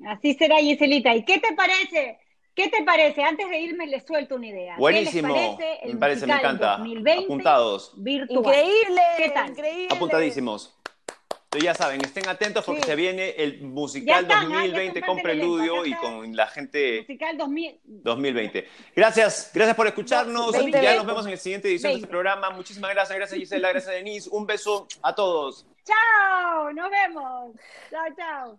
Así 0.06 0.32
será, 0.32 0.56
Giselita. 0.60 1.14
¿Y 1.14 1.26
qué 1.26 1.38
te 1.38 1.52
parece? 1.54 2.20
¿Qué 2.54 2.68
te 2.68 2.82
parece? 2.84 3.22
Antes 3.22 3.50
de 3.50 3.60
irme 3.60 3.86
les 3.86 4.06
suelto 4.06 4.36
una 4.36 4.46
idea. 4.46 4.76
Buenísimo. 4.78 5.34
parece 5.34 5.80
me 5.92 5.96
parece, 5.96 6.26
me 6.26 6.36
encanta. 6.36 6.82
Apuntados. 7.22 7.92
Increíble. 7.98 9.02
¿Qué 9.18 9.30
tal? 9.34 9.50
Increíble. 9.50 9.88
Apuntadísimos. 9.94 10.74
Entonces 11.50 11.64
ya 11.64 11.74
saben, 11.74 12.02
estén 12.02 12.28
atentos 12.28 12.62
porque 12.62 12.82
se 12.82 12.94
viene 12.94 13.30
el 13.30 13.62
musical 13.62 14.28
2020 14.28 15.00
con 15.00 15.16
Preludio 15.16 15.86
y 15.86 15.94
con 15.94 16.36
la 16.36 16.46
gente. 16.46 16.98
Musical 17.00 17.38
2020. 17.38 18.68
Gracias, 18.94 19.50
gracias 19.54 19.74
por 19.74 19.86
escucharnos. 19.86 20.52
ya 20.70 20.96
nos 20.96 21.06
vemos 21.06 21.24
en 21.24 21.32
el 21.32 21.38
siguiente 21.38 21.68
edición 21.68 21.92
de 21.92 21.96
este 22.00 22.06
programa. 22.06 22.50
Muchísimas 22.50 22.90
gracias, 22.90 23.16
gracias 23.16 23.40
Gisela, 23.40 23.70
gracias 23.70 23.94
Denise. 23.94 24.28
Un 24.30 24.44
beso 24.44 24.86
a 25.00 25.14
todos. 25.14 25.64
Chao, 25.84 26.70
nos 26.74 26.90
vemos. 26.90 27.56
Chao, 27.88 28.04
chao. 28.14 28.58